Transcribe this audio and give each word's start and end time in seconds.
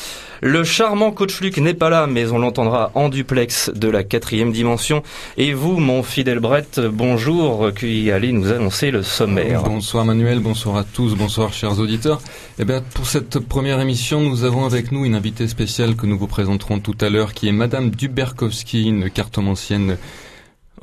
Le 0.41 0.65
charmant 0.65 1.11
coach 1.11 1.43
Luc 1.43 1.59
n'est 1.59 1.75
pas 1.75 1.91
là, 1.91 2.07
mais 2.07 2.31
on 2.33 2.39
l'entendra 2.39 2.91
en 2.95 3.11
duplex 3.11 3.71
de 3.75 3.89
la 3.89 4.03
quatrième 4.03 4.51
dimension. 4.51 5.03
Et 5.37 5.53
vous, 5.53 5.79
mon 5.79 6.03
fidèle 6.03 6.41
Brett, 6.41 6.81
bonjour, 6.81 7.73
qui 7.75 8.11
allez 8.11 8.33
nous 8.33 8.51
annoncer 8.51 8.91
le 8.91 9.03
sommaire. 9.03 9.63
Bonsoir 9.63 10.07
Manuel, 10.07 10.41
bonsoir 10.41 10.79
à 10.79 10.85
tous, 10.85 11.15
bonsoir 11.17 11.53
chers 11.53 11.79
auditeurs. 11.79 12.23
Eh 12.59 12.65
bien, 12.65 12.83
pour 12.95 13.07
cette 13.07 13.41
première 13.41 13.79
émission, 13.79 14.23
nous 14.23 14.45
avons 14.45 14.65
avec 14.65 14.91
nous 14.91 15.05
une 15.05 15.15
invitée 15.15 15.49
spéciale 15.49 15.97
que 15.97 16.07
nous 16.07 16.19
vous 16.19 16.29
présenterons 16.29 16.79
tout 16.79 16.97
à 17.03 17.11
l'heure, 17.11 17.35
qui 17.35 17.49
est 17.49 17.53
Madame 17.53 17.91
Duberkowski, 17.91 18.89
une 18.89 19.11
cartomancienne 19.11 19.99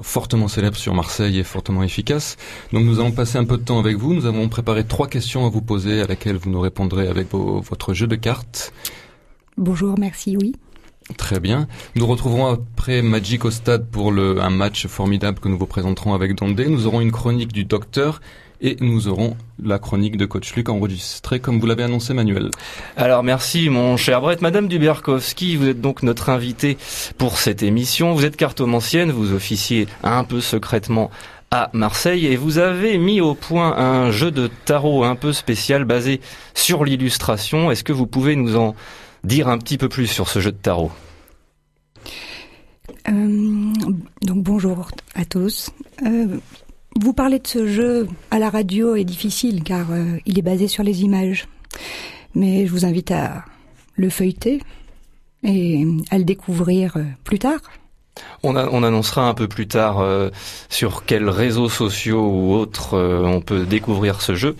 fortement 0.01 0.47
célèbre 0.47 0.75
sur 0.77 0.93
Marseille 0.93 1.39
et 1.39 1.43
fortement 1.43 1.83
efficace. 1.83 2.37
Donc 2.73 2.83
nous 2.85 2.99
allons 2.99 3.11
passer 3.11 3.37
un 3.37 3.45
peu 3.45 3.57
de 3.57 3.63
temps 3.63 3.79
avec 3.79 3.97
vous. 3.97 4.13
Nous 4.13 4.25
avons 4.25 4.47
préparé 4.49 4.83
trois 4.85 5.07
questions 5.07 5.45
à 5.45 5.49
vous 5.49 5.61
poser 5.61 6.01
à 6.01 6.07
laquelle 6.07 6.37
vous 6.37 6.49
nous 6.49 6.59
répondrez 6.61 7.07
avec 7.07 7.31
vos- 7.31 7.61
votre 7.61 7.93
jeu 7.93 8.07
de 8.07 8.15
cartes. 8.15 8.73
Bonjour, 9.57 9.97
merci, 9.99 10.37
oui. 10.37 10.53
Très 11.17 11.39
bien. 11.39 11.67
Nous 11.95 12.07
retrouverons 12.07 12.45
après 12.47 13.01
Magic 13.01 13.43
au 13.43 13.51
stade 13.51 13.87
pour 13.89 14.11
le, 14.11 14.39
un 14.41 14.49
match 14.49 14.87
formidable 14.87 15.39
que 15.39 15.49
nous 15.49 15.57
vous 15.57 15.65
présenterons 15.67 16.13
avec 16.13 16.35
Dondé. 16.35 16.67
Nous 16.67 16.87
aurons 16.87 17.01
une 17.01 17.11
chronique 17.11 17.51
du 17.51 17.65
docteur 17.65 18.21
et 18.61 18.77
nous 18.79 19.07
aurons 19.07 19.35
la 19.61 19.79
chronique 19.79 20.17
de 20.17 20.25
Coach 20.25 20.53
Luc 20.55 20.69
enregistrée 20.69 21.39
comme 21.39 21.59
vous 21.59 21.65
l'avez 21.65 21.83
annoncé 21.83 22.13
Manuel. 22.13 22.51
Alors 22.95 23.23
merci 23.23 23.69
mon 23.69 23.97
cher 23.97 24.21
Brett. 24.21 24.41
Madame 24.41 24.67
Duberkowski, 24.67 25.55
vous 25.55 25.67
êtes 25.67 25.81
donc 25.81 26.03
notre 26.03 26.29
invitée 26.29 26.77
pour 27.17 27.37
cette 27.37 27.63
émission. 27.63 28.13
Vous 28.13 28.25
êtes 28.25 28.37
cartomancienne, 28.37 29.11
vous 29.11 29.33
officiez 29.33 29.87
un 30.03 30.23
peu 30.23 30.41
secrètement 30.41 31.09
à 31.49 31.69
Marseille 31.73 32.27
et 32.27 32.37
vous 32.37 32.59
avez 32.59 32.97
mis 32.97 33.19
au 33.19 33.35
point 33.35 33.75
un 33.77 34.11
jeu 34.11 34.31
de 34.31 34.49
tarot 34.65 35.03
un 35.03 35.15
peu 35.15 35.33
spécial 35.33 35.83
basé 35.83 36.21
sur 36.53 36.85
l'illustration. 36.85 37.71
Est-ce 37.71 37.83
que 37.83 37.93
vous 37.93 38.07
pouvez 38.07 38.35
nous 38.35 38.55
en 38.55 38.75
dire 39.23 39.49
un 39.49 39.57
petit 39.57 39.77
peu 39.77 39.89
plus 39.89 40.07
sur 40.07 40.29
ce 40.29 40.39
jeu 40.39 40.51
de 40.51 40.57
tarot? 40.57 40.91
Euh, 43.09 43.73
donc 44.21 44.43
bonjour 44.43 44.91
à 45.15 45.25
tous. 45.25 45.71
Euh, 46.05 46.37
vous 46.99 47.13
parler 47.13 47.39
de 47.39 47.47
ce 47.47 47.67
jeu 47.67 48.07
à 48.31 48.39
la 48.39 48.49
radio 48.49 48.95
est 48.95 49.05
difficile 49.05 49.63
car 49.63 49.91
euh, 49.91 50.17
il 50.25 50.37
est 50.37 50.43
basé 50.43 50.67
sur 50.67 50.83
les 50.83 51.03
images. 51.03 51.47
Mais 52.35 52.65
je 52.65 52.71
vous 52.71 52.85
invite 52.85 53.11
à 53.11 53.45
le 53.95 54.09
feuilleter 54.09 54.61
et 55.43 55.85
à 56.09 56.17
le 56.17 56.23
découvrir 56.23 56.97
euh, 56.97 57.03
plus 57.23 57.39
tard. 57.39 57.59
on, 58.43 58.55
annoncera 58.55 59.27
un 59.27 59.33
peu 59.33 59.47
plus 59.47 59.67
tard 59.67 59.99
euh, 59.99 60.29
sur 60.69 61.05
quels 61.05 61.29
réseaux 61.29 61.69
sociaux 61.69 62.27
ou 62.27 62.53
autres 62.53 62.97
on 62.97 63.41
peut 63.41 63.65
découvrir 63.65 64.21
ce 64.21 64.35
jeu. 64.35 64.55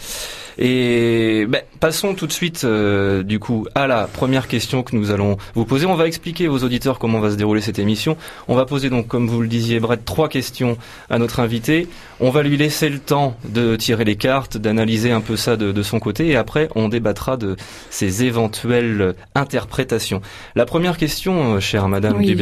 Et 0.57 1.45
ben, 1.47 1.61
passons 1.79 2.13
tout 2.13 2.27
de 2.27 2.31
suite 2.31 2.65
du 2.65 3.39
coup 3.39 3.67
à 3.75 3.87
la 3.87 4.07
première 4.07 4.47
question 4.47 4.83
que 4.83 4.95
nous 4.95 5.11
allons 5.11 5.37
vous 5.53 5.65
poser. 5.65 5.85
On 5.85 5.95
va 5.95 6.07
expliquer 6.07 6.47
aux 6.47 6.63
auditeurs 6.63 6.97
comment 6.99 7.19
va 7.19 7.31
se 7.31 7.35
dérouler 7.35 7.61
cette 7.61 7.79
émission. 7.79 8.15
On 8.47 8.55
va 8.55 8.65
poser 8.65 8.89
donc, 8.89 9.07
comme 9.07 9.27
vous 9.27 9.41
le 9.41 9.47
disiez, 9.47 9.79
Brett, 9.79 10.05
trois 10.05 10.29
questions 10.29 10.77
à 11.09 11.19
notre 11.19 11.39
invité. 11.39 11.87
On 12.23 12.29
va 12.29 12.43
lui 12.43 12.55
laisser 12.55 12.87
le 12.87 12.99
temps 12.99 13.35
de 13.49 13.75
tirer 13.75 14.05
les 14.05 14.15
cartes, 14.15 14.55
d'analyser 14.55 15.11
un 15.11 15.21
peu 15.21 15.35
ça 15.35 15.57
de, 15.57 15.71
de 15.71 15.81
son 15.81 15.99
côté, 15.99 16.27
et 16.27 16.35
après 16.35 16.69
on 16.75 16.87
débattra 16.87 17.35
de 17.35 17.55
ses 17.89 18.23
éventuelles 18.23 19.15
interprétations. 19.33 20.21
La 20.53 20.65
première 20.65 20.97
question, 20.97 21.55
euh, 21.55 21.59
chère 21.59 21.87
Madame 21.87 22.17
Oui, 22.17 22.35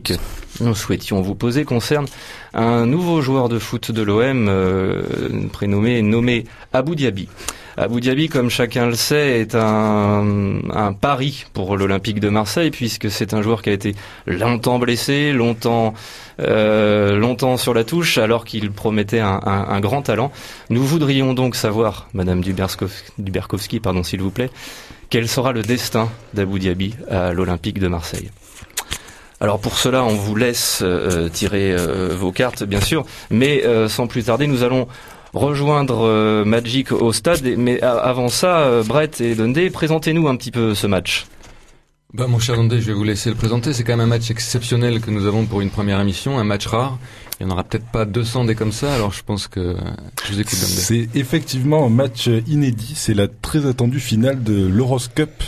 que 0.00 0.14
nous 0.60 0.74
souhaitions 0.76 1.20
vous 1.20 1.34
poser 1.34 1.64
concerne 1.64 2.06
un 2.52 2.86
nouveau 2.86 3.22
joueur 3.22 3.48
de 3.48 3.58
foot 3.58 3.90
de 3.90 4.02
l'OM 4.02 4.46
euh, 4.48 5.02
prénommé 5.52 6.00
nommé 6.02 6.44
Abou 6.72 6.94
Diaby. 6.94 7.28
Abou 7.76 7.98
Diaby, 7.98 8.28
comme 8.28 8.50
chacun 8.50 8.86
le 8.86 8.94
sait, 8.94 9.40
est 9.40 9.56
un, 9.56 10.94
pari 11.00 11.44
pour 11.52 11.76
l'Olympique 11.76 12.20
de 12.20 12.28
Marseille 12.28 12.70
puisque 12.70 13.10
c'est 13.10 13.34
un 13.34 13.42
joueur 13.42 13.62
qui 13.62 13.70
a 13.70 13.72
été 13.72 13.96
longtemps 14.26 14.78
blessé, 14.78 15.32
longtemps, 15.32 15.94
euh, 16.40 17.56
sur 17.56 17.74
la 17.74 17.84
touche, 17.84 18.18
alors 18.18 18.44
qu'il 18.44 18.70
promettait 18.70 19.20
un, 19.20 19.80
grand 19.80 20.02
talent. 20.02 20.30
Nous 20.70 20.84
voudrions 20.84 21.34
donc 21.34 21.56
savoir, 21.56 22.08
Madame 22.14 22.42
Duberkowski, 22.42 23.80
pardon, 23.80 24.04
s'il 24.04 24.22
vous 24.22 24.30
plaît, 24.30 24.50
quel 25.10 25.28
sera 25.28 25.52
le 25.52 25.62
destin 25.62 26.08
d'Abou 26.32 26.60
Diaby 26.60 26.94
à 27.10 27.32
l'Olympique 27.32 27.80
de 27.80 27.88
Marseille. 27.88 28.30
Alors 29.40 29.60
pour 29.60 29.78
cela, 29.78 30.04
on 30.04 30.14
vous 30.14 30.36
laisse 30.36 30.78
euh, 30.82 31.28
tirer 31.28 31.72
euh, 31.72 32.14
vos 32.16 32.30
cartes, 32.30 32.62
bien 32.62 32.80
sûr, 32.80 33.04
mais 33.30 33.64
sans 33.88 34.06
plus 34.06 34.24
tarder, 34.24 34.46
nous 34.46 34.62
allons 34.62 34.86
rejoindre 35.34 36.06
euh, 36.06 36.44
Magic 36.44 36.92
au 36.92 37.12
stade. 37.12 37.42
Mais 37.58 37.80
avant 37.82 38.28
ça, 38.28 38.60
euh, 38.60 38.82
Brett 38.82 39.20
et 39.20 39.34
Dundee, 39.34 39.70
présentez-nous 39.70 40.28
un 40.28 40.36
petit 40.36 40.50
peu 40.50 40.74
ce 40.74 40.86
match. 40.86 41.26
Bah, 42.14 42.28
mon 42.28 42.38
cher 42.38 42.54
Dondé, 42.54 42.80
je 42.80 42.86
vais 42.86 42.92
vous 42.92 43.02
laisser 43.02 43.28
le 43.28 43.34
présenter. 43.34 43.72
C'est 43.72 43.82
quand 43.82 43.96
même 43.96 44.06
un 44.06 44.06
match 44.06 44.30
exceptionnel 44.30 45.00
que 45.00 45.10
nous 45.10 45.26
avons 45.26 45.46
pour 45.46 45.60
une 45.60 45.70
première 45.70 46.00
émission, 46.00 46.38
un 46.38 46.44
match 46.44 46.64
rare. 46.68 46.96
Il 47.40 47.46
n'y 47.46 47.50
en 47.50 47.54
aura 47.54 47.64
peut-être 47.64 47.86
pas 47.86 48.04
200 48.04 48.44
des 48.44 48.54
comme 48.54 48.70
ça, 48.70 48.94
alors 48.94 49.12
je 49.12 49.24
pense 49.24 49.48
que 49.48 49.74
je 50.24 50.32
vous 50.32 50.40
écoute. 50.40 50.54
C'est 50.54 51.08
effectivement 51.16 51.84
un 51.84 51.88
match 51.88 52.30
inédit. 52.46 52.92
C'est 52.94 53.14
la 53.14 53.26
très 53.26 53.66
attendue 53.66 53.98
finale 53.98 54.44
de 54.44 54.64
l'Euros-Cup, 54.64 55.42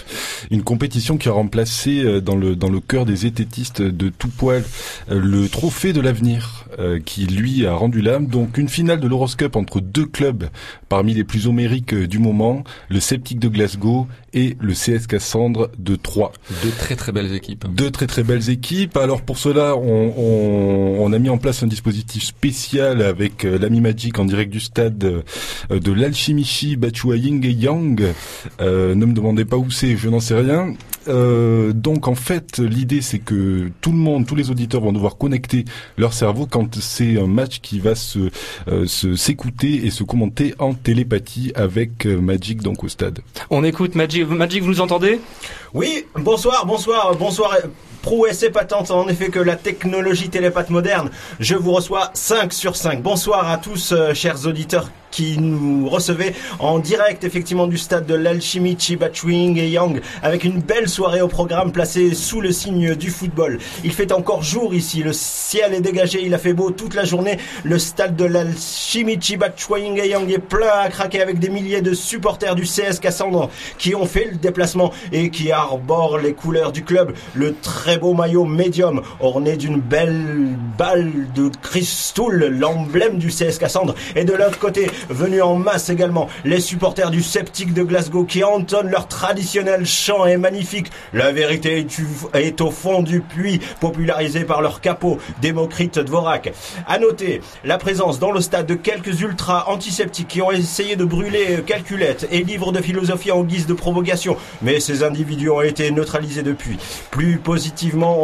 une 0.50 0.64
compétition 0.64 1.18
qui 1.18 1.28
a 1.28 1.32
remplacé 1.32 2.02
euh, 2.02 2.20
dans 2.20 2.34
le 2.34 2.56
dans 2.56 2.68
le 2.70 2.80
cœur 2.80 3.06
des 3.06 3.26
ététistes 3.26 3.80
de 3.80 4.08
tout 4.08 4.30
poil 4.30 4.64
le 5.08 5.46
trophée 5.46 5.92
de 5.92 6.00
l'avenir, 6.00 6.65
euh, 6.78 7.00
qui 7.04 7.26
lui 7.26 7.66
a 7.66 7.74
rendu 7.74 8.00
l'âme. 8.00 8.26
Donc 8.26 8.58
une 8.58 8.68
finale 8.68 9.00
de 9.00 9.08
l'Euros-Cup 9.08 9.56
entre 9.56 9.80
deux 9.80 10.06
clubs 10.06 10.48
parmi 10.88 11.14
les 11.14 11.24
plus 11.24 11.46
homériques 11.46 11.94
euh, 11.94 12.06
du 12.06 12.18
moment, 12.18 12.64
le 12.88 13.00
Celtic 13.00 13.38
de 13.38 13.48
Glasgow 13.48 14.06
et 14.34 14.56
le 14.60 14.74
CS 14.74 15.06
Cassandre 15.06 15.70
de 15.78 15.96
Troyes. 15.96 16.32
Deux 16.62 16.70
très 16.70 16.96
très 16.96 17.12
belles 17.12 17.34
équipes. 17.34 17.64
Deux 17.74 17.90
très 17.90 18.06
très 18.06 18.22
belles 18.22 18.50
équipes. 18.50 18.96
Alors 18.96 19.22
pour 19.22 19.38
cela, 19.38 19.76
on, 19.76 20.12
on, 20.16 20.96
on 21.00 21.12
a 21.12 21.18
mis 21.18 21.30
en 21.30 21.38
place 21.38 21.62
un 21.62 21.66
dispositif 21.66 22.22
spécial 22.22 23.02
avec 23.02 23.44
euh, 23.44 23.58
l'ami 23.58 23.80
Magic 23.80 24.18
en 24.18 24.24
direct 24.24 24.52
du 24.52 24.60
stade 24.60 24.98
de 24.98 25.92
l'Alchimichi 25.92 26.76
Bachuaying 26.76 27.44
et 27.46 27.52
Yang. 27.52 28.14
Euh, 28.60 28.94
ne 28.94 29.06
me 29.06 29.12
demandez 29.12 29.44
pas 29.44 29.56
où 29.56 29.70
c'est, 29.70 29.96
je 29.96 30.08
n'en 30.08 30.20
sais 30.20 30.34
rien. 30.34 30.74
Euh, 31.08 31.72
donc 31.72 32.08
en 32.08 32.14
fait, 32.14 32.58
l'idée 32.58 33.02
c'est 33.02 33.18
que 33.18 33.70
tout 33.80 33.92
le 33.92 33.98
monde, 33.98 34.26
tous 34.26 34.34
les 34.34 34.50
auditeurs 34.50 34.80
vont 34.80 34.92
devoir 34.92 35.16
connecter 35.16 35.64
leur 35.96 36.12
cerveau 36.12 36.46
quand 36.50 36.80
c'est 36.80 37.18
un 37.18 37.26
match 37.26 37.60
qui 37.60 37.80
va 37.80 37.94
se 37.94 38.30
euh, 38.68 38.86
se 38.86 39.16
s'écouter 39.16 39.86
et 39.86 39.90
se 39.90 40.04
commenter 40.04 40.54
en 40.58 40.74
télépathie 40.74 41.52
avec 41.54 42.06
euh, 42.06 42.20
Magic 42.20 42.62
donc 42.62 42.84
au 42.84 42.88
stade. 42.88 43.20
On 43.50 43.64
écoute 43.64 43.94
Magic. 43.94 44.28
Magic, 44.28 44.62
vous 44.62 44.70
nous 44.70 44.80
entendez? 44.80 45.20
Oui, 45.74 46.04
bonsoir, 46.14 46.66
bonsoir, 46.66 47.14
bonsoir. 47.16 47.56
Prouesse 48.06 48.44
épatante 48.44 48.92
en 48.92 49.08
effet 49.08 49.30
que 49.30 49.40
la 49.40 49.56
technologie 49.56 50.28
télépathe 50.28 50.70
moderne. 50.70 51.10
Je 51.40 51.56
vous 51.56 51.72
reçois 51.72 52.12
5 52.14 52.52
sur 52.52 52.76
5. 52.76 53.02
Bonsoir 53.02 53.50
à 53.50 53.56
tous, 53.56 53.90
euh, 53.90 54.14
chers 54.14 54.46
auditeurs 54.46 54.92
qui 55.16 55.38
nous 55.38 55.88
recevaient 55.88 56.34
en 56.58 56.78
direct 56.78 57.24
effectivement 57.24 57.66
du 57.66 57.78
stade 57.78 58.04
de 58.04 58.14
l'Alchimie 58.14 58.76
Chibachwing 58.78 59.56
et 59.56 59.68
Yang 59.70 60.02
avec 60.22 60.44
une 60.44 60.60
belle 60.60 60.90
soirée 60.90 61.22
au 61.22 61.28
programme 61.28 61.72
placée 61.72 62.14
sous 62.14 62.42
le 62.42 62.52
signe 62.52 62.94
du 62.94 63.10
football. 63.10 63.58
Il 63.82 63.92
fait 63.92 64.12
encore 64.12 64.42
jour 64.42 64.74
ici, 64.74 65.02
le 65.02 65.14
ciel 65.14 65.72
est 65.72 65.80
dégagé, 65.80 66.22
il 66.22 66.34
a 66.34 66.38
fait 66.38 66.52
beau 66.52 66.70
toute 66.70 66.94
la 66.94 67.04
journée. 67.04 67.38
Le 67.64 67.78
stade 67.78 68.14
de 68.14 68.26
l'Alchimie 68.26 69.18
Chibachwing 69.18 69.98
et 69.98 70.08
Yang 70.08 70.32
est 70.32 70.38
plein 70.38 70.80
à 70.82 70.90
craquer 70.90 71.22
avec 71.22 71.38
des 71.38 71.48
milliers 71.48 71.80
de 71.80 71.94
supporters 71.94 72.54
du 72.54 72.64
CS 72.64 73.00
Cassandre 73.00 73.48
qui 73.78 73.94
ont 73.94 74.06
fait 74.06 74.28
le 74.30 74.36
déplacement 74.36 74.92
et 75.12 75.30
qui 75.30 75.50
arborent 75.50 76.18
les 76.18 76.34
couleurs 76.34 76.72
du 76.72 76.84
club. 76.84 77.14
Le 77.34 77.54
très 77.54 77.95
beau 77.98 78.14
maillot 78.14 78.44
médium 78.44 79.02
orné 79.20 79.56
d'une 79.56 79.80
belle 79.80 80.56
balle 80.78 81.12
de 81.34 81.50
Cristoul, 81.62 82.46
l'emblème 82.58 83.18
du 83.18 83.28
CS 83.28 83.58
Cassandre. 83.58 83.94
Et 84.14 84.24
de 84.24 84.32
l'autre 84.32 84.58
côté, 84.58 84.90
venus 85.08 85.42
en 85.42 85.56
masse 85.56 85.88
également, 85.88 86.28
les 86.44 86.60
supporters 86.60 87.10
du 87.10 87.22
Sceptique 87.22 87.72
de 87.72 87.82
Glasgow 87.82 88.24
qui 88.24 88.44
entonnent 88.44 88.90
leur 88.90 89.08
traditionnel 89.08 89.86
chant 89.86 90.26
et 90.26 90.36
magnifique. 90.36 90.90
La 91.12 91.32
vérité 91.32 91.86
est, 92.34 92.60
au 92.60 92.70
fond 92.70 93.02
du 93.02 93.20
puits, 93.20 93.60
popularisé 93.80 94.44
par 94.44 94.62
leur 94.62 94.80
capot, 94.80 95.18
Démocrite 95.40 95.98
Dvorak. 95.98 96.52
À 96.86 96.98
noter 96.98 97.40
la 97.64 97.78
présence 97.78 98.18
dans 98.18 98.32
le 98.32 98.40
stade 98.40 98.66
de 98.66 98.74
quelques 98.74 99.20
ultras 99.20 99.64
antiseptiques 99.68 100.28
qui 100.28 100.42
ont 100.42 100.50
essayé 100.50 100.96
de 100.96 101.04
brûler 101.04 101.62
calculettes 101.66 102.28
et 102.30 102.42
livres 102.42 102.72
de 102.72 102.80
philosophie 102.80 103.32
en 103.32 103.42
guise 103.42 103.66
de 103.66 103.74
provocation, 103.74 104.36
mais 104.62 104.80
ces 104.80 105.02
individus 105.02 105.50
ont 105.50 105.62
été 105.62 105.90
neutralisés 105.90 106.42
depuis. 106.42 106.78
Plus 107.10 107.38
positivement, 107.86 108.18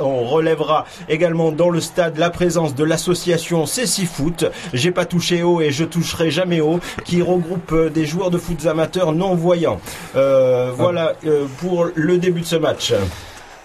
on, 0.00 0.24
relèvera 0.24 0.84
également 1.08 1.52
dans 1.52 1.70
le 1.70 1.80
stade 1.80 2.18
la 2.18 2.30
présence 2.30 2.74
de 2.74 2.84
l'association 2.84 3.64
Céci 3.66 4.06
Foot, 4.06 4.44
j'ai 4.72 4.90
pas 4.90 5.04
touché 5.04 5.42
haut 5.42 5.60
et 5.60 5.70
je 5.70 5.84
toucherai 5.84 6.30
jamais 6.30 6.60
haut, 6.60 6.80
qui 7.04 7.22
regroupe 7.22 7.72
euh, 7.72 7.90
des 7.90 8.04
joueurs 8.04 8.30
de 8.30 8.38
foot 8.38 8.66
amateurs 8.66 9.12
non 9.12 9.34
voyants. 9.34 9.80
Euh, 10.16 10.72
voilà 10.76 11.14
euh, 11.26 11.46
pour 11.58 11.88
le 11.94 12.18
début 12.18 12.40
de 12.40 12.46
ce 12.46 12.56
match. 12.56 12.92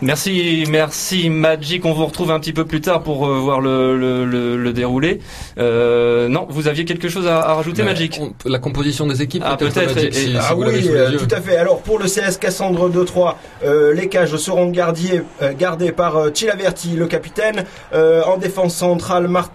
Merci, 0.02 0.66
merci 0.70 1.30
Magic. 1.30 1.86
On 1.86 1.94
vous 1.94 2.06
retrouve 2.06 2.30
un 2.32 2.40
petit 2.40 2.52
peu 2.52 2.66
plus 2.66 2.82
tard 2.82 3.02
pour 3.02 3.26
euh, 3.28 3.40
voir 3.40 3.62
le, 3.62 3.98
le, 3.98 4.26
le, 4.26 4.58
le 4.58 4.74
déroulé. 4.74 5.20
Euh, 5.58 6.28
non, 6.28 6.46
vous 6.50 6.68
aviez 6.68 6.84
quelque 6.84 7.08
chose 7.08 7.28
à, 7.28 7.40
à 7.40 7.54
rajouter, 7.54 7.82
Mais 7.82 7.90
Magic 7.92 8.20
on- 8.22 8.34
La 8.50 8.60
composition 8.60 9.08
des 9.08 9.22
équipes, 9.22 9.44
Ah, 9.46 9.56
peut-être, 9.56 9.98
si, 9.98 10.32
si 10.32 10.36
ah 10.38 10.54
oui, 10.56 10.88
euh, 10.90 11.18
tout 11.18 11.34
à 11.34 11.40
fait. 11.40 11.56
Alors 11.56 11.82
pour 11.82 11.98
le 11.98 12.06
CS 12.08 12.38
Cassandre 12.40 12.90
2-3, 12.90 13.36
euh, 13.64 13.94
les 13.94 14.10
cages 14.10 14.36
seront 14.36 14.70
gardées, 14.70 15.22
euh, 15.42 15.54
gardées 15.58 15.94
par 15.94 16.18
euh, 16.18 16.30
Chilaverti, 16.34 16.90
le 16.98 17.08
capitaine. 17.08 17.64
Euh, 17.94 18.22
en 18.24 18.38
défense 18.38 18.76
centrale, 18.76 19.28
Martin 19.30 19.54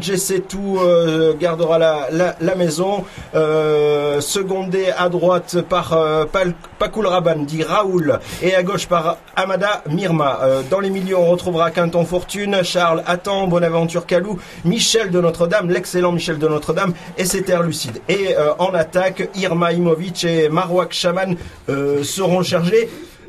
Jessetou 0.00 0.78
euh, 0.78 1.34
gardera 1.38 1.78
la, 1.78 2.54
maison. 2.56 3.04
Euh, 3.34 4.20
secondé 4.20 4.86
à 4.96 5.08
droite 5.08 5.62
par 5.68 5.92
euh, 5.92 6.24
Pakul 6.78 7.06
Raban, 7.06 7.36
dit 7.38 7.62
Raoul. 7.62 8.18
Et 8.42 8.54
à 8.54 8.62
gauche 8.62 8.86
par 8.86 9.18
Amada 9.36 9.82
Mirma. 9.88 10.40
Euh, 10.42 10.62
dans 10.70 10.80
les 10.80 10.90
milieux, 10.90 11.16
on 11.16 11.30
retrouvera 11.30 11.70
Quinton 11.70 12.04
Fortune, 12.04 12.62
Charles 12.62 13.02
Attan, 13.06 13.46
Bonaventure 13.46 14.06
Calou, 14.06 14.38
Michel 14.64 15.10
de 15.10 15.20
Notre-Dame, 15.20 15.70
l'excellent 15.70 16.12
Michel 16.12 16.38
de 16.38 16.48
Notre-Dame, 16.48 16.92
et 17.16 17.24
Céter 17.24 17.58
Lucide. 17.64 18.00
Et 18.08 18.36
euh, 18.36 18.52
en 18.58 18.74
attaque, 18.74 19.28
Irma 19.34 19.72
Imovic 19.72 20.24
et 20.24 20.48
Marwak 20.48 20.92
Shaman 20.92 21.36
euh, 21.68 22.02
seront 22.02 22.42
chargés 22.42 22.88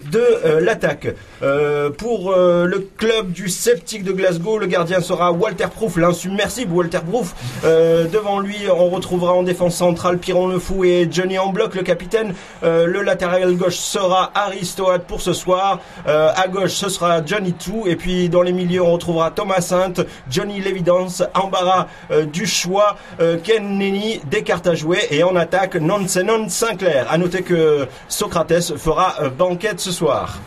de 0.09 0.19
euh, 0.19 0.59
l'attaque. 0.59 1.07
Euh, 1.44 1.89
pour 1.89 2.31
euh, 2.31 2.65
le 2.65 2.88
club 2.98 3.31
du 3.31 3.50
Sceptique 3.50 4.03
de 4.03 4.12
Glasgow, 4.12 4.57
le 4.57 4.68
gardien 4.68 5.01
sera 5.01 5.31
Walter 5.31 5.68
Proof, 5.74 5.98
l'insubmersible 5.98 6.74
Walter 6.74 7.00
Proof. 7.07 7.36
Devant 7.63 8.39
lui, 8.39 8.57
on 8.74 8.89
retrouvera 8.89 9.33
en 9.33 9.44
défense 9.44 9.75
centrale 9.75 10.18
Piron 10.18 10.48
Le 10.48 10.59
Fou 10.59 10.83
et 10.83 11.07
Johnny 11.09 11.38
en 11.38 11.51
bloc, 11.51 11.75
le 11.75 11.83
capitaine. 11.83 12.33
Le 12.63 13.01
latéral 13.01 13.56
gauche 13.56 13.77
sera 13.77 14.31
Aristoate 14.36 15.06
pour 15.06 15.21
ce 15.21 15.33
soir. 15.33 15.80
À 16.06 16.48
gauche, 16.48 16.71
ce 16.71 16.89
sera 16.89 17.24
Johnny 17.25 17.53
Two. 17.53 17.88
Et 17.88 17.95
puis 17.95 18.30
dans 18.30 18.42
les 18.42 18.53
milieux, 18.53 18.81
on 18.81 18.94
retrouvera 18.94 19.31
Thomas 19.31 19.62
Sainte, 19.62 20.01
Johnny 20.30 20.59
Lévidence, 20.59 21.24
Embarras 21.33 21.88
du 22.31 22.45
choix, 22.45 22.98
euh, 23.19 23.38
Ken 23.44 23.77
Nenny, 23.77 24.21
des 24.30 24.44
cartes 24.44 24.68
à 24.68 24.75
jouer. 24.75 25.00
Et 25.12 25.24
en 25.24 25.36
attaque, 25.36 25.75
Nonsenon 25.75 26.50
Sinclair. 26.50 27.07
À 27.09 27.18
noter 27.18 27.42
que 27.42 27.88
Socrates 28.07 28.77
fera 28.77 29.15
banquette 29.38 29.80
ce 29.80 29.90
soir. 29.91 30.39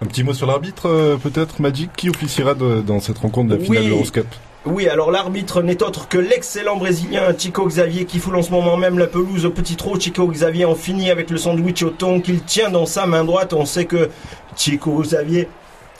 Un 0.00 0.06
petit 0.06 0.24
mot 0.24 0.34
sur 0.34 0.46
l'arbitre 0.46 0.88
euh, 0.88 1.16
peut-être 1.16 1.60
Magic 1.60 1.90
qui 1.96 2.10
officiera 2.10 2.54
de- 2.54 2.80
dans 2.80 3.00
cette 3.00 3.18
rencontre 3.18 3.50
de 3.50 3.54
la 3.56 3.60
finale 3.64 3.82
Oui. 3.82 3.86
de 3.86 3.90
l'Euroscup. 3.92 4.26
Oui, 4.64 4.88
alors 4.88 5.10
l'arbitre 5.10 5.60
n'est 5.62 5.82
autre 5.82 6.06
que 6.08 6.18
l'excellent 6.18 6.76
Brésilien 6.76 7.34
Chico 7.36 7.66
Xavier 7.66 8.04
qui 8.04 8.18
foule 8.20 8.36
en 8.36 8.42
ce 8.42 8.50
moment 8.52 8.76
même 8.76 8.96
la 8.98 9.08
pelouse 9.08 9.44
au 9.44 9.50
petit 9.50 9.74
trot. 9.76 9.98
Chico 9.98 10.26
Xavier 10.28 10.64
en 10.64 10.74
finit 10.76 11.10
avec 11.10 11.30
le 11.30 11.36
sandwich 11.36 11.82
au 11.82 11.90
thon 11.90 12.20
qu'il 12.20 12.42
tient 12.42 12.70
dans 12.70 12.86
sa 12.86 13.06
main 13.06 13.24
droite. 13.24 13.52
On 13.54 13.64
sait 13.66 13.86
que 13.86 14.08
Chico 14.56 15.00
Xavier 15.02 15.48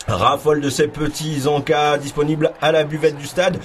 raffole 0.07 0.61
de 0.61 0.71
ces 0.71 0.87
petits 0.89 1.47
encas 1.49 1.99
disponibles 1.99 2.53
à 2.61 2.71
la 2.73 2.85
buvette 2.85 3.17
du 3.17 3.27
stade. 3.27 3.59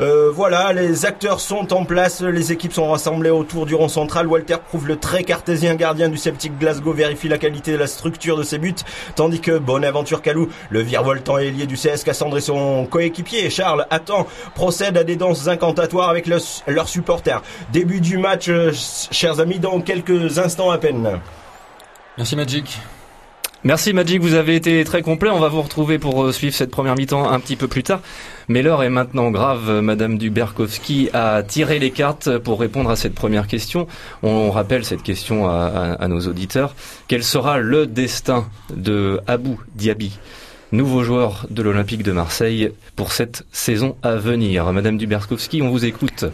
Euh, 0.00 0.30
voilà, 0.32 0.72
les 0.72 1.06
acteurs 1.06 1.38
sont 1.38 1.72
en 1.72 1.84
place, 1.84 2.20
les 2.20 2.50
équipes 2.50 2.72
sont 2.72 2.90
rassemblées 2.90 3.30
autour 3.30 3.64
du 3.64 3.76
rond 3.76 3.86
central. 3.88 4.26
Walter 4.26 4.56
prouve 4.66 4.88
le 4.88 4.96
très 4.96 5.22
cartésien 5.22 5.76
gardien 5.76 6.08
du 6.08 6.16
sceptique 6.16 6.58
Glasgow 6.58 6.92
vérifie 6.92 7.28
la 7.28 7.38
qualité 7.38 7.72
et 7.72 7.76
la 7.76 7.86
structure 7.86 8.36
de 8.36 8.42
ses 8.42 8.58
buts, 8.58 8.74
tandis 9.14 9.40
que 9.40 9.56
Bonaventure 9.56 10.20
Calou, 10.20 10.48
le 10.70 10.80
virevoltant 10.80 11.38
ailier 11.38 11.66
du 11.66 11.76
CS 11.76 12.02
Cassandre 12.04 12.38
et 12.38 12.40
son 12.40 12.86
coéquipier 12.86 13.50
Charles 13.50 13.86
Attend 13.90 14.26
procèdent 14.56 14.96
à 14.98 15.04
des 15.04 15.14
danses 15.14 15.46
incantatoires 15.46 16.08
avec 16.10 16.26
le- 16.26 16.38
leurs 16.66 16.88
supporters. 16.88 17.42
Début 17.72 18.00
du 18.00 18.18
match, 18.18 18.48
euh, 18.48 18.72
chers 19.12 19.38
amis, 19.38 19.60
dans 19.60 19.80
quelques 19.80 20.38
instants 20.38 20.70
à 20.72 20.78
peine. 20.78 21.20
Merci 22.18 22.34
Magic. 22.34 22.78
Merci 23.62 23.92
Magic, 23.94 24.20
vous 24.20 24.34
avez 24.34 24.56
été 24.56 24.82
très 24.84 25.02
complet. 25.02 25.30
On 25.30 25.38
va 25.40 25.48
vous 25.48 25.62
retrouver 25.62 25.98
pour 25.98 26.24
euh, 26.24 26.32
suivre 26.32 26.54
cette 26.54 26.70
première 26.70 26.96
mi-temps 26.96 27.30
un 27.30 27.40
petit 27.40 27.56
peu 27.56 27.66
plus 27.68 27.82
tard. 27.82 28.00
Mais 28.48 28.62
l'heure 28.62 28.82
est 28.82 28.90
maintenant 28.90 29.30
grave. 29.30 29.80
Madame 29.80 30.18
Duberkowski 30.18 31.10
a 31.12 31.42
tiré 31.42 31.78
les 31.78 31.90
cartes 31.90 32.38
pour 32.38 32.60
répondre 32.60 32.90
à 32.90 32.96
cette 32.96 33.14
première 33.14 33.46
question. 33.46 33.86
On 34.22 34.50
rappelle 34.50 34.84
cette 34.84 35.02
question 35.02 35.48
à, 35.48 36.06
nos 36.08 36.20
auditeurs. 36.20 36.74
Quel 37.08 37.24
sera 37.24 37.58
le 37.58 37.86
destin 37.86 38.46
de 38.74 39.20
Abou 39.26 39.60
Diaby 39.74 40.18
nouveau 40.72 41.04
joueur 41.04 41.46
de 41.50 41.62
l'Olympique 41.62 42.02
de 42.02 42.10
Marseille 42.10 42.72
pour 42.96 43.12
cette 43.12 43.44
saison 43.52 43.96
à 44.02 44.16
venir? 44.16 44.72
Madame 44.72 44.98
Duberkowski, 44.98 45.62
on 45.62 45.70
vous 45.70 45.84
écoute. 45.84 46.24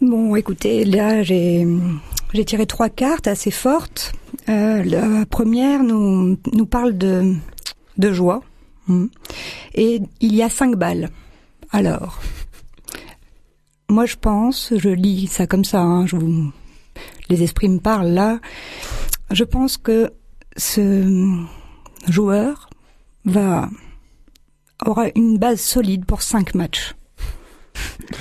Bon, 0.00 0.34
écoutez, 0.34 0.84
là, 0.84 1.22
j'ai 1.22 1.64
tiré 2.44 2.66
trois 2.66 2.88
cartes 2.88 3.28
assez 3.28 3.50
fortes. 3.50 4.12
Euh, 4.48 4.82
la 4.84 5.24
première 5.26 5.82
nous, 5.82 6.36
parle 6.68 6.98
de, 6.98 7.34
de 7.96 8.12
joie. 8.12 8.42
Hmm. 8.88 9.06
Et 9.74 10.00
il 10.20 10.34
y 10.34 10.42
a 10.42 10.48
cinq 10.48 10.76
balles. 10.76 11.10
Alors, 11.70 12.20
moi 13.88 14.06
je 14.06 14.16
pense, 14.16 14.72
je 14.76 14.88
lis 14.88 15.26
ça 15.26 15.46
comme 15.46 15.64
ça, 15.64 15.80
hein, 15.80 16.06
je 16.06 16.16
vous, 16.16 16.52
les 17.28 17.42
esprits 17.42 17.68
me 17.68 17.78
parlent 17.78 18.12
là. 18.12 18.38
Je 19.30 19.44
pense 19.44 19.76
que 19.76 20.12
ce 20.56 21.36
joueur 22.08 22.70
va 23.24 23.68
aura 24.84 25.06
une 25.14 25.38
base 25.38 25.60
solide 25.60 26.04
pour 26.04 26.22
cinq 26.22 26.54
matchs. 26.54 26.94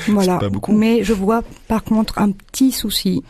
Voilà. 0.07 0.37
pas 0.37 0.49
beaucoup. 0.49 0.73
Mais 0.73 1.03
je 1.03 1.13
vois 1.13 1.43
par 1.67 1.83
contre 1.83 2.17
un 2.17 2.31
petit 2.31 2.71
souci. 2.71 3.23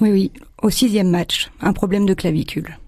Oui, 0.00 0.10
oui. 0.10 0.32
Au 0.62 0.70
sixième 0.70 1.10
match, 1.10 1.50
un 1.60 1.72
problème 1.72 2.06
de 2.06 2.14
clavicule. 2.14 2.78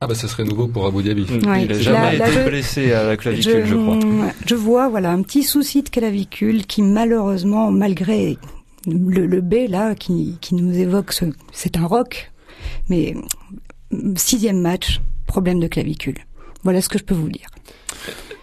Ah 0.00 0.06
bah 0.06 0.14
ça 0.14 0.28
serait 0.28 0.44
nouveau 0.44 0.68
pour 0.68 0.86
Abu 0.86 1.02
Dhabi. 1.02 1.22
Ouais. 1.46 1.64
Il 1.64 1.72
a 1.72 1.74
Là- 1.74 1.80
jamais 1.80 2.18
là, 2.18 2.28
été 2.28 2.38
je- 2.44 2.48
blessé 2.48 2.92
à 2.92 3.04
la 3.04 3.16
clavicule, 3.16 3.64
je, 3.66 3.74
crois. 3.74 3.98
je 4.46 4.54
vois, 4.54 4.88
voilà, 4.88 5.10
un 5.10 5.22
petit 5.22 5.42
souci 5.42 5.82
de 5.82 5.88
clavicule 5.88 6.66
qui 6.66 6.82
malheureusement, 6.82 7.70
malgré 7.70 8.36
le, 8.86 9.26
le 9.26 9.40
B 9.40 9.68
là, 9.68 9.94
qui, 9.94 10.36
qui 10.42 10.54
nous 10.54 10.76
évoque, 10.76 11.12
ce- 11.12 11.24
c'est 11.52 11.78
un 11.78 11.86
rock, 11.86 12.30
mais 12.90 13.14
mm, 13.90 14.16
sixième 14.16 14.60
match, 14.60 15.00
problème 15.26 15.60
de 15.60 15.66
clavicule. 15.66 16.18
Voilà 16.62 16.82
ce 16.82 16.88
que 16.90 16.98
je 16.98 17.04
peux 17.04 17.14
vous 17.14 17.30
dire. 17.30 17.48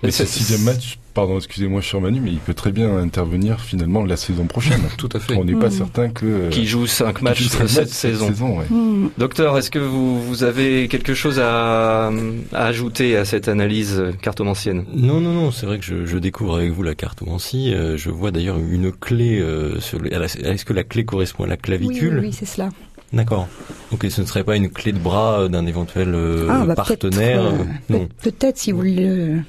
Mais 0.03 0.11
c'est- 0.11 0.25
ce 0.25 0.33
sixième 0.39 0.61
match, 0.63 0.97
pardon, 1.13 1.37
excusez-moi, 1.37 1.81
cher 1.81 2.01
Manu, 2.01 2.19
mais 2.21 2.31
il 2.31 2.39
peut 2.39 2.53
très 2.53 2.71
bien 2.71 2.97
intervenir 2.97 3.59
finalement 3.61 4.03
la 4.05 4.17
saison 4.17 4.45
prochaine. 4.45 4.81
Tout 4.97 5.09
à 5.13 5.19
fait. 5.19 5.35
On 5.35 5.45
n'est 5.45 5.53
pas 5.55 5.67
Mm. 5.69 5.71
certain 5.71 6.09
que 6.09 6.25
euh, 6.25 6.49
Qui 6.49 6.65
joue 6.67 6.87
cinq 6.87 7.21
matchs 7.21 7.43
sera 7.47 7.67
cette 7.67 7.85
match 7.85 7.89
saison. 7.93 8.57
ouais. 8.59 8.65
Hmm. 8.69 9.09
Docteur, 9.17 9.57
est-ce 9.57 9.71
que 9.71 9.79
vous, 9.79 10.21
vous 10.21 10.43
avez 10.43 10.87
quelque 10.87 11.13
chose 11.13 11.39
à, 11.39 12.07
à 12.53 12.65
ajouter 12.65 13.15
à 13.17 13.25
cette 13.25 13.47
analyse 13.47 14.03
cartomancienne? 14.21 14.85
Non, 14.93 15.21
non, 15.21 15.33
non, 15.33 15.51
c'est 15.51 15.65
vrai 15.65 15.79
que 15.79 15.85
je, 15.85 16.05
je 16.05 16.17
découvre 16.17 16.55
avec 16.57 16.71
vous 16.71 16.83
la 16.83 16.95
cartomancie. 16.95 17.73
Euh, 17.73 17.97
je 17.97 18.09
vois 18.09 18.31
d'ailleurs 18.31 18.57
une 18.57 18.91
clé 18.91 19.39
euh, 19.39 19.79
sur 19.79 19.99
le... 19.99 20.13
alors, 20.13 20.25
Est-ce 20.25 20.65
que 20.65 20.73
la 20.73 20.83
clé 20.83 21.05
correspond 21.05 21.43
à 21.43 21.47
la 21.47 21.57
clavicule? 21.57 22.19
Oui, 22.19 22.27
oui, 22.27 22.33
c'est 22.37 22.45
cela. 22.45 22.69
D'accord. 23.13 23.47
Ok, 23.91 24.07
ce 24.09 24.21
ne 24.21 24.25
serait 24.25 24.43
pas 24.43 24.55
une 24.55 24.69
clé 24.71 24.91
de 24.91 24.97
bras 24.97 25.47
d'un 25.47 25.67
éventuel 25.67 26.13
euh, 26.15 26.47
ah, 26.49 26.65
bah, 26.65 26.73
partenaire? 26.73 27.43
peut-être, 27.43 27.61
euh, 27.61 27.63
Non, 27.93 28.07
peut- 28.07 28.31
Peut-être 28.31 28.57
si 28.57 28.71
vous 28.71 28.81
le, 28.81 29.41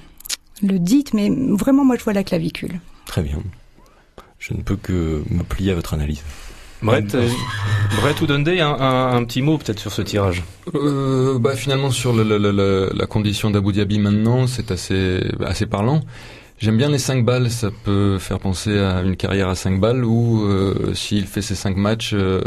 le 0.64 0.78
dites, 0.78 1.14
mais 1.14 1.30
vraiment, 1.30 1.84
moi, 1.84 1.96
je 1.98 2.04
vois 2.04 2.12
la 2.12 2.24
clavicule. 2.24 2.80
très 3.06 3.22
bien. 3.22 3.38
Je 4.38 4.52
ne 4.54 4.60
peux 4.62 4.76
que 4.76 5.22
me 5.30 5.42
plier 5.42 5.72
à 5.72 5.74
votre 5.74 5.94
analyse. 5.94 6.22
Brett, 6.82 7.14
euh, 7.14 7.26
Brett 8.02 8.20
ou 8.20 8.26
Dundee, 8.26 8.60
un, 8.60 8.68
un- 8.74 9.16
un 9.16 9.24
petit 9.24 9.40
mot 9.40 9.56
peut-être 9.56 9.78
sur 9.78 9.90
ce 9.92 10.02
tirage. 10.02 10.42
Euh, 10.74 11.38
bah 11.38 11.54
finalement 11.56 11.90
sur 11.90 12.12
le- 12.12 12.24
le- 12.24 12.36
le- 12.36 12.50
le- 12.52 12.90
la 12.94 13.06
condition 13.06 13.50
d'Abu 13.50 13.72
Dhabi 13.72 13.98
maintenant, 13.98 14.46
c'est 14.46 14.70
assez 14.70 15.20
assez 15.46 15.64
parlant. 15.64 16.02
J'aime 16.58 16.76
bien 16.76 16.90
les 16.90 16.98
5 16.98 17.24
balles, 17.24 17.50
ça 17.50 17.70
peut 17.84 18.18
faire 18.18 18.38
penser 18.38 18.78
à 18.78 19.00
une 19.02 19.16
carrière 19.16 19.48
à 19.48 19.54
5 19.54 19.80
balles 19.80 20.04
où 20.04 20.44
euh, 20.44 20.92
s'il 20.94 21.26
fait 21.26 21.42
ses 21.42 21.54
5 21.54 21.76
matchs 21.76 22.12
euh, 22.14 22.42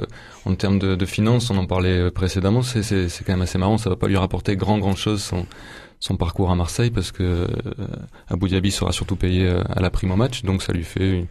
en 0.45 0.53
termes 0.53 0.77
de, 0.77 0.93
de 0.95 1.05
finances, 1.05 1.49
on 1.49 1.57
en 1.57 1.65
parlait 1.65 2.11
précédemment, 2.11 2.61
c'est 2.61 2.83
c'est 2.83 3.09
c'est 3.09 3.23
quand 3.23 3.33
même 3.33 3.41
assez 3.41 3.57
marrant, 3.57 3.77
ça 3.79 3.89
va 3.89 3.95
pas 3.95 4.07
lui 4.07 4.17
rapporter 4.17 4.55
grand 4.55 4.77
grand 4.77 4.95
chose 4.95 5.21
son 5.23 5.47
son 5.99 6.15
parcours 6.17 6.51
à 6.51 6.55
Marseille 6.55 6.91
parce 6.91 7.11
que 7.11 7.23
euh, 7.23 7.47
Abu 8.29 8.49
Dhabi 8.49 8.71
sera 8.71 8.91
surtout 8.91 9.15
payé 9.15 9.45
euh, 9.47 9.61
à 9.75 9.81
la 9.81 9.89
prime 9.89 10.11
au 10.11 10.15
match, 10.15 10.43
donc 10.43 10.61
ça 10.61 10.71
lui 10.73 10.83
fait 10.83 11.09
une, 11.19 11.25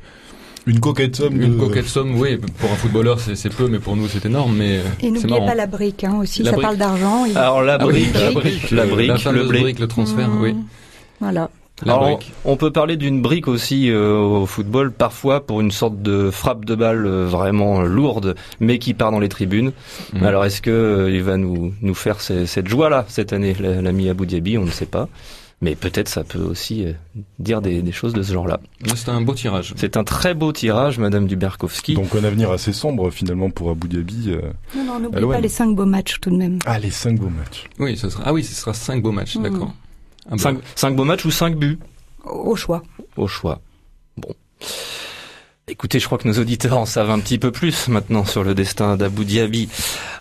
Une 0.66 0.80
coquette 0.80 1.14
somme. 1.16 1.40
une 1.40 1.54
de- 1.54 1.58
coquette 1.58 1.86
somme. 1.86 2.18
Oui, 2.18 2.36
pour 2.58 2.70
un 2.72 2.74
footballeur 2.74 3.20
c'est 3.20 3.48
peu, 3.54 3.68
mais 3.68 3.78
pour 3.78 3.94
nous 3.96 4.08
c'est 4.08 4.26
énorme. 4.26 4.56
Mais 4.56 4.78
euh, 4.78 4.82
Et 5.00 5.10
n'oubliez 5.10 5.38
pas 5.38 5.54
la 5.54 5.66
brique 5.66 6.02
hein, 6.04 6.16
aussi, 6.20 6.42
La 6.42 6.50
ça 6.50 6.56
brique. 6.56 6.64
parle 6.66 6.76
d'argent. 6.78 7.24
Alors 7.36 7.62
la 7.62 7.74
Ah 7.80 7.86
oui, 7.86 7.92
brique, 7.92 8.14
la 8.14 8.30
brique, 8.32 8.70
la 8.72 8.86
brique, 8.86 9.08
la 9.08 9.14
le 9.14 9.20
fameuse 9.20 9.48
blé. 9.48 9.60
brique, 9.60 9.78
le 9.78 9.88
transfert, 9.88 10.30
oui. 10.40 10.56
Voilà. 11.20 11.48
Alors, 11.82 12.18
on 12.46 12.56
peut 12.56 12.70
parler 12.70 12.96
d'une 12.96 13.20
brique 13.20 13.48
aussi 13.48 13.90
euh, 13.90 14.16
au 14.16 14.46
football, 14.46 14.90
parfois 14.92 15.44
pour 15.46 15.60
une 15.60 15.70
sorte 15.70 16.00
de 16.00 16.30
frappe 16.30 16.64
de 16.64 16.74
balle 16.74 17.06
euh, 17.06 17.26
vraiment 17.26 17.82
lourde, 17.82 18.34
mais 18.60 18.78
qui 18.78 18.94
part 18.94 19.10
dans 19.10 19.18
les 19.18 19.28
tribunes. 19.28 19.72
Mhm. 20.14 20.22
Alors 20.24 20.44
est-ce 20.46 20.62
que 20.62 20.70
euh, 20.70 21.10
il 21.10 21.22
va 21.22 21.36
nous 21.36 21.74
nous 21.82 21.94
faire 21.94 22.20
ces- 22.22 22.46
cette 22.46 22.68
joie-là 22.68 23.04
cette 23.08 23.32
année, 23.34 23.54
la- 23.60 23.82
l'ami 23.82 24.08
Abu 24.08 24.26
Dhabi 24.26 24.56
On 24.56 24.64
ne 24.64 24.70
sait 24.70 24.86
pas, 24.86 25.08
mais 25.60 25.74
peut-être 25.74 26.08
ça 26.08 26.24
peut 26.24 26.38
aussi 26.38 26.84
euh, 26.86 26.92
dire 27.38 27.60
des, 27.60 27.82
des 27.82 27.92
choses 27.92 28.14
de 28.14 28.22
ce 28.22 28.32
genre-là. 28.32 28.58
C'était 28.94 29.10
un 29.10 29.20
beau 29.20 29.34
tirage. 29.34 29.74
C'est 29.76 29.98
un 29.98 30.04
très 30.04 30.32
beau 30.32 30.52
tirage, 30.52 30.98
Madame 30.98 31.26
Duberkowski. 31.26 31.92
Donc 31.94 32.14
un 32.14 32.24
avenir 32.24 32.50
assez 32.52 32.72
sombre 32.72 33.10
finalement 33.10 33.50
pour 33.50 33.68
Abu 33.70 33.88
Dhabi. 33.88 34.30
euh. 34.30 34.40
Non, 34.74 34.98
non, 34.98 35.10
pas 35.10 35.40
les 35.40 35.48
cinq 35.50 35.74
beaux 35.76 35.84
matchs 35.84 36.20
tout 36.22 36.30
de 36.30 36.36
même. 36.36 36.58
Ah, 36.64 36.78
les 36.78 36.90
cinq 36.90 37.18
beaux 37.18 37.28
matchs. 37.28 37.64
Oui, 37.78 37.98
ce 37.98 38.08
sera. 38.08 38.22
Ah 38.26 38.32
oui, 38.32 38.42
ce 38.44 38.54
sera 38.54 38.72
cinq 38.72 39.02
beaux 39.02 39.12
matchs, 39.12 39.36
Mhm. 39.36 39.42
d'accord. 39.42 39.74
Ah 40.26 40.32
bah, 40.32 40.38
Cinq, 40.38 40.58
cinq 40.74 40.96
beaux 40.96 41.04
matchs 41.04 41.24
ou 41.24 41.30
cinq 41.30 41.56
buts 41.56 41.78
Au 42.24 42.56
choix. 42.56 42.82
au 43.16 43.26
choix. 43.28 43.60
Bon. 44.16 44.34
Écoutez, 45.68 45.98
je 45.98 46.06
crois 46.06 46.16
que 46.18 46.28
nos 46.28 46.38
auditeurs 46.38 46.78
en 46.78 46.86
savent 46.86 47.10
un 47.10 47.18
petit 47.18 47.38
peu 47.38 47.50
plus 47.50 47.88
maintenant 47.88 48.24
sur 48.24 48.44
le 48.44 48.54
destin 48.54 48.96
d'Abu 48.96 49.24
Dhabi. 49.24 49.68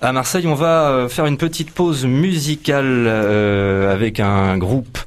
À 0.01 0.11
Marseille, 0.11 0.47
on 0.47 0.55
va 0.55 0.89
euh, 0.89 1.07
faire 1.07 1.27
une 1.27 1.37
petite 1.37 1.69
pause 1.71 2.05
musicale 2.05 3.05
euh, 3.07 3.93
avec 3.93 4.19
un 4.19 4.57
groupe 4.57 4.97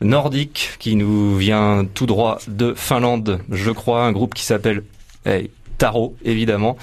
nordique 0.00 0.70
qui 0.78 0.96
nous 0.96 1.36
vient 1.36 1.86
tout 1.92 2.06
droit 2.06 2.38
de 2.48 2.72
Finlande, 2.74 3.40
je 3.50 3.70
crois, 3.70 4.04
un 4.04 4.12
groupe 4.12 4.32
qui 4.32 4.44
s'appelle 4.44 4.84
eh, 5.26 5.50
Taro, 5.76 6.16
évidemment, 6.24 6.78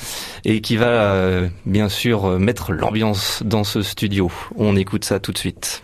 et 0.46 0.62
qui 0.62 0.78
va 0.78 0.86
euh, 0.86 1.50
bien 1.66 1.90
sûr 1.90 2.40
mettre 2.40 2.72
l'ambiance 2.72 3.42
dans 3.44 3.64
ce 3.64 3.82
studio. 3.82 4.32
On 4.56 4.76
écoute 4.76 5.06
ça 5.06 5.20
tout 5.20 5.32
de 5.32 5.40
suite. 5.40 5.82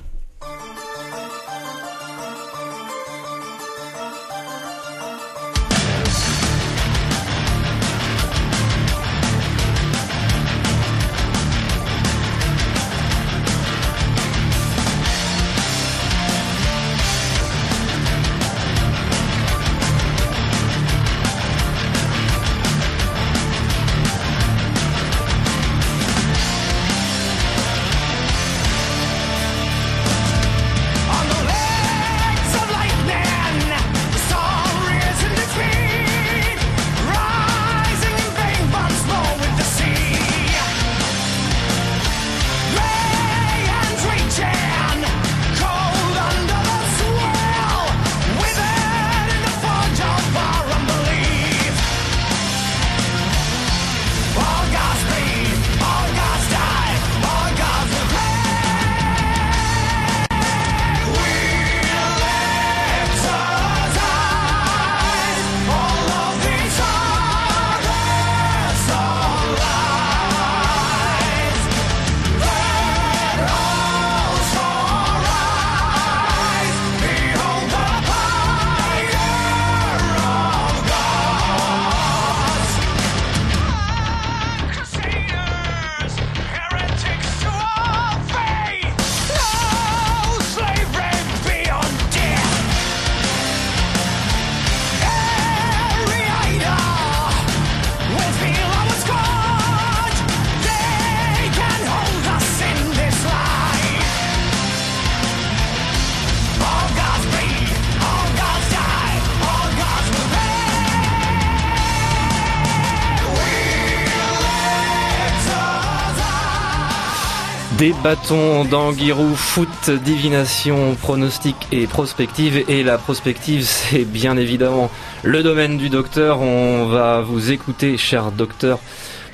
Bâtons 118.04 118.66
d'Anguirou, 118.66 119.36
foot, 119.36 119.90
divination, 119.90 120.96
pronostic 120.96 121.56
et 121.72 121.88
prospective. 121.88 122.64
Et 122.68 122.84
la 122.84 122.98
prospective, 122.98 123.64
c'est 123.64 124.06
bien 124.06 124.38
évidemment 124.38 124.90
le 125.24 125.44
domaine 125.44 125.78
du 125.78 125.90
docteur. 125.90 126.42
On 126.42 126.88
va 126.88 127.22
vous 127.22 127.52
écouter, 127.52 127.98
cher 127.98 128.32
docteur, 128.32 128.80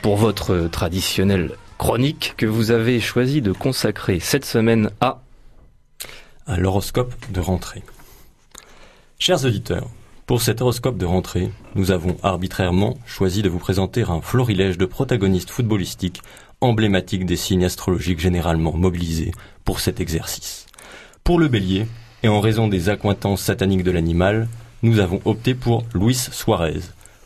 pour 0.01 0.17
votre 0.17 0.67
traditionnelle 0.71 1.51
chronique 1.77 2.33
que 2.37 2.45
vous 2.45 2.71
avez 2.71 2.99
choisi 2.99 3.41
de 3.41 3.51
consacrer 3.51 4.19
cette 4.19 4.45
semaine 4.45 4.89
à... 5.01 5.21
à 6.47 6.57
l'horoscope 6.57 7.13
de 7.31 7.39
rentrée. 7.39 7.83
Chers 9.19 9.45
auditeurs, 9.45 9.87
pour 10.25 10.41
cet 10.41 10.61
horoscope 10.61 10.97
de 10.97 11.05
rentrée, 11.05 11.51
nous 11.75 11.91
avons 11.91 12.15
arbitrairement 12.23 12.97
choisi 13.05 13.41
de 13.41 13.49
vous 13.49 13.59
présenter 13.59 14.03
un 14.03 14.21
florilège 14.21 14.77
de 14.77 14.85
protagonistes 14.85 15.49
footballistiques 15.49 16.21
emblématiques 16.63 17.25
des 17.25 17.35
signes 17.35 17.65
astrologiques 17.65 18.19
généralement 18.19 18.73
mobilisés 18.73 19.31
pour 19.65 19.79
cet 19.79 19.99
exercice. 19.99 20.65
Pour 21.23 21.37
le 21.37 21.47
bélier, 21.47 21.85
et 22.23 22.29
en 22.29 22.39
raison 22.39 22.67
des 22.67 22.89
accointances 22.89 23.41
sataniques 23.41 23.83
de 23.83 23.91
l'animal, 23.91 24.47
nous 24.81 24.99
avons 24.99 25.21
opté 25.25 25.53
pour 25.53 25.85
Luis 25.93 26.15
Suarez. 26.15 26.79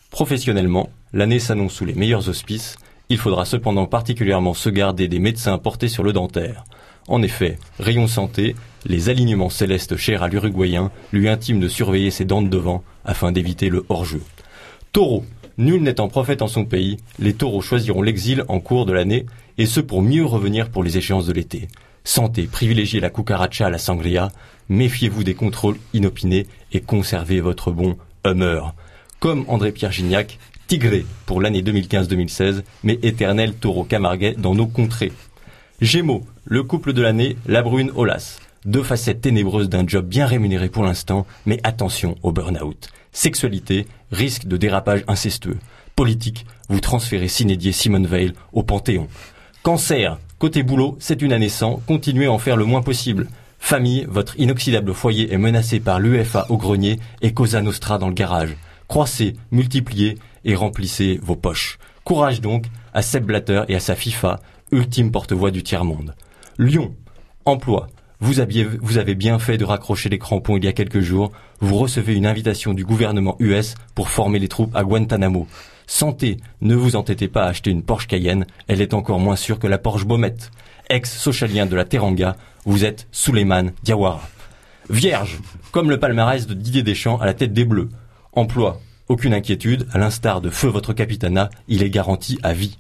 Professionnellement, 0.10 0.90
l'année 1.14 1.40
s'annonce 1.40 1.74
sous 1.74 1.86
les 1.86 1.94
meilleurs 1.94 2.30
auspices, 2.30 2.78
il 3.10 3.18
faudra 3.18 3.46
cependant 3.46 3.86
particulièrement 3.86 4.54
se 4.54 4.70
garder 4.70 5.08
des 5.08 5.20
médecins 5.20 5.58
portés 5.58 5.88
sur 5.88 6.04
le 6.04 6.14
dentaire. 6.14 6.66
En 7.08 7.22
effet, 7.22 7.58
rayon 7.80 8.08
santé, 8.08 8.56
les 8.86 9.10
alignements 9.10 9.50
célestes 9.50 9.96
chers 9.96 10.24
à 10.24 10.28
l'Uruguayen 10.28 10.92
lui 11.14 11.30
intiment 11.30 11.62
de 11.62 11.70
surveiller 11.70 12.12
ses 12.12 12.26
dents 12.26 12.42
de 12.42 12.50
devant 12.50 12.84
afin 13.06 13.32
d'éviter 13.32 13.70
le 13.70 13.86
hors-jeu. 13.88 14.22
Taureau, 14.92 15.24
nul 15.58 15.82
n'étant 15.82 16.08
prophète 16.08 16.42
en 16.42 16.48
son 16.48 16.66
pays, 16.66 16.98
les 17.20 17.34
taureaux 17.34 17.62
choisiront 17.62 18.02
l'exil 18.02 18.44
en 18.48 18.60
cours 18.60 18.86
de 18.86 18.94
l'année, 18.94 19.26
et 19.58 19.66
ce 19.66 19.80
pour 19.80 20.02
mieux 20.02 20.26
revenir 20.26 20.70
pour 20.70 20.84
les 20.84 20.98
échéances 20.98 21.26
de 21.26 21.34
l'été. 21.34 21.68
Santé, 22.04 22.48
privilégiez 22.50 23.00
la 23.00 23.10
cucaracha 23.10 23.66
à 23.66 23.70
la 23.70 23.78
sangria, 23.78 24.32
méfiez-vous 24.70 25.24
des 25.24 25.34
contrôles 25.34 25.78
inopinés 25.94 26.48
et 26.72 26.80
conservez 26.80 27.42
votre 27.42 27.72
bon 27.72 27.98
humeur. 28.26 28.76
Comme 29.20 29.46
André-Pierre 29.48 29.92
Gignac, 29.92 30.40
tigré 30.68 31.06
pour 31.26 31.42
l'année 31.42 31.62
2015-2016, 31.62 32.64
mais 32.84 33.00
éternel 33.02 33.54
taureau 33.54 33.84
camarguais 33.84 34.36
dans 34.38 34.56
nos 34.56 34.68
contrées. 34.68 35.12
Gémeaux, 35.82 36.26
le 36.46 36.64
couple 36.64 36.94
de 36.94 37.02
l'année, 37.02 37.36
la 37.46 37.62
brune 37.62 37.92
Olas. 37.96 38.40
Deux 38.66 38.84
facettes 38.84 39.22
ténébreuses 39.22 39.70
d'un 39.70 39.88
job 39.88 40.08
bien 40.08 40.26
rémunéré 40.26 40.70
pour 40.70 40.84
l'instant, 40.84 41.26
mais 41.46 41.60
attention 41.64 42.16
au 42.24 42.32
burn-out. 42.32 42.90
Sexualité, 43.18 43.88
risque 44.12 44.46
de 44.46 44.58
dérapage 44.58 45.04
incestueux. 45.08 45.58
Politique, 45.96 46.46
vous 46.70 46.80
transférez 46.80 47.28
Sinédier 47.28 47.72
Simone 47.72 48.06
Veil 48.06 48.34
au 48.54 48.62
Panthéon. 48.62 49.08
Cancer, 49.64 50.20
côté 50.38 50.62
boulot, 50.62 50.98
c'est 51.00 51.24
une 51.24 51.34
année 51.34 51.50
sans, 51.50 51.78
continuez 51.88 52.28
à 52.28 52.32
en 52.32 52.38
faire 52.38 52.58
le 52.58 52.66
moins 52.66 52.84
possible. 52.84 53.28
Famille, 53.58 54.06
votre 54.08 54.40
inoxydable 54.40 54.94
foyer 54.94 55.34
est 55.34 55.40
menacé 55.40 55.80
par 55.80 56.00
l'UFA 56.00 56.46
au 56.50 56.58
grenier 56.58 57.00
et 57.24 57.34
Cosa 57.34 57.60
Nostra 57.64 57.98
dans 57.98 58.08
le 58.08 58.14
garage. 58.14 58.56
Croissez, 58.88 59.34
multipliez 59.50 60.20
et 60.46 60.54
remplissez 60.54 61.20
vos 61.24 61.36
poches. 61.36 61.80
Courage 62.04 62.40
donc 62.40 62.66
à 62.94 63.02
Seb 63.02 63.26
Blatter 63.26 63.64
et 63.68 63.76
à 63.76 63.80
sa 63.80 63.96
FIFA, 63.96 64.42
ultime 64.72 65.12
porte-voix 65.12 65.50
du 65.50 65.64
tiers-monde. 65.64 66.14
Lyon, 66.60 66.94
emploi. 67.46 67.88
Vous, 68.20 68.40
aviez- 68.40 68.64
vous 68.82 68.98
avez 68.98 69.14
bien 69.16 69.38
fait 69.40 69.58
de 69.58 69.66
raccrocher 69.66 70.10
les 70.10 70.18
crampons 70.18 70.58
il 70.58 70.66
y 70.66 70.68
a 70.68 70.74
quelques 70.74 71.02
jours. 71.02 71.32
Vous 71.60 71.76
recevez 71.76 72.16
une 72.16 72.26
invitation 72.26 72.74
du 72.74 72.84
gouvernement 72.84 73.36
US 73.40 73.76
pour 73.94 74.10
former 74.10 74.40
les 74.40 74.48
troupes 74.48 74.76
à 74.76 74.84
Guantanamo. 74.84 75.48
Santé, 75.86 76.38
ne 76.62 76.76
vous 76.76 76.96
entêtez 76.96 77.28
pas 77.28 77.44
à 77.44 77.50
acheter 77.50 77.70
une 77.72 77.84
Porsche 77.84 78.08
Cayenne, 78.08 78.46
elle 78.68 78.82
est 78.82 78.94
encore 78.94 79.20
moins 79.20 79.36
sûre 79.38 79.60
que 79.60 79.68
la 79.68 79.78
Porsche 79.78 80.06
Baumette. 80.06 80.52
Ex-socialien 80.90 81.66
de 81.66 81.76
la 81.76 81.86
Teranga, 81.86 82.36
vous 82.66 82.84
êtes 82.86 83.08
Suleiman 83.12 83.72
Diawara. 83.84 84.22
Vierge, 84.90 85.40
comme 85.72 85.90
le 85.90 86.00
palmarès 86.00 86.48
de 86.48 86.54
Didier 86.54 86.82
Deschamps 86.84 87.20
à 87.20 87.26
la 87.26 87.34
tête 87.34 87.54
des 87.54 87.66
Bleus. 87.66 87.90
Emploi, 88.34 88.80
aucune 89.10 89.34
inquiétude, 89.34 89.88
à 89.94 89.98
l'instar 89.98 90.42
de 90.42 90.50
Feu 90.50 90.68
votre 90.70 90.94
capitana, 90.94 91.50
il 91.68 91.84
est 91.84 91.90
garanti 91.90 92.40
à 92.44 92.54
vie. 92.54 92.78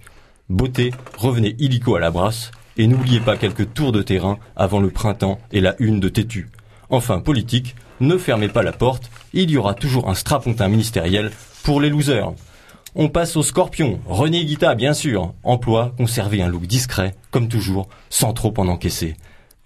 Beauté, 0.49 0.91
revenez 1.17 1.55
illico 1.59 1.95
à 1.95 1.99
la 1.99 2.11
brasse, 2.11 2.51
et 2.77 2.87
n'oubliez 2.87 3.19
pas 3.19 3.37
quelques 3.37 3.73
tours 3.73 3.91
de 3.91 4.01
terrain 4.01 4.37
avant 4.55 4.79
le 4.79 4.89
printemps 4.89 5.39
et 5.51 5.61
la 5.61 5.75
une 5.79 5.99
de 5.99 6.09
Tétu. 6.09 6.49
Enfin, 6.89 7.19
politique, 7.19 7.75
ne 7.99 8.17
fermez 8.17 8.47
pas 8.47 8.63
la 8.63 8.71
porte, 8.71 9.09
il 9.33 9.49
y 9.51 9.57
aura 9.57 9.73
toujours 9.73 10.09
un 10.09 10.15
strapontin 10.15 10.67
ministériel 10.67 11.31
pour 11.63 11.81
les 11.81 11.89
losers. 11.89 12.33
On 12.95 13.09
passe 13.09 13.35
au 13.35 13.43
scorpion, 13.43 13.99
René 14.05 14.45
Guita 14.45 14.73
bien 14.73 14.93
sûr. 14.93 15.33
Emploi, 15.43 15.93
conservez 15.97 16.41
un 16.41 16.47
look 16.47 16.65
discret, 16.65 17.15
comme 17.31 17.47
toujours, 17.47 17.89
sans 18.09 18.33
trop 18.33 18.53
en 18.57 18.67
encaisser. 18.67 19.15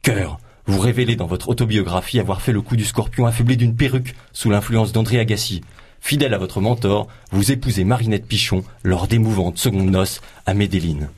Cœur, 0.01 0.39
vous 0.65 0.79
révélez 0.79 1.15
dans 1.15 1.27
votre 1.27 1.49
autobiographie 1.49 2.19
avoir 2.19 2.41
fait 2.41 2.51
le 2.51 2.61
coup 2.61 2.75
du 2.75 2.85
scorpion 2.85 3.25
affublé 3.25 3.55
d'une 3.55 3.75
perruque 3.75 4.15
sous 4.33 4.49
l'influence 4.49 4.91
d'André 4.91 5.19
Agassi. 5.19 5.61
Fidèle 5.99 6.33
à 6.33 6.39
votre 6.39 6.61
mentor, 6.61 7.07
vous 7.31 7.51
épousez 7.51 7.83
Marinette 7.83 8.27
Pichon 8.27 8.63
lors 8.83 9.07
d'émouvantes 9.07 9.59
secondes 9.59 9.91
noces 9.91 10.21
à 10.45 10.53
Medellin. 10.53 11.09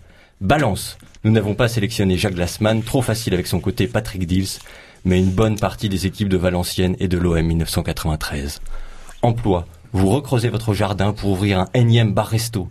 Balance, 0.42 0.98
nous 1.24 1.32
n'avons 1.32 1.56
pas 1.56 1.70
sélectionné 1.70 2.18
Jacques 2.18 2.36
Glassman, 2.36 2.84
trop 2.84 3.02
facile 3.02 3.34
avec 3.34 3.48
son 3.48 3.62
côté 3.62 3.88
Patrick 3.88 4.28
Dils, 4.28 4.60
mais 5.06 5.20
une 5.20 5.32
bonne 5.32 5.58
partie 5.58 5.88
des 5.88 6.06
équipes 6.06 6.28
de 6.28 6.38
Valenciennes 6.38 6.98
et 7.00 7.08
de 7.08 7.18
l'OM 7.18 7.42
1993. 7.42 8.62
Emploi, 9.22 9.66
vous 9.94 10.10
recreusez 10.10 10.50
votre 10.50 10.74
jardin 10.74 11.14
pour 11.14 11.30
ouvrir 11.30 11.60
un 11.60 11.70
énième 11.74 12.14
bar-resto. 12.14 12.70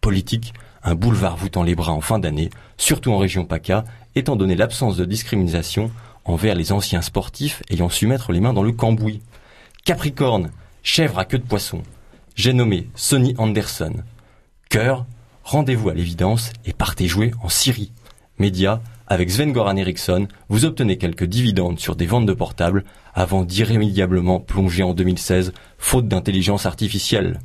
Politique, 0.00 0.54
un 0.82 0.94
boulevard 0.94 1.36
vous 1.36 1.50
tend 1.50 1.62
les 1.62 1.74
bras 1.74 1.92
en 1.92 2.00
fin 2.00 2.18
d'année, 2.18 2.48
surtout 2.78 3.12
en 3.12 3.18
région 3.18 3.44
PACA, 3.44 3.84
étant 4.14 4.36
donné 4.36 4.54
l'absence 4.54 4.96
de 4.96 5.04
discrimination 5.04 5.90
envers 6.24 6.54
les 6.54 6.72
anciens 6.72 7.02
sportifs 7.02 7.62
ayant 7.70 7.90
su 7.90 8.06
mettre 8.06 8.32
les 8.32 8.40
mains 8.40 8.54
dans 8.54 8.62
le 8.62 8.72
cambouis. 8.72 9.20
Capricorne, 9.84 10.52
chèvre 10.82 11.18
à 11.18 11.26
queue 11.26 11.38
de 11.38 11.46
poisson. 11.46 11.82
J'ai 12.34 12.54
nommé 12.54 12.88
Sonny 12.94 13.34
Anderson. 13.36 13.92
Cœur, 14.70 15.04
rendez-vous 15.44 15.88
à 15.88 15.94
l'évidence 15.94 16.52
et 16.64 16.72
partez 16.72 17.08
jouer 17.08 17.32
en 17.42 17.48
Syrie. 17.48 17.92
Média, 18.38 18.80
avec 19.06 19.30
Sven-Goran 19.30 19.76
Eriksson, 19.76 20.28
vous 20.48 20.64
obtenez 20.64 20.96
quelques 20.96 21.24
dividendes 21.24 21.80
sur 21.80 21.96
des 21.96 22.06
ventes 22.06 22.26
de 22.26 22.32
portables 22.32 22.84
avant 23.14 23.42
d'irrémédiablement 23.42 24.40
plonger 24.40 24.82
en 24.82 24.94
2016, 24.94 25.52
faute 25.78 26.08
d'intelligence 26.08 26.64
artificielle. 26.64 27.40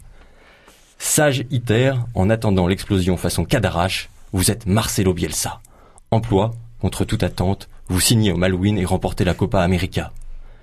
Sage 0.98 1.46
ITER, 1.52 1.94
en 2.14 2.30
attendant 2.30 2.68
l'explosion 2.68 3.18
façon 3.18 3.46
Cadarache, 3.46 4.10
vous 4.32 4.52
êtes 4.52 4.66
Marcelo 4.66 5.14
Bielsa. 5.14 5.60
Emploi, 6.12 6.54
contre 6.80 7.04
toute 7.04 7.24
attente, 7.24 7.68
vous 7.88 8.00
signez 8.00 8.32
au 8.32 8.38
Malouine 8.38 8.78
et 8.78 8.86
remportez 8.86 9.24
la 9.24 9.34
Copa 9.34 9.62
América. 9.62 10.12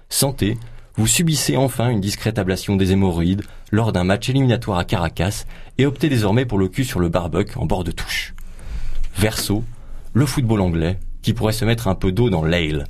Santé, 0.09 0.57
vous 0.97 1.07
subissez 1.07 1.57
enfin 1.57 1.89
une 1.89 2.01
discrète 2.01 2.39
ablation 2.39 2.77
des 2.77 2.93
hémorroïdes 2.93 3.43
lors 3.71 3.93
d'un 3.93 4.05
match 4.05 4.29
éliminatoire 4.29 4.79
à 4.79 4.85
Caracas 4.85 5.45
et 5.79 5.87
optez 5.87 6.09
désormais 6.09 6.45
pour 6.45 6.59
le 6.59 6.69
cul 6.69 6.85
sur 6.85 7.01
le 7.01 7.09
barbecue 7.09 7.59
en 7.59 7.67
bord 7.67 7.85
de 7.85 7.93
touche. 7.93 8.35
Verso, 9.17 9.65
le 10.13 10.27
football 10.27 10.61
anglais, 10.61 10.99
qui 11.23 11.33
pourrait 11.33 11.53
se 11.53 11.65
mettre 11.65 11.89
un 11.89 11.95
peu 11.95 12.13
d'eau 12.13 12.29
dans 12.29 12.45
l'ale. 12.45 12.85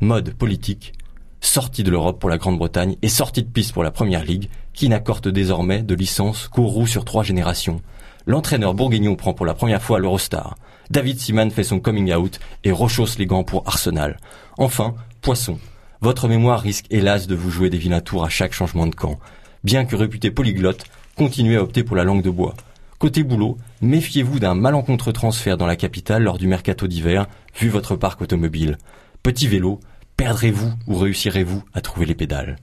Mode 0.00 0.34
politique, 0.34 0.92
sortie 1.40 1.82
de 1.82 1.90
l'Europe 1.90 2.20
pour 2.20 2.30
la 2.30 2.38
Grande-Bretagne 2.38 2.96
et 3.02 3.08
sortie 3.08 3.42
de 3.42 3.48
piste 3.48 3.72
pour 3.72 3.82
la 3.82 3.90
Première 3.90 4.24
Ligue, 4.24 4.48
qui 4.72 4.88
n'accorde 4.88 5.28
désormais 5.28 5.82
de 5.82 5.94
licence 5.94 6.48
qu'aux 6.48 6.66
roues 6.66 6.86
sur 6.86 7.04
trois 7.04 7.24
générations. 7.24 7.80
L'entraîneur 8.26 8.74
bourguignon 8.74 9.16
prend 9.16 9.34
pour 9.34 9.46
la 9.46 9.54
première 9.54 9.82
fois 9.82 9.98
l'Eurostar. 9.98 10.56
David 10.90 11.18
Seaman 11.18 11.50
fait 11.50 11.64
son 11.64 11.80
coming 11.80 12.12
out 12.12 12.38
et 12.64 12.70
rechausse 12.70 13.18
les 13.18 13.26
gants 13.26 13.44
pour 13.44 13.66
Arsenal. 13.66 14.18
Enfin, 14.58 14.94
Poisson. 15.20 15.58
Votre 16.02 16.28
mémoire 16.28 16.60
risque 16.60 16.86
hélas 16.88 17.26
de 17.26 17.34
vous 17.34 17.50
jouer 17.50 17.68
des 17.68 17.76
vilains 17.76 18.00
tours 18.00 18.24
à 18.24 18.30
chaque 18.30 18.54
changement 18.54 18.86
de 18.86 18.94
camp. 18.94 19.18
Bien 19.64 19.84
que 19.84 19.96
réputé 19.96 20.30
polyglotte, 20.30 20.84
continuez 21.14 21.56
à 21.56 21.62
opter 21.62 21.84
pour 21.84 21.94
la 21.94 22.04
langue 22.04 22.22
de 22.22 22.30
bois. 22.30 22.54
Côté 22.98 23.22
boulot, 23.22 23.58
méfiez-vous 23.82 24.38
d'un 24.38 24.54
malencontreux 24.54 25.12
transfert 25.12 25.58
dans 25.58 25.66
la 25.66 25.76
capitale 25.76 26.22
lors 26.22 26.38
du 26.38 26.46
mercato 26.46 26.86
d'hiver, 26.86 27.26
vu 27.54 27.68
votre 27.68 27.96
parc 27.96 28.22
automobile. 28.22 28.78
Petit 29.22 29.46
vélo, 29.46 29.78
perdrez-vous 30.16 30.72
ou 30.86 30.96
réussirez-vous 30.96 31.64
à 31.74 31.82
trouver 31.82 32.06
les 32.06 32.14
pédales? 32.14 32.56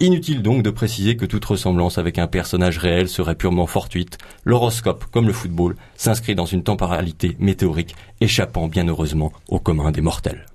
Inutile 0.00 0.42
donc 0.42 0.64
de 0.64 0.70
préciser 0.70 1.16
que 1.16 1.26
toute 1.26 1.44
ressemblance 1.44 1.98
avec 1.98 2.18
un 2.18 2.26
personnage 2.26 2.78
réel 2.78 3.08
serait 3.08 3.36
purement 3.36 3.68
fortuite. 3.68 4.18
L'horoscope, 4.42 5.04
comme 5.12 5.28
le 5.28 5.32
football, 5.32 5.76
s'inscrit 5.96 6.34
dans 6.34 6.44
une 6.44 6.64
temporalité 6.64 7.36
météorique, 7.38 7.94
échappant 8.20 8.66
bien 8.66 8.88
heureusement 8.88 9.32
au 9.46 9.60
commun 9.60 9.92
des 9.92 10.00
mortels. 10.00 10.46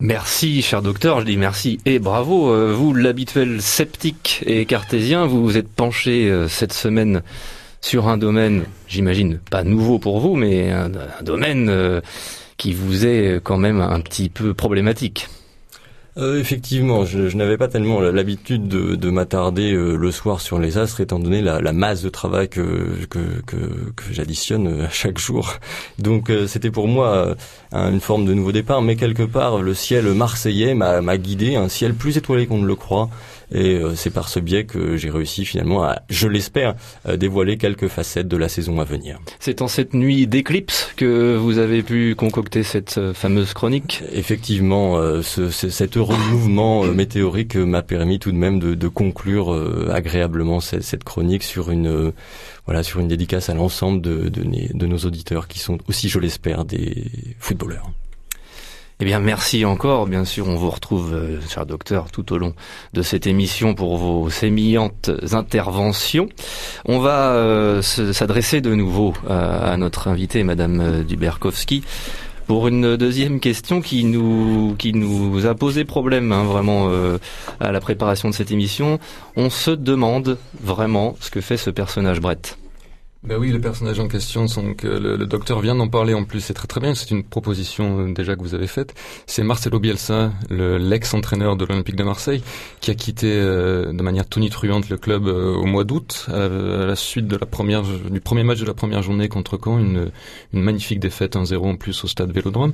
Merci, 0.00 0.62
cher 0.62 0.80
docteur. 0.80 1.20
Je 1.20 1.26
dis 1.26 1.36
merci 1.36 1.78
et 1.84 1.98
bravo. 1.98 2.50
Euh, 2.50 2.72
Vous, 2.72 2.94
l'habituel 2.94 3.60
sceptique 3.60 4.42
et 4.46 4.64
cartésien, 4.64 5.26
vous 5.26 5.42
vous 5.42 5.58
êtes 5.58 5.68
penché 5.68 6.30
euh, 6.30 6.48
cette 6.48 6.72
semaine 6.72 7.22
sur 7.82 8.08
un 8.08 8.16
domaine, 8.16 8.64
j'imagine, 8.88 9.38
pas 9.50 9.62
nouveau 9.62 9.98
pour 9.98 10.20
vous, 10.20 10.36
mais 10.36 10.70
un, 10.70 10.90
un 10.94 11.22
domaine 11.22 11.68
euh, 11.68 12.00
qui 12.56 12.72
vous 12.72 13.04
est 13.06 13.40
quand 13.42 13.58
même 13.58 13.80
un 13.80 14.00
petit 14.00 14.30
peu 14.30 14.54
problématique. 14.54 15.28
Euh, 16.16 16.40
effectivement, 16.40 17.04
je, 17.04 17.28
je 17.28 17.36
n'avais 17.36 17.56
pas 17.56 17.68
tellement 17.68 18.00
l'habitude 18.00 18.66
de, 18.66 18.96
de 18.96 19.10
m'attarder 19.10 19.72
euh, 19.72 19.94
le 19.94 20.10
soir 20.10 20.40
sur 20.40 20.58
les 20.58 20.76
astres, 20.76 21.00
étant 21.00 21.20
donné 21.20 21.40
la, 21.40 21.72
masse 21.72 22.02
de 22.02 22.08
travail 22.08 22.48
que, 22.48 22.96
j'additionne 24.10 24.66
euh, 24.66 24.86
chaque 24.90 25.18
jour. 25.18 25.54
Donc 25.98 26.28
euh, 26.30 26.48
c'était 26.48 26.72
pour 26.72 26.88
moi 26.88 27.36
un- 27.72 27.92
une 27.92 28.00
forme 28.00 28.24
de 28.26 28.34
nouveau 28.34 28.50
départ, 28.50 28.82
mais 28.82 28.96
quelque 28.96 29.22
part 29.22 29.62
le 29.62 29.72
ciel 29.72 30.06
marseillais 30.12 30.74
m'a 30.74 31.00
m'a 31.00 31.16
guidé, 31.16 31.54
un 31.54 31.68
ciel 31.68 31.94
plus 31.94 32.16
étoilé 32.16 32.46
qu'on 32.48 32.58
ne 32.58 32.66
le 32.66 32.74
croit, 32.74 33.08
et 33.52 33.74
euh, 33.76 33.94
c'est 33.94 34.10
par 34.10 34.28
ce 34.28 34.40
biais 34.40 34.64
que 34.64 34.96
j'ai 34.96 35.10
réussi 35.10 35.44
finalement 35.44 35.82
à, 35.84 36.02
je 36.08 36.28
l'espère, 36.28 36.74
euh, 37.06 37.16
dévoiler 37.16 37.56
quelques 37.56 37.88
facettes 37.88 38.28
de 38.28 38.36
la 38.36 38.48
saison 38.48 38.80
à 38.80 38.84
venir. 38.84 39.18
C'est 39.38 39.62
en 39.62 39.68
cette 39.68 39.94
nuit 39.94 40.26
d'éclipse 40.26 40.92
que 40.96 41.36
vous 41.36 41.58
avez 41.58 41.82
pu 41.82 42.14
concocter 42.14 42.62
cette 42.62 42.98
euh, 42.98 43.14
fameuse 43.14 43.52
chronique? 43.54 44.02
Effectivement, 44.12 44.96
euh, 44.98 45.22
ce, 45.22 45.50
ce- 45.50 45.68
cet 45.70 45.96
heureux 45.96 46.16
mouvement 46.30 46.84
euh, 46.84 46.92
météorique 46.92 47.56
m'a 47.56 47.82
permis 47.82 48.18
tout 48.18 48.32
de 48.32 48.36
même 48.36 48.58
de, 48.58 48.74
de 48.74 48.88
conclure 48.88 49.52
euh, 49.52 49.88
agréablement 49.92 50.60
cette, 50.60 50.82
cette 50.82 51.04
chronique 51.04 51.42
sur 51.42 51.70
une 51.70 52.12
voilà 52.66 52.82
sur 52.82 53.00
une 53.00 53.08
dédicace 53.08 53.48
à 53.48 53.54
l'ensemble 53.54 54.00
de, 54.00 54.28
de, 54.28 54.44
de 54.44 54.86
nos 54.86 54.98
auditeurs 54.98 55.48
qui 55.48 55.58
sont 55.58 55.78
aussi, 55.88 56.08
je 56.08 56.18
l'espère, 56.20 56.64
des 56.64 57.06
footballeurs. 57.40 57.90
Eh 59.02 59.04
bien, 59.06 59.18
merci 59.18 59.64
encore. 59.64 60.06
Bien 60.06 60.26
sûr, 60.26 60.46
on 60.48 60.56
vous 60.56 60.68
retrouve, 60.70 61.14
euh, 61.14 61.40
cher 61.48 61.64
docteur, 61.64 62.10
tout 62.10 62.32
au 62.34 62.38
long 62.38 62.52
de 62.92 63.00
cette 63.00 63.26
émission 63.26 63.74
pour 63.74 63.96
vos 63.96 64.28
sémillantes 64.28 65.10
interventions. 65.32 66.28
On 66.84 66.98
va 66.98 67.32
euh, 67.32 67.80
se- 67.80 68.12
s'adresser 68.12 68.60
de 68.60 68.74
nouveau 68.74 69.14
à, 69.26 69.72
à 69.72 69.76
notre 69.78 70.08
invitée, 70.08 70.42
Madame 70.44 70.80
euh, 70.80 71.02
Duberkowski. 71.02 71.82
pour 72.46 72.68
une 72.68 72.96
deuxième 72.98 73.40
question 73.40 73.80
qui 73.80 74.04
nous 74.04 74.74
qui 74.76 74.92
nous 74.92 75.46
a 75.46 75.54
posé 75.54 75.84
problème 75.84 76.30
hein, 76.32 76.44
vraiment 76.44 76.88
euh, 76.90 77.16
à 77.58 77.72
la 77.72 77.80
préparation 77.80 78.28
de 78.28 78.34
cette 78.34 78.50
émission. 78.50 78.98
On 79.36 79.48
se 79.48 79.70
demande 79.70 80.36
vraiment 80.62 81.16
ce 81.20 81.30
que 81.30 81.40
fait 81.40 81.56
ce 81.56 81.70
personnage 81.70 82.20
Brett. 82.20 82.58
Ben 83.22 83.36
oui, 83.38 83.50
le 83.52 83.60
personnage 83.60 84.00
en 84.00 84.08
question, 84.08 84.46
le, 84.82 85.24
docteur 85.26 85.60
vient 85.60 85.74
d'en 85.74 85.88
parler 85.88 86.14
en 86.14 86.24
plus, 86.24 86.40
c'est 86.40 86.54
très 86.54 86.66
très 86.66 86.80
bien, 86.80 86.94
c'est 86.94 87.10
une 87.10 87.22
proposition 87.22 88.00
euh, 88.00 88.14
déjà 88.14 88.34
que 88.34 88.40
vous 88.40 88.54
avez 88.54 88.66
faite. 88.66 88.94
C'est 89.26 89.42
Marcelo 89.42 89.78
Bielsa, 89.78 90.32
le- 90.48 90.78
l'ex-entraîneur 90.78 91.56
de 91.56 91.66
l'Olympique 91.66 91.96
de 91.96 92.02
Marseille, 92.02 92.42
qui 92.80 92.90
a 92.90 92.94
quitté 92.94 93.30
euh, 93.30 93.92
de 93.92 94.02
manière 94.02 94.26
tonitruante 94.26 94.88
le 94.88 94.96
club 94.96 95.26
euh, 95.26 95.54
au 95.54 95.66
mois 95.66 95.84
d'août, 95.84 96.28
à, 96.28 96.48
la 96.48 96.96
suite 96.96 97.28
de 97.28 97.36
la 97.36 97.44
première, 97.44 97.82
du 97.82 98.20
premier 98.22 98.42
match 98.42 98.58
de 98.60 98.64
la 98.66 98.72
première 98.74 99.02
journée 99.02 99.28
contre 99.28 99.58
Caen, 99.62 99.78
une 99.80 100.10
magnifique 100.54 100.98
défaite 100.98 101.36
1-0 101.36 101.58
en 101.58 101.76
plus 101.76 102.02
au 102.02 102.08
stade 102.08 102.32
Vélodrome. 102.32 102.72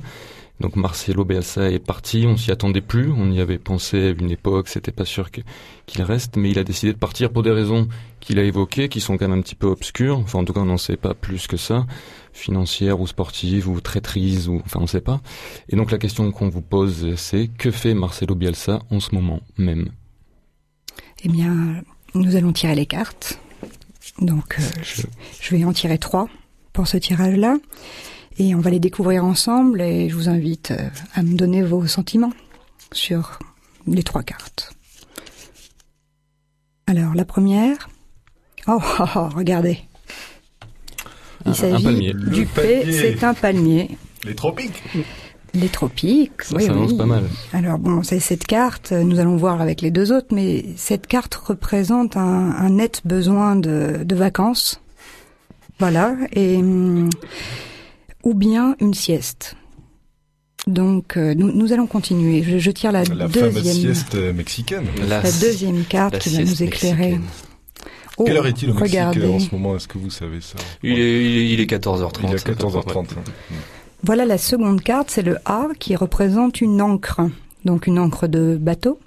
Donc 0.59 0.75
Marcelo 0.75 1.23
Bielsa 1.23 1.69
est 1.69 1.79
parti, 1.79 2.25
on 2.27 2.35
s'y 2.35 2.51
attendait 2.51 2.81
plus, 2.81 3.11
on 3.11 3.31
y 3.31 3.39
avait 3.39 3.59
pensé 3.59 4.07
à 4.07 4.09
une 4.09 4.31
époque, 4.31 4.69
c'était 4.69 4.91
pas 4.91 5.05
sûr 5.05 5.29
qu'il 5.29 6.01
reste, 6.01 6.35
mais 6.35 6.49
il 6.49 6.57
a 6.57 6.63
décidé 6.63 6.93
de 6.93 6.97
partir 6.97 7.31
pour 7.31 7.43
des 7.43 7.51
raisons 7.51 7.87
qu'il 8.19 8.39
a 8.39 8.43
évoquées, 8.43 8.89
qui 8.89 8.99
sont 8.99 9.17
quand 9.17 9.27
même 9.27 9.37
un 9.37 9.41
petit 9.43 9.53
peu 9.53 9.67
obscures. 9.67 10.17
Enfin, 10.17 10.39
en 10.39 10.45
tout 10.45 10.53
cas, 10.53 10.61
on 10.61 10.65
n'en 10.65 10.77
sait 10.77 10.97
pas 10.97 11.13
plus 11.13 11.45
que 11.45 11.57
ça, 11.57 11.85
financières 12.33 12.99
ou 12.99 13.05
sportives 13.05 13.69
ou 13.69 13.79
traîtrises 13.81 14.49
ou 14.49 14.61
enfin, 14.65 14.79
on 14.81 14.87
sait 14.87 15.01
pas. 15.01 15.21
Et 15.69 15.75
donc 15.75 15.91
la 15.91 15.99
question 15.99 16.31
qu'on 16.31 16.49
vous 16.49 16.61
pose, 16.61 17.15
c'est 17.17 17.49
que 17.49 17.69
fait 17.69 17.93
Marcelo 17.93 18.33
Bielsa 18.33 18.79
en 18.89 18.99
ce 18.99 19.13
moment 19.13 19.41
même? 19.57 19.91
Eh 21.23 21.29
bien, 21.29 21.83
nous 22.15 22.35
allons 22.35 22.51
tirer 22.51 22.73
les 22.73 22.85
cartes. 22.87 23.39
Donc, 24.19 24.57
euh, 24.59 24.63
je, 24.81 25.03
je 25.39 25.55
vais 25.55 25.63
en 25.65 25.73
tirer 25.73 25.99
trois 25.99 26.27
pour 26.73 26.87
ce 26.87 26.97
tirage-là. 26.97 27.57
Et 28.39 28.53
on 28.53 28.59
va 28.59 28.69
les 28.69 28.79
découvrir 28.79 29.25
ensemble 29.25 29.81
et 29.81 30.09
je 30.09 30.15
vous 30.15 30.29
invite 30.29 30.71
euh, 30.71 30.89
à 31.15 31.23
me 31.23 31.35
donner 31.35 31.63
vos 31.63 31.87
sentiments 31.87 32.33
sur 32.91 33.39
les 33.87 34.03
trois 34.03 34.23
cartes. 34.23 34.73
Alors, 36.85 37.15
la 37.15 37.25
première. 37.25 37.89
Oh, 38.67 38.79
oh, 38.99 39.05
oh, 39.15 39.29
regardez. 39.35 39.79
Il 41.45 41.51
un 41.51 41.53
s'agit 41.53 42.13
du 42.13 42.45
P, 42.45 42.61
palmier. 42.61 42.91
c'est 42.91 43.23
un 43.23 43.33
palmier. 43.33 43.97
Les 44.23 44.35
tropiques. 44.35 44.83
Les 45.53 45.69
tropiques, 45.69 46.43
Ça 46.43 46.57
oui, 46.57 46.97
pas 46.97 47.05
mal. 47.05 47.23
Alors 47.53 47.79
bon, 47.79 48.03
c'est 48.03 48.19
cette 48.19 48.45
carte, 48.45 48.91
euh, 48.91 49.03
nous 49.03 49.19
allons 49.19 49.37
voir 49.37 49.61
avec 49.61 49.81
les 49.81 49.89
deux 49.89 50.11
autres, 50.11 50.27
mais 50.31 50.65
cette 50.75 51.07
carte 51.07 51.33
représente 51.35 52.17
un, 52.17 52.51
un 52.51 52.69
net 52.69 53.01
besoin 53.05 53.55
de, 53.55 54.03
de 54.03 54.15
vacances. 54.15 54.81
Voilà, 55.79 56.15
et 56.33 56.57
hum, 56.57 57.09
ou 58.23 58.33
bien 58.33 58.75
une 58.79 58.93
sieste. 58.93 59.55
Donc 60.65 61.15
euh, 61.15 61.33
nous, 61.33 61.51
nous 61.51 61.71
allons 61.71 61.87
continuer. 61.87 62.43
Je, 62.43 62.57
je 62.57 62.71
tire 62.71 62.91
la, 62.91 63.03
La 63.03 63.29
fameuse 63.29 63.53
deuxième, 63.53 63.75
sieste 63.93 64.15
euh, 64.15 64.33
mexicaine. 64.33 64.85
la 65.07 65.21
deuxième 65.21 65.83
carte 65.85 66.13
la 66.13 66.19
qui 66.19 66.29
va 66.35 66.43
nous 66.43 66.63
éclairer. 66.63 67.11
mexicaine. 67.17 67.21
Oh, 68.17 68.23
Quelle 68.25 68.37
heure 68.37 68.47
est-il 68.47 68.71
au 68.71 68.73
Mexique 68.73 68.89
regardez. 68.93 69.21
euh, 69.21 69.29
en 69.33 69.39
ce 69.39 69.53
moment? 69.53 69.75
Est-ce 69.75 69.87
que 69.87 69.97
vous 69.99 70.09
savez 70.09 70.41
ça? 70.41 70.55
Il 70.83 70.93
est, 70.99 71.25
il 71.25 71.37
est, 71.37 71.49
il 71.53 71.59
est 71.61 71.65
14h30. 71.71 72.19
Il 72.23 72.25
est 72.25 72.27
à 72.29 72.31
à 72.31 72.33
peu 72.33 72.53
près, 72.55 72.65
14h30. 72.65 72.97
ouais. 72.97 73.05
Voilà 74.03 74.25
la 74.25 74.37
seconde 74.39 74.81
carte, 74.81 75.09
c'est 75.11 75.21
le 75.21 75.37
A 75.45 75.67
qui 75.79 75.95
représente 75.95 76.59
une 76.61 76.81
encre, 76.81 77.21
donc 77.65 77.87
une 77.87 77.99
encre 77.99 78.27
de 78.27 78.57
bateau. 78.59 78.99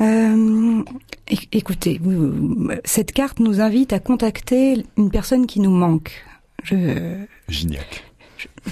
Euh, 0.00 0.82
éc- 1.28 1.48
écoutez, 1.52 2.00
cette 2.84 3.12
carte 3.12 3.38
nous 3.40 3.60
invite 3.60 3.92
à 3.92 3.98
contacter 3.98 4.84
une 4.96 5.10
personne 5.10 5.46
qui 5.46 5.60
nous 5.60 5.70
manque. 5.70 6.10
Je, 6.64 7.16
Gignac. 7.50 8.04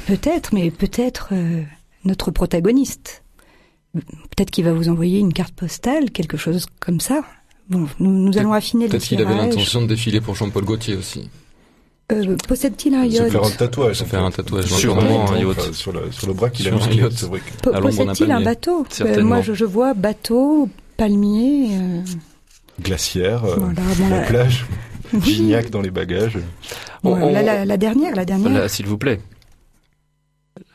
peut-être, 0.06 0.52
mais 0.54 0.70
peut-être 0.70 1.28
euh, 1.32 1.62
notre 2.04 2.30
protagoniste. 2.30 3.22
Peut-être 3.94 4.50
qu'il 4.50 4.64
va 4.64 4.72
vous 4.72 4.88
envoyer 4.88 5.18
une 5.18 5.32
carte 5.32 5.54
postale, 5.54 6.10
quelque 6.10 6.36
chose 6.36 6.66
comme 6.80 7.00
ça. 7.00 7.22
Bon, 7.70 7.86
nous, 7.98 8.10
nous 8.10 8.38
allons 8.38 8.52
affiner 8.52 8.84
le 8.84 8.90
Peut-être 8.90 9.04
qu'il 9.04 9.20
avait 9.22 9.34
l'intention 9.34 9.82
de 9.82 9.86
défiler 9.86 10.20
pour 10.20 10.34
Jean-Paul 10.34 10.64
Gaultier 10.64 10.94
aussi. 10.96 11.28
Euh, 12.12 12.36
Possède-t-il 12.46 12.94
un 12.94 13.04
Se 13.10 13.16
yacht 13.16 13.30
faire 13.30 13.44
un 13.44 13.50
tatouage. 13.50 13.96
Se 13.96 14.04
faire 14.04 14.22
un 14.24 14.30
tatouage. 14.30 14.64
Sûrement 14.66 15.30
un 15.30 15.38
yacht. 15.38 15.58
enfin, 15.58 15.72
Sur, 15.72 15.92
le- 15.92 16.10
sur 16.10 16.26
le 16.26 16.32
bras 16.32 16.48
qu'il 16.48 16.66
a 16.68 16.74
un 16.74 16.90
yacht. 16.90 17.26
Possède-t-il 17.62 18.30
un 18.30 18.40
bateau 18.42 18.86
Euh. 19.02 19.22
Moi, 19.22 19.42
je, 19.42 19.52
je 19.52 19.64
vois 19.66 19.92
bateau, 19.94 20.68
palmier. 20.96 21.68
euh, 21.72 22.00
Glaciaire, 22.80 23.44
euh, 23.44 23.56
Voilà, 23.56 23.80
bon, 23.98 24.08
la 24.08 24.20
la- 24.20 24.26
plage. 24.26 24.64
Gignac 25.22 25.70
dans 25.70 25.80
les 25.80 25.90
bagages. 25.90 26.38
On- 27.04 27.14
Ouais, 27.14 27.22
on- 27.22 27.32
la, 27.32 27.42
la- 27.42 27.64
la 27.64 27.76
dernière, 27.76 28.14
la 28.14 28.24
dernière. 28.24 28.68
S'il 28.70 28.86
vous 28.86 28.98
plaît. 28.98 29.20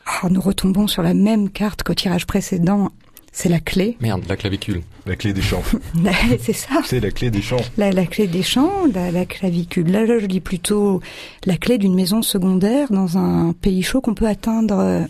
Ah, 0.06 0.28
nous 0.30 0.40
retombons 0.40 0.86
sur 0.86 1.02
la 1.02 1.14
même 1.14 1.50
carte 1.50 1.82
qu'au 1.82 1.94
tirage 1.94 2.26
précédent. 2.26 2.90
C'est 3.32 3.48
la 3.48 3.58
clé. 3.58 3.96
Merde, 4.00 4.22
la 4.28 4.36
clavicule. 4.36 4.82
La 5.06 5.16
clé 5.16 5.32
des 5.32 5.42
champs. 5.42 5.62
c'est 6.40 6.52
ça. 6.52 6.82
C'est 6.84 7.00
la 7.00 7.10
clé 7.10 7.30
des 7.30 7.42
champs. 7.42 7.60
La, 7.76 7.90
la 7.90 8.06
clé 8.06 8.28
des 8.28 8.44
champs, 8.44 8.70
la, 8.94 9.10
la 9.10 9.26
clavicule. 9.26 9.90
Là, 9.90 10.06
là, 10.06 10.20
je 10.20 10.26
dis 10.26 10.40
plutôt 10.40 11.00
la 11.44 11.56
clé 11.56 11.76
d'une 11.78 11.94
maison 11.96 12.22
secondaire 12.22 12.92
dans 12.92 13.18
un 13.18 13.52
pays 13.52 13.82
chaud 13.82 14.00
qu'on 14.00 14.14
peut 14.14 14.28
atteindre 14.28 14.78
euh, 14.78 15.00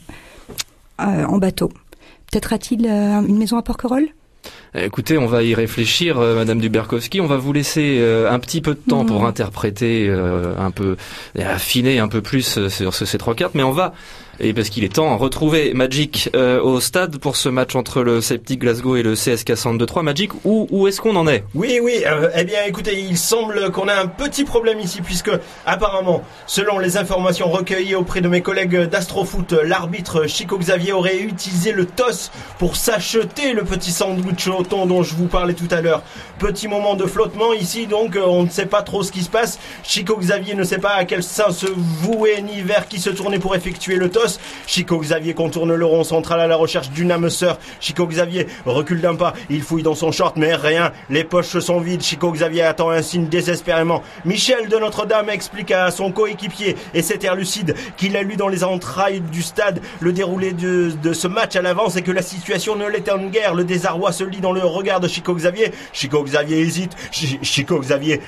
euh, 1.02 1.24
en 1.26 1.36
bateau. 1.36 1.68
Peut-être 2.32 2.54
a-t-il 2.54 2.86
euh, 2.86 3.20
une 3.26 3.36
maison 3.36 3.58
à 3.58 3.62
Porquerolles? 3.62 4.08
Écoutez, 4.76 5.18
on 5.18 5.26
va 5.26 5.42
y 5.44 5.54
réfléchir, 5.54 6.18
euh, 6.18 6.34
Madame 6.34 6.58
Duberkowski. 6.58 7.20
On 7.20 7.26
va 7.26 7.36
vous 7.36 7.52
laisser 7.52 7.98
euh, 8.00 8.28
un 8.30 8.38
petit 8.40 8.60
peu 8.60 8.74
de 8.74 8.80
temps 8.88 9.02
Mhm. 9.02 9.08
pour 9.08 9.24
interpréter 9.26 10.08
euh, 10.08 10.54
un 10.58 10.70
peu, 10.72 10.96
et 11.36 11.44
affiner 11.44 12.00
un 12.00 12.08
peu 12.08 12.20
plus 12.22 12.58
euh, 12.58 12.68
sur 12.68 12.92
ce- 12.94 13.04
ces 13.04 13.16
trois 13.18 13.34
cartes. 13.36 13.54
Mais 13.54 13.62
on 13.62 13.70
va, 13.70 13.94
et 14.40 14.52
parce 14.52 14.68
qu'il 14.68 14.84
est 14.84 14.94
temps, 14.94 15.16
retrouver 15.16 15.74
Magic 15.74 16.30
euh, 16.34 16.60
au 16.60 16.80
stade 16.80 17.18
pour 17.18 17.36
ce 17.36 17.48
match 17.48 17.74
entre 17.74 18.02
le 18.02 18.20
Celtic 18.20 18.60
Glasgow 18.60 18.96
et 18.96 19.02
le 19.02 19.14
CSK 19.14 19.50
62-3. 19.50 20.02
Magic, 20.02 20.32
où, 20.44 20.66
où 20.70 20.88
est-ce 20.88 21.00
qu'on 21.00 21.16
en 21.16 21.26
est? 21.26 21.44
Oui, 21.54 21.78
oui, 21.82 22.02
euh, 22.06 22.30
eh 22.36 22.44
bien 22.44 22.64
écoutez, 22.66 22.98
il 22.98 23.16
semble 23.16 23.70
qu'on 23.70 23.88
a 23.88 23.94
un 23.94 24.06
petit 24.06 24.44
problème 24.44 24.80
ici 24.80 25.00
puisque 25.02 25.30
apparemment, 25.66 26.22
selon 26.46 26.78
les 26.78 26.96
informations 26.96 27.50
recueillies 27.50 27.94
auprès 27.94 28.20
de 28.20 28.28
mes 28.28 28.40
collègues 28.40 28.88
d'Astrofoot, 28.88 29.52
l'arbitre 29.52 30.26
Chico 30.26 30.58
Xavier 30.58 30.92
aurait 30.92 31.18
utilisé 31.18 31.72
le 31.72 31.86
TOS 31.86 32.30
pour 32.58 32.76
s'acheter 32.76 33.52
le 33.52 33.64
petit 33.64 33.90
sandwich 33.90 34.48
au 34.48 34.62
thon 34.62 34.86
dont 34.86 35.02
je 35.02 35.14
vous 35.14 35.26
parlais 35.26 35.54
tout 35.54 35.68
à 35.70 35.80
l'heure. 35.80 36.02
Petit 36.38 36.68
moment 36.68 36.94
de 36.94 37.06
flottement 37.06 37.52
ici, 37.52 37.86
donc 37.86 38.16
euh, 38.16 38.24
on 38.26 38.44
ne 38.44 38.50
sait 38.50 38.66
pas 38.66 38.82
trop 38.82 39.02
ce 39.02 39.12
qui 39.12 39.22
se 39.22 39.30
passe. 39.30 39.58
Chico 39.82 40.16
Xavier 40.16 40.54
ne 40.54 40.64
sait 40.64 40.78
pas 40.78 40.94
à 40.94 41.04
quel 41.04 41.22
sein 41.22 41.50
se 41.52 41.66
vouer 41.66 42.42
ni 42.42 42.62
vers 42.62 42.88
qui 42.88 42.98
se 42.98 43.10
tourner 43.10 43.38
pour 43.38 43.54
effectuer 43.54 43.96
le 43.96 44.10
TOS. 44.10 44.23
Chico 44.66 44.98
Xavier 44.98 45.34
contourne 45.34 45.74
le 45.74 45.84
rond 45.84 46.04
central 46.04 46.40
à 46.40 46.46
la 46.46 46.56
recherche 46.56 46.90
d'une 46.90 47.10
âme 47.12 47.30
sœur. 47.30 47.58
Chico 47.80 48.06
Xavier 48.06 48.46
recule 48.66 49.00
d'un 49.00 49.14
pas, 49.14 49.34
il 49.50 49.62
fouille 49.62 49.82
dans 49.82 49.94
son 49.94 50.12
short, 50.12 50.36
mais 50.36 50.54
rien. 50.54 50.92
Les 51.10 51.24
poches 51.24 51.58
sont 51.58 51.80
vides. 51.80 52.02
Chico 52.02 52.30
Xavier 52.32 52.62
attend 52.62 52.90
un 52.90 53.02
signe 53.02 53.26
désespérément. 53.28 54.02
Michel 54.24 54.68
de 54.68 54.76
Notre-Dame 54.78 55.28
explique 55.30 55.70
à 55.70 55.90
son 55.90 56.12
coéquipier, 56.12 56.76
et 56.94 57.02
c'est 57.02 57.22
air 57.24 57.34
lucide, 57.34 57.74
qu'il 57.96 58.16
a 58.16 58.22
lu 58.22 58.36
dans 58.36 58.48
les 58.48 58.64
entrailles 58.64 59.20
du 59.20 59.42
stade 59.42 59.80
le 60.00 60.12
déroulé 60.12 60.52
de, 60.52 61.12
ce 61.12 61.28
match 61.28 61.56
à 61.56 61.62
l'avance 61.62 61.96
et 61.96 62.02
que 62.02 62.10
la 62.10 62.22
situation 62.22 62.76
ne 62.76 62.86
l'était 62.88 63.10
en 63.12 63.26
guerre. 63.26 63.54
Le 63.54 63.64
désarroi 63.64 64.12
se 64.12 64.24
lit 64.24 64.40
dans 64.40 64.52
le 64.52 64.64
regard 64.64 65.00
de 65.00 65.08
Chico 65.08 65.34
Xavier. 65.34 65.72
Chico 65.92 66.22
Xavier 66.22 66.58
hésite. 66.58 66.92
Chi- 67.10 67.38
Chico 67.42 67.78
Xavier 67.78 68.20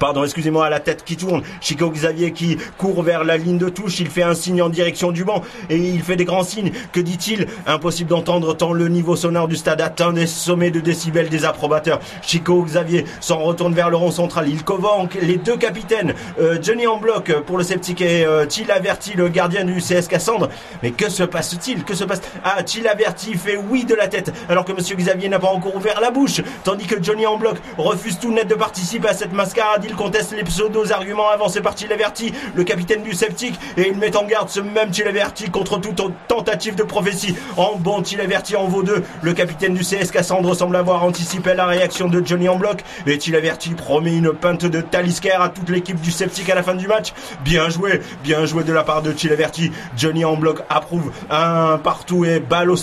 Pardon, 0.00 0.24
excusez-moi, 0.24 0.68
la 0.70 0.80
tête 0.80 1.04
qui 1.04 1.16
tourne. 1.16 1.42
Chico 1.60 1.88
Xavier 1.90 2.32
qui 2.32 2.58
court 2.78 3.02
vers 3.02 3.24
la 3.24 3.36
ligne 3.36 3.58
de 3.58 3.68
touche. 3.68 4.00
Il 4.00 4.08
fait 4.08 4.22
un 4.22 4.34
signe 4.34 4.60
en 4.60 4.68
direction 4.68 5.12
du 5.12 5.24
banc 5.24 5.42
et 5.70 5.76
il 5.76 6.02
fait 6.02 6.16
des 6.16 6.24
grands 6.24 6.42
signes. 6.42 6.72
Que 6.92 7.00
dit-il? 7.00 7.46
Impossible 7.66 8.10
d'entendre 8.10 8.54
tant 8.54 8.72
le 8.72 8.88
niveau 8.88 9.14
sonore 9.14 9.46
du 9.48 9.56
stade 9.56 9.80
atteint 9.80 10.12
des 10.12 10.26
sommets 10.26 10.70
de 10.70 10.80
décibels 10.80 11.28
des 11.28 11.44
approbateurs. 11.44 12.00
Chico 12.22 12.62
Xavier 12.62 13.04
s'en 13.20 13.38
retourne 13.38 13.74
vers 13.74 13.88
le 13.88 13.96
rond 13.96 14.10
central. 14.10 14.48
Il 14.48 14.64
convoque 14.64 15.14
les 15.14 15.36
deux 15.36 15.56
capitaines, 15.56 16.14
euh, 16.40 16.58
Johnny 16.60 16.86
en 16.86 16.98
bloc 16.98 17.32
pour 17.46 17.58
le 17.58 17.64
sceptique 17.64 18.00
et 18.00 18.24
euh, 18.24 18.46
Averti, 18.68 19.12
le 19.14 19.28
gardien 19.28 19.64
du 19.64 19.80
CS 19.80 20.08
Cassandre. 20.08 20.48
Mais 20.82 20.90
que 20.90 21.08
se 21.08 21.22
passe-t-il? 21.22 21.84
Que 21.84 21.94
se 21.94 22.04
passe 22.04 22.22
Ah, 22.42 22.62
Thiel 22.62 22.88
Averti 22.88 23.34
fait 23.34 23.56
oui 23.56 23.84
de 23.84 23.94
la 23.94 24.08
tête 24.08 24.32
alors 24.48 24.64
que 24.64 24.72
Monsieur 24.72 24.96
Xavier 24.96 25.28
n'a 25.28 25.38
pas 25.38 25.48
encore 25.48 25.76
ouvert 25.76 26.00
la 26.00 26.10
bouche. 26.10 26.40
Tandis 26.64 26.86
que 26.86 27.02
Johnny 27.02 27.26
en 27.26 27.36
bloc 27.36 27.56
refuse 27.78 28.18
tout 28.18 28.32
net 28.32 28.48
de 28.48 28.54
participer 28.54 29.08
à 29.08 29.14
cette 29.14 29.32
mascarade. 29.32 29.83
Il 29.86 29.94
conteste 29.94 30.32
les 30.32 30.44
pseudos 30.44 30.92
arguments 30.92 31.28
avancés 31.28 31.60
par 31.60 31.74
Thiel 31.74 31.92
Averti, 31.92 32.32
le 32.54 32.64
capitaine 32.64 33.02
du 33.02 33.12
sceptique, 33.12 33.54
et 33.76 33.88
il 33.88 33.98
met 33.98 34.16
en 34.16 34.24
garde 34.24 34.48
ce 34.48 34.60
même 34.60 34.90
Thiel 34.90 35.08
Averti 35.08 35.50
contre 35.50 35.78
toute 35.78 36.00
tentative 36.28 36.74
de 36.74 36.82
prophétie. 36.82 37.36
En 37.56 37.76
bon 37.76 38.02
Thiel 38.02 38.20
Averti 38.20 38.56
en 38.56 38.66
vaut 38.66 38.82
deux. 38.82 39.02
Le 39.22 39.32
capitaine 39.32 39.74
du 39.74 39.82
CS 39.82 40.10
Cassandre 40.10 40.54
semble 40.54 40.76
avoir 40.76 41.04
anticipé 41.04 41.54
la 41.54 41.66
réaction 41.66 42.08
de 42.08 42.24
Johnny 42.24 42.48
en 42.48 42.56
bloc, 42.56 42.82
et 43.06 43.18
Thiel 43.18 43.36
Averti 43.36 43.70
promet 43.70 44.16
une 44.16 44.32
pinte 44.32 44.64
de 44.64 44.80
Talisker 44.80 45.32
à 45.32 45.48
toute 45.48 45.68
l'équipe 45.68 46.00
du 46.00 46.10
sceptique 46.10 46.48
à 46.48 46.54
la 46.54 46.62
fin 46.62 46.74
du 46.74 46.88
match. 46.88 47.12
Bien 47.44 47.68
joué, 47.68 48.00
bien 48.22 48.46
joué 48.46 48.64
de 48.64 48.72
la 48.72 48.84
part 48.84 49.02
de 49.02 49.12
Thiel 49.12 49.32
Averti. 49.32 49.70
Johnny 49.96 50.24
en 50.24 50.36
bloc 50.36 50.60
approuve 50.70 51.12
un 51.30 51.78
partout 51.78 52.24
et 52.24 52.40
balle 52.40 52.70
au 52.70 52.76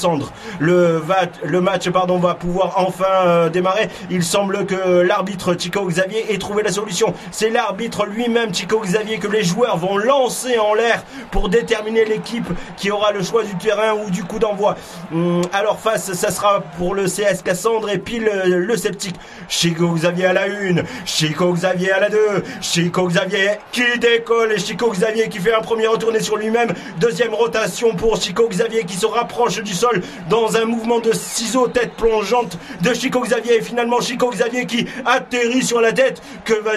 va, 0.60 1.22
le 1.44 1.62
match 1.62 1.90
pardon, 1.90 2.18
va 2.18 2.36
pouvoir 2.36 2.74
enfin 2.78 3.06
euh, 3.26 3.50
démarrer. 3.50 3.90
Il 4.10 4.24
semble 4.24 4.66
que 4.66 5.02
l'arbitre 5.02 5.56
Chico 5.58 5.86
Xavier 5.86 6.34
ait 6.34 6.38
trouvé 6.38 6.64
la 6.64 6.72
solution 6.72 6.91
C'est 7.32 7.50
l'arbitre 7.50 8.06
lui-même, 8.06 8.54
Chico 8.54 8.80
Xavier, 8.80 9.18
que 9.18 9.28
les 9.28 9.44
joueurs 9.44 9.78
vont 9.78 9.98
lancer 9.98 10.58
en 10.58 10.74
l'air 10.74 11.04
pour 11.32 11.50
déterminer 11.50 12.06
l'équipe 12.06 12.48
qui 12.78 12.92
aura 12.92 13.12
le 13.12 13.24
choix 13.24 13.44
du 13.44 13.56
terrain 13.56 13.94
ou 13.94 14.10
du 14.10 14.24
coup 14.24 14.40
d'envoi. 14.40 14.76
Hum, 15.14 15.42
alors 15.54 15.80
face, 15.80 16.14
ça 16.14 16.32
sera 16.32 16.62
pour 16.78 16.96
le 16.96 17.06
CS 17.06 17.42
Cassandre 17.44 17.90
et 17.90 17.98
puis 17.98 18.20
le, 18.20 18.60
le 18.60 18.78
sceptique. 18.78 19.16
Chico 19.48 19.90
Xavier 19.90 20.26
à 20.26 20.34
la 20.34 20.48
une, 20.48 20.84
Chico 21.06 21.54
Xavier 21.54 21.92
à 21.92 22.00
la 22.00 22.10
deux, 22.10 22.44
Chico 22.62 23.08
Xavier 23.08 23.52
qui 23.72 24.00
décolle 24.00 24.54
et 24.54 24.60
Chico 24.60 24.90
Xavier 24.92 25.30
qui 25.30 25.40
fait 25.40 25.54
un 25.54 25.62
premier 25.62 25.88
retourné 25.88 26.20
sur 26.22 26.38
lui-même. 26.38 26.74
Deuxième 27.00 27.34
rotation 27.34 27.96
pour 27.96 28.22
Chico 28.22 28.48
Xavier 28.48 28.84
qui 28.84 28.96
se 28.96 29.06
rapproche 29.06 29.62
du 29.62 29.74
sol 29.74 30.02
dans 30.30 30.58
un 30.58 30.66
mouvement 30.66 31.00
de 31.00 31.12
ciseaux 31.14 31.68
tête 31.68 31.94
plongeante 31.94 32.58
de 32.82 32.94
Chico 32.94 33.22
Xavier. 33.22 33.58
Et 33.58 33.62
finalement 33.62 34.00
Chico 34.02 34.30
Xavier 34.30 34.66
qui 34.66 34.88
atterrit 35.06 35.64
sur 35.64 35.82
la 35.82 35.92
tête. 35.92 36.22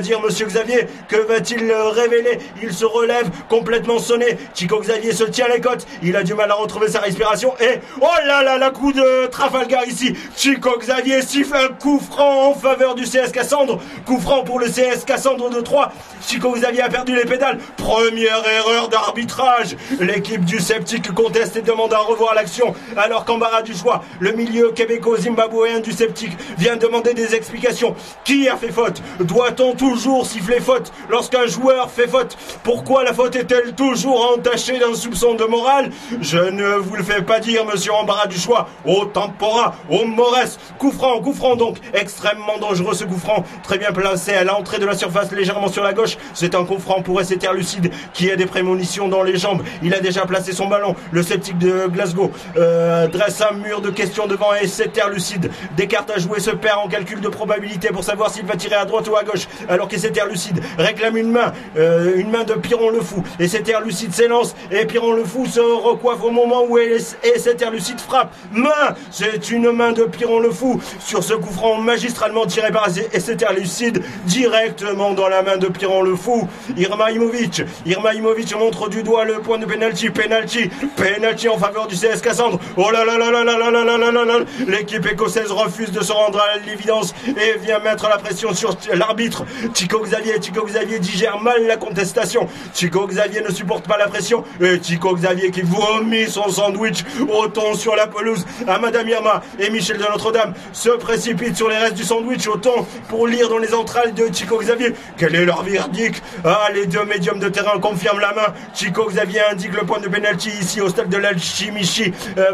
Dire 0.04 0.20
Monsieur 0.20 0.46
Xavier 0.46 0.86
Que 1.08 1.16
va-t-il 1.16 1.72
révéler? 1.72 2.38
Il 2.62 2.72
se 2.72 2.84
relève 2.84 3.28
complètement 3.48 3.98
sonné. 3.98 4.36
Chico 4.54 4.78
Xavier 4.78 5.12
se 5.12 5.24
tient 5.24 5.48
les 5.48 5.60
côtes. 5.60 5.86
Il 6.02 6.14
a 6.14 6.22
du 6.22 6.34
mal 6.34 6.50
à 6.50 6.54
retrouver 6.54 6.88
sa 6.88 7.00
respiration. 7.00 7.54
Et 7.60 7.80
oh 8.00 8.06
là 8.26 8.42
là, 8.42 8.58
la 8.58 8.70
coup 8.70 8.92
de 8.92 9.26
Trafalgar 9.26 9.86
ici. 9.86 10.14
Chico 10.36 10.78
Xavier 10.78 11.22
siffle 11.22 11.56
un 11.56 11.68
coup 11.68 11.98
franc 11.98 12.50
en 12.50 12.54
faveur 12.54 12.94
du 12.94 13.04
CS 13.04 13.32
Cassandre. 13.32 13.80
Coup 14.04 14.20
franc 14.20 14.44
pour 14.44 14.60
le 14.60 14.66
CS 14.66 15.04
Cassandre 15.06 15.48
de 15.50 15.60
3. 15.60 15.92
Chico 16.26 16.52
Xavier 16.52 16.82
a 16.82 16.88
perdu 16.88 17.16
les 17.16 17.24
pédales. 17.24 17.58
Première 17.76 18.46
erreur 18.46 18.88
d'arbitrage. 18.88 19.76
L'équipe 20.00 20.44
du 20.44 20.60
sceptique 20.60 21.12
conteste 21.12 21.56
et 21.56 21.62
demande 21.62 21.94
à 21.94 21.98
revoir 21.98 22.34
l'action. 22.34 22.74
Alors 22.96 23.24
qu'embarras 23.24 23.62
du 23.62 23.74
choix, 23.74 24.04
le 24.20 24.32
milieu 24.32 24.70
québéco-zimbabwéen 24.72 25.80
du 25.80 25.92
sceptique 25.92 26.36
vient 26.58 26.76
demander 26.76 27.14
des 27.14 27.34
explications. 27.34 27.94
Qui 28.24 28.48
a 28.48 28.56
fait 28.56 28.72
faute? 28.72 29.00
Doit-on 29.20 29.72
toujours 29.74 29.93
siffler 30.24 30.60
faute 30.60 30.92
lorsqu'un 31.08 31.46
joueur 31.46 31.90
fait 31.90 32.06
faute 32.06 32.36
Pourquoi 32.62 33.04
la 33.04 33.12
faute 33.12 33.36
est-elle 33.36 33.74
toujours 33.74 34.34
entachée 34.36 34.78
d'un 34.78 34.94
soupçon 34.94 35.34
de 35.34 35.44
morale? 35.44 35.90
Je 36.20 36.38
ne 36.38 36.74
vous 36.76 36.96
le 36.96 37.02
fais 37.02 37.22
pas 37.22 37.40
dire, 37.40 37.64
monsieur 37.64 37.92
embarras 37.92 38.26
du 38.26 38.38
choix. 38.38 38.68
Au 38.84 39.04
tempora, 39.06 39.74
au 39.90 40.04
Morès. 40.04 40.58
Coup 40.78 40.92
franc, 40.92 41.56
donc. 41.56 41.78
Extrêmement 41.92 42.58
dangereux 42.58 42.94
ce 42.94 43.04
coup. 43.04 43.20
Très 43.62 43.78
bien 43.78 43.92
placé 43.92 44.34
à 44.34 44.44
l'entrée 44.44 44.78
de 44.78 44.86
la 44.86 44.96
surface, 44.96 45.32
légèrement 45.32 45.68
sur 45.68 45.82
la 45.82 45.92
gauche. 45.92 46.16
C'est 46.34 46.54
un 46.54 46.64
coup 46.64 46.78
pour 47.04 47.20
SCTR 47.20 47.52
Lucide 47.52 47.90
qui 48.12 48.30
a 48.30 48.36
des 48.36 48.46
prémonitions 48.46 49.08
dans 49.08 49.22
les 49.22 49.36
jambes. 49.36 49.62
Il 49.82 49.94
a 49.94 50.00
déjà 50.00 50.26
placé 50.26 50.52
son 50.52 50.66
ballon. 50.66 50.94
Le 51.12 51.22
sceptique 51.22 51.58
de 51.58 51.86
Glasgow 51.86 52.30
euh, 52.56 53.06
dresse 53.08 53.40
un 53.40 53.54
mur 53.54 53.80
de 53.80 53.90
questions 53.90 54.26
devant 54.26 54.48
SCTR 54.62 55.08
Lucide. 55.08 55.50
Descartes 55.76 56.10
a 56.10 56.18
joué 56.18 56.40
ce 56.40 56.50
père 56.50 56.80
en 56.80 56.88
calcul 56.88 57.20
de 57.20 57.28
probabilité 57.28 57.88
pour 57.88 58.04
savoir 58.04 58.30
s'il 58.30 58.44
va 58.44 58.56
tirer 58.56 58.76
à 58.76 58.84
droite 58.84 59.08
ou 59.08 59.16
à 59.16 59.24
gauche. 59.24 59.46
Alors 59.68 59.83
qu'SCTR 59.86 60.26
Lucide 60.30 60.60
réclame 60.78 61.16
une 61.16 61.30
main, 61.30 61.52
euh, 61.76 62.14
une 62.16 62.30
main 62.30 62.44
de 62.44 62.54
Piron 62.54 62.90
le 62.90 63.00
Fou. 63.00 63.22
SCTR 63.40 63.80
Lucide 63.84 64.12
s'élance 64.12 64.54
et 64.70 64.84
Piron 64.86 65.12
le 65.12 65.24
Fou 65.24 65.46
se 65.46 65.60
recoiffe 65.60 66.22
au 66.22 66.30
moment 66.30 66.64
où 66.68 66.78
SCTR 66.78 67.70
Lucide 67.70 68.00
frappe. 68.00 68.32
Main 68.52 68.94
C'est 69.10 69.50
une 69.50 69.70
main 69.72 69.92
de 69.92 70.04
Piron 70.04 70.38
le 70.40 70.50
Fou 70.50 70.80
sur 71.00 71.22
ce 71.22 71.34
coup 71.34 71.52
franc 71.52 71.78
magistralement 71.78 72.46
tiré 72.46 72.70
par 72.70 72.88
SCTR 72.90 73.52
Lucide 73.56 74.02
directement 74.26 75.12
dans 75.12 75.28
la 75.28 75.42
main 75.42 75.56
de 75.56 75.68
Piron 75.68 76.02
le 76.02 76.16
Fou. 76.16 76.48
Irma 76.76 77.10
Imovic. 77.10 77.62
Irma 77.86 78.14
Imovic 78.14 78.54
montre 78.56 78.88
du 78.88 79.02
doigt 79.02 79.24
le 79.24 79.34
point 79.34 79.58
de 79.58 79.66
penalty. 79.66 80.10
Penalty. 80.10 80.70
Penalty 80.96 81.48
en 81.48 81.58
faveur 81.58 81.86
du 81.86 81.96
CS 81.96 82.20
Cassandre. 82.22 82.58
Oh 82.76 82.90
là 82.90 83.04
là 83.04 83.18
là 83.18 83.30
là 83.30 83.44
là 83.44 83.58
là 83.58 83.70
là 83.70 83.84
là 83.84 83.96
là 83.98 84.10
là 84.12 84.24
là. 84.24 84.34
L'équipe 84.66 85.06
écossaise 85.06 85.50
refuse 85.50 85.90
de 85.92 86.02
se 86.02 86.12
rendre 86.12 86.40
à 86.40 86.58
l'évidence 86.66 87.14
et 87.28 87.58
vient 87.58 87.78
mettre 87.80 88.08
la 88.08 88.18
pression 88.18 88.54
sur 88.54 88.76
l'arbitre. 88.92 89.44
Chico 89.74 90.00
Xavier. 90.00 90.40
Chico 90.40 90.64
Xavier 90.64 90.98
digère 90.98 91.40
mal 91.40 91.66
la 91.66 91.76
contestation. 91.76 92.48
Chico 92.72 93.06
Xavier 93.06 93.42
ne 93.42 93.52
supporte 93.52 93.86
pas 93.86 93.98
la 93.98 94.06
pression. 94.06 94.44
Et 94.60 94.80
Chico 94.82 95.14
Xavier 95.14 95.50
qui 95.50 95.62
vomit 95.62 96.28
son 96.28 96.48
sandwich 96.48 97.04
au 97.28 97.48
thon 97.48 97.74
sur 97.74 97.96
la 97.96 98.06
pelouse 98.06 98.46
à 98.66 98.78
Madame 98.78 99.08
Irma 99.08 99.42
et 99.58 99.70
Michel 99.70 99.98
de 99.98 100.04
Notre-Dame 100.04 100.54
se 100.72 100.90
précipite 100.90 101.56
sur 101.56 101.68
les 101.68 101.76
restes 101.76 101.94
du 101.94 102.04
sandwich 102.04 102.46
au 102.46 102.56
thon 102.56 102.86
pour 103.08 103.26
lire 103.26 103.48
dans 103.48 103.58
les 103.58 103.74
entrailles 103.74 104.12
de 104.12 104.28
Chico 104.32 104.58
Xavier. 104.58 104.94
Quel 105.18 105.34
est 105.34 105.44
leur 105.44 105.62
verdict? 105.62 106.22
Ah, 106.44 106.68
les 106.72 106.86
deux 106.86 107.04
médiums 107.04 107.40
de 107.40 107.48
terrain 107.48 107.78
confirment 107.80 108.20
la 108.20 108.32
main. 108.32 108.54
Chico 108.74 109.06
Xavier 109.06 109.40
indique 109.50 109.74
le 109.74 109.84
point 109.84 109.98
de 109.98 110.08
pénalty 110.08 110.50
ici 110.60 110.80
au 110.80 110.88
stade 110.88 111.08
de 111.08 111.16
l'Alchimichi. 111.16 112.12
Euh, 112.38 112.52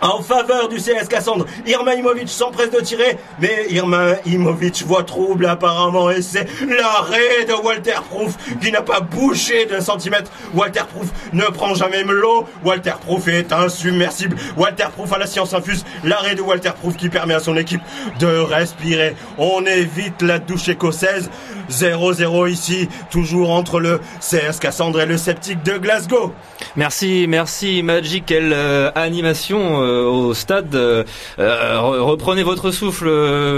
en 0.00 0.22
faveur 0.22 0.68
du 0.68 0.76
CS 0.76 1.08
Cassandre. 1.08 1.46
Irma 1.66 1.94
Imovic 1.94 2.28
s'empresse 2.28 2.70
de 2.70 2.80
tirer, 2.80 3.18
mais 3.40 3.66
Irma 3.70 4.14
Imovic 4.26 4.84
voit 4.86 5.04
trouble 5.04 5.46
apparemment 5.46 6.10
et 6.10 6.22
c'est 6.22 6.46
l'arrêt 6.66 7.44
de 7.46 7.52
Walter 7.52 7.98
Proof 8.08 8.36
qui 8.60 8.72
n'a 8.72 8.82
pas 8.82 9.00
bougé 9.00 9.66
d'un 9.66 9.80
centimètre. 9.80 10.30
Walter 10.54 10.82
Proof 10.92 11.08
ne 11.32 11.44
prend 11.44 11.74
jamais 11.74 12.02
l'eau. 12.04 12.46
Walter 12.64 12.94
Proof 13.04 13.28
est 13.28 13.52
insubmersible. 13.52 14.36
Walter 14.56 14.86
Proof 14.96 15.12
à 15.12 15.18
la 15.18 15.26
science 15.26 15.54
infuse. 15.54 15.84
L'arrêt 16.04 16.34
de 16.34 16.42
Walter 16.42 16.72
Proof 16.80 16.96
qui 16.96 17.08
permet 17.08 17.34
à 17.34 17.40
son 17.40 17.56
équipe 17.56 17.82
de 18.18 18.26
respirer. 18.26 19.14
On 19.38 19.64
évite 19.66 20.22
la 20.22 20.38
douche 20.38 20.68
écossaise. 20.68 21.30
0-0 21.70 22.50
ici, 22.50 22.88
toujours 23.10 23.50
entre 23.50 23.80
le 23.80 24.00
CS 24.20 24.58
Cassandre 24.60 25.00
et 25.00 25.06
le 25.06 25.16
sceptique 25.16 25.62
de 25.62 25.78
Glasgow. 25.78 26.32
Merci, 26.76 27.26
merci 27.28 27.82
Magic, 27.82 28.24
quelle 28.26 28.52
euh, 28.52 28.90
animation 28.94 29.82
euh, 29.82 30.04
au 30.04 30.34
stade. 30.34 30.74
Euh, 30.74 31.04
re- 31.38 31.98
reprenez 32.00 32.42
votre 32.42 32.70
souffle, 32.70 33.08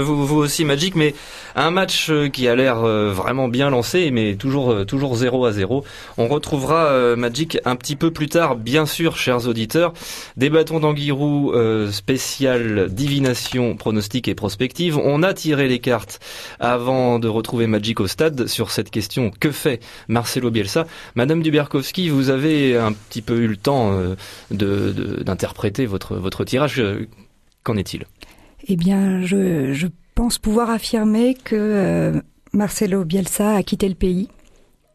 vous, 0.01 0.37
aussi 0.37 0.65
Magic, 0.65 0.95
mais 0.95 1.13
un 1.55 1.69
match 1.71 2.11
qui 2.31 2.47
a 2.47 2.55
l'air 2.55 2.77
vraiment 2.77 3.47
bien 3.47 3.69
lancé, 3.69 4.09
mais 4.11 4.35
toujours 4.35 4.85
toujours 4.87 5.15
0 5.15 5.45
à 5.45 5.51
0. 5.51 5.83
On 6.17 6.27
retrouvera 6.27 7.15
Magic 7.15 7.59
un 7.65 7.75
petit 7.75 7.95
peu 7.95 8.09
plus 8.09 8.27
tard, 8.27 8.55
bien 8.55 8.87
sûr, 8.87 9.17
chers 9.17 9.47
auditeurs. 9.47 9.93
Des 10.35 10.49
bâtons 10.49 10.79
d'Anguirou 10.79 11.53
spécial 11.91 12.89
divination, 12.89 13.75
pronostic 13.75 14.27
et 14.27 14.35
prospective. 14.35 14.97
On 14.97 15.21
a 15.21 15.33
tiré 15.35 15.67
les 15.67 15.77
cartes 15.79 16.19
avant 16.59 17.19
de 17.19 17.27
retrouver 17.27 17.67
Magic 17.67 17.99
stade 18.07 18.47
sur 18.47 18.71
cette 18.71 18.89
question 18.89 19.31
que 19.39 19.51
fait 19.51 19.81
Marcelo 20.07 20.51
Bielsa? 20.51 20.85
Madame 21.15 21.41
Duberkowski, 21.41 22.09
vous 22.09 22.29
avez 22.29 22.77
un 22.77 22.93
petit 22.93 23.21
peu 23.21 23.39
eu 23.39 23.47
le 23.47 23.57
temps 23.57 23.91
euh, 23.93 24.15
d'interpréter 24.51 25.85
votre 25.85 26.15
votre 26.15 26.43
tirage. 26.43 26.83
Qu'en 27.63 27.77
est-il? 27.77 28.05
Eh 28.67 28.75
bien, 28.75 29.21
je, 29.21 29.87
pense 30.15 30.37
pouvoir 30.37 30.69
affirmer 30.69 31.33
que 31.33 31.55
euh, 31.55 32.21
Marcelo 32.53 33.03
Bielsa 33.03 33.55
a 33.55 33.63
quitté 33.63 33.89
le 33.89 33.95
pays 33.95 34.29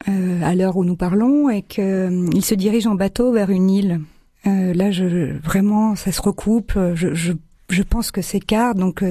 euh, 0.09 0.41
à 0.43 0.55
l'heure 0.55 0.77
où 0.77 0.85
nous 0.85 0.95
parlons 0.95 1.51
et 1.51 1.63
qu'il 1.63 2.45
se 2.45 2.55
dirige 2.55 2.87
en 2.87 2.95
bateau 2.95 3.33
vers 3.33 3.51
une 3.51 3.71
île. 3.71 4.01
Là, 4.45 4.91
je, 4.91 5.37
vraiment, 5.41 5.95
ça 5.95 6.11
se 6.11 6.23
recoupe. 6.23 6.73
Je, 6.95 7.83
pense 7.83 8.11
que 8.11 8.23
c'est 8.23 8.41
quart. 8.41 8.75
Donc, 8.75 9.05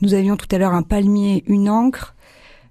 nous 0.00 0.14
avions 0.14 0.36
tout 0.36 0.46
à 0.52 0.58
l'heure 0.58 0.74
un 0.74 0.82
palmier, 0.82 1.42
une 1.48 1.68
ancre, 1.68 2.14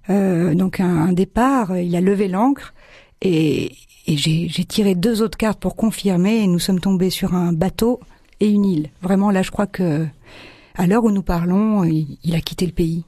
euh, 0.10 0.54
donc 0.54 0.80
un, 0.80 1.14
départ. 1.14 1.78
Il 1.78 1.96
a 1.96 2.02
levé 2.02 2.28
l'ancre 2.28 2.74
et, 3.22 3.72
et 4.08 4.18
j'ai 4.18 4.66
tiré 4.66 4.96
deux 4.96 5.22
autres 5.22 5.38
cartes 5.38 5.60
pour 5.60 5.76
confirmer. 5.76 6.38
Et 6.38 6.48
nous 6.48 6.60
sommes 6.60 6.80
tombés 6.80 7.10
sur 7.10 7.34
un 7.34 7.54
bateau 7.54 8.00
et 8.40 8.50
une 8.50 8.66
île. 8.66 8.90
Vraiment, 9.02 9.32
là, 9.32 9.42
je 9.42 9.52
crois 9.52 9.68
que 9.68 10.06
à 10.78 10.88
l'heure 10.88 11.04
où 11.04 11.12
nous 11.12 11.24
parlons, 11.24 11.84
il, 11.84 12.36
a 12.36 12.42
quitté 12.42 12.66
le 12.66 12.72
pays. 12.72 13.04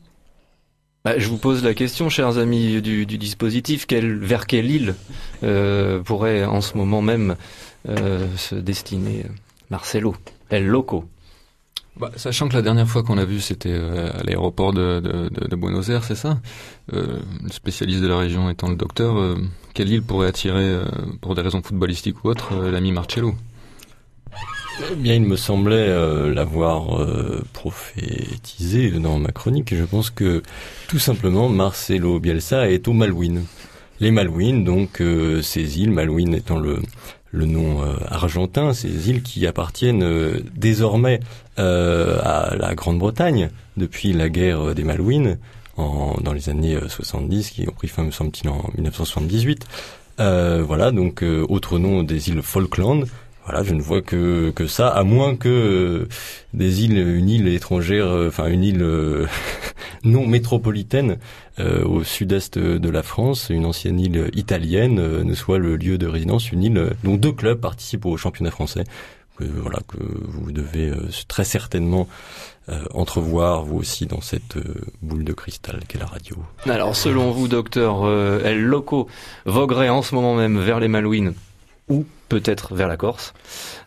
Bah, 1.03 1.17
je 1.17 1.27
vous 1.27 1.37
pose 1.37 1.63
la 1.63 1.73
question, 1.73 2.09
chers 2.09 2.37
amis 2.37 2.81
du, 2.81 3.05
dispositif, 3.05 3.85
quelle, 3.85 4.17
vers 4.17 4.47
quelle 4.47 4.69
île 4.69 4.95
euh, 5.43 6.01
pourrait 6.01 6.45
en 6.45 6.61
ce 6.61 6.77
moment 6.77 7.01
même 7.01 7.35
euh, 7.87 8.25
se 8.35 8.55
destiner 8.55 9.25
Marcelo, 9.69 10.15
El 10.49 10.65
Loco? 10.65 11.05
Bah, 11.99 12.11
sachant 12.15 12.47
que 12.47 12.53
la 12.53 12.61
dernière 12.61 12.87
fois 12.87 13.01
qu'on 13.01 13.15
l'a 13.15 13.25
vu, 13.25 13.39
c'était 13.39 13.71
euh, 13.71 14.11
à 14.13 14.21
l'aéroport 14.23 14.71
de, 14.71 14.99
de, 14.99 15.47
de, 15.47 15.55
Buenos 15.55 15.89
Aires, 15.89 16.03
c'est 16.03 16.15
ça? 16.15 16.39
Euh, 16.93 17.19
Le 17.43 17.51
spécialiste 17.51 18.01
de 18.01 18.07
la 18.07 18.17
région 18.17 18.51
étant 18.51 18.69
le 18.69 18.75
docteur, 18.75 19.17
euh, 19.17 19.35
quelle 19.73 19.89
île 19.89 20.03
pourrait 20.03 20.27
attirer, 20.27 20.63
euh, 20.63 20.85
pour 21.21 21.33
des 21.33 21.41
raisons 21.41 21.63
footballistiques 21.63 22.23
ou 22.23 22.29
autres, 22.29 22.53
euh, 22.53 22.69
l'ami 22.69 22.91
Marcello? 22.91 23.33
Eh 24.91 24.95
bien, 24.95 25.15
il 25.15 25.23
me 25.23 25.35
semblait 25.37 25.89
euh, 25.89 26.31
l'avoir 26.31 27.03
prophétisé 27.53 28.91
dans 28.91 29.17
ma 29.17 29.31
chronique. 29.31 29.73
Je 29.73 29.83
pense 29.83 30.11
que 30.11 30.43
tout 30.87 30.99
simplement 30.99 31.49
Marcelo 31.49 32.19
Bielsa 32.19 32.69
est 32.69 32.87
au 32.87 32.93
Malouines. 32.93 33.45
Les 33.99 34.11
Malouines, 34.11 34.63
donc 34.63 35.01
ces 35.41 35.79
îles, 35.79 35.89
Malouines 35.89 36.35
étant 36.35 36.59
le 36.59 36.79
le 37.31 37.45
nom 37.45 37.83
euh, 37.83 37.95
argentin, 38.09 38.73
ces 38.73 39.09
îles 39.09 39.21
qui 39.21 39.45
appartiennent 39.47 40.03
euh, 40.03 40.39
désormais 40.55 41.19
euh, 41.59 42.19
à 42.23 42.55
la 42.55 42.75
Grande-Bretagne 42.75 43.49
depuis 43.75 44.13
la 44.13 44.29
guerre 44.29 44.73
des 44.73 44.83
Malouines 44.83 45.37
en, 45.75 46.15
dans 46.21 46.33
les 46.33 46.49
années 46.49 46.75
euh, 46.75 46.87
70, 46.87 47.49
qui 47.49 47.67
ont 47.67 47.73
pris 47.73 47.87
fin, 47.87 48.03
me 48.03 48.11
semble-t-il, 48.11 48.49
en 48.49 48.69
1978. 48.75 49.67
Euh, 50.19 50.63
voilà, 50.65 50.91
donc 50.91 51.23
autre 51.47 51.77
nom 51.77 52.01
des 52.03 52.29
îles 52.29 52.41
Falkland. 52.41 53.05
Voilà, 53.47 53.63
je 53.63 53.73
ne 53.73 53.81
vois 53.81 54.01
que 54.01 54.51
que 54.51 54.67
ça, 54.67 54.89
à 54.89 55.03
moins 55.03 55.37
que 55.37 55.47
euh, 55.47 56.07
des 56.53 56.83
îles, 56.83 56.97
une 56.97 57.29
île 57.29 57.47
étrangère, 57.47 58.07
euh, 58.07 58.27
enfin 58.27 58.47
une 58.47 58.61
île 58.61 58.81
euh, 58.81 59.25
non 60.03 60.27
métropolitaine 60.27 61.17
au 61.59 62.03
sud-est 62.03 62.59
de 62.59 62.89
la 62.89 63.01
France, 63.01 63.49
une 63.49 63.65
ancienne 63.65 63.99
île 63.99 64.29
italienne, 64.35 65.23
ne 65.23 65.33
soit 65.33 65.57
le 65.57 65.75
lieu 65.75 65.97
de 65.97 66.05
résidence, 66.05 66.51
une 66.51 66.63
île 66.63 66.91
dont 67.03 67.15
deux 67.15 67.31
clubs 67.31 67.59
participent 67.59 68.05
au 68.05 68.15
championnat 68.15 68.51
français. 68.51 68.83
Voilà 69.39 69.79
que 69.87 69.97
vous 69.97 70.51
devez 70.51 70.91
très 71.27 71.45
certainement 71.45 72.07
entrevoir 72.93 73.63
vous 73.63 73.77
aussi 73.77 74.05
dans 74.05 74.21
cette 74.21 74.55
boule 75.01 75.23
de 75.23 75.33
cristal 75.33 75.79
qu'est 75.87 75.97
la 75.97 76.05
radio. 76.05 76.35
Alors, 76.67 76.95
selon 76.95 77.31
vous, 77.31 77.47
docteur 77.47 78.07
El 78.45 78.63
Loco 78.63 79.07
voguerait 79.45 79.89
en 79.89 80.03
ce 80.03 80.13
moment 80.13 80.35
même 80.35 80.59
vers 80.59 80.79
les 80.79 80.87
Malouines 80.87 81.33
ou 81.89 82.05
peut-être 82.29 82.75
vers 82.75 82.87
la 82.87 82.97
Corse. 82.97 83.33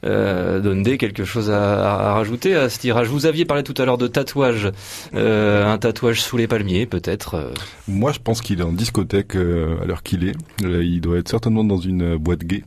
Euh, 0.05 0.61
quelque 0.97 1.25
chose 1.25 1.51
à, 1.51 2.11
à 2.11 2.15
rajouter 2.15 2.55
à 2.55 2.69
ce 2.69 2.79
tirage 2.79 3.09
Vous 3.09 3.27
aviez 3.27 3.45
parlé 3.45 3.63
tout 3.63 3.75
à 3.77 3.85
l'heure 3.85 3.99
de 3.99 4.07
tatouage, 4.07 4.71
euh, 5.15 5.67
un 5.67 5.79
tatouage 5.79 6.23
sous 6.23 6.37
les 6.37 6.47
palmiers, 6.47 6.87
peut-être. 6.87 7.35
euh. 7.35 7.51
Moi, 7.87 8.13
je 8.13 8.19
pense 8.19 8.41
qu'il 8.41 8.61
est 8.61 8.65
en 8.65 8.73
discothèque 8.73 9.37
euh, 9.37 9.81
à 9.83 9.87
l'heure 9.87 10.03
qu'il 10.03 10.27
est. 10.27 10.35
Il 10.63 11.01
doit 11.01 11.19
être 11.19 11.29
certainement 11.29 11.65
dans 11.65 11.79
une 11.79 12.15
euh, 12.15 12.19
boîte 12.19 12.45
gay. 12.45 12.65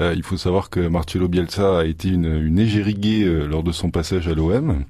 Euh, 0.00 0.12
il 0.16 0.22
faut 0.22 0.36
savoir 0.36 0.70
que 0.70 0.80
Marcelo 0.80 1.28
Bielsa 1.28 1.80
a 1.80 1.84
été 1.84 2.08
une, 2.08 2.26
une 2.26 2.58
égérie 2.58 2.94
gay 2.94 3.24
euh, 3.24 3.46
lors 3.46 3.62
de 3.62 3.72
son 3.72 3.90
passage 3.90 4.28
à 4.28 4.34
l'OM. 4.34 4.84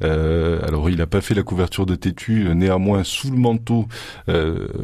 Alors, 0.00 0.88
il 0.90 0.96
n'a 0.96 1.06
pas 1.06 1.20
fait 1.20 1.34
la 1.34 1.42
couverture 1.42 1.86
de 1.86 1.96
euh, 2.46 2.54
Néanmoins, 2.54 3.04
sous 3.04 3.30
le 3.30 3.36
manteau, 3.36 3.86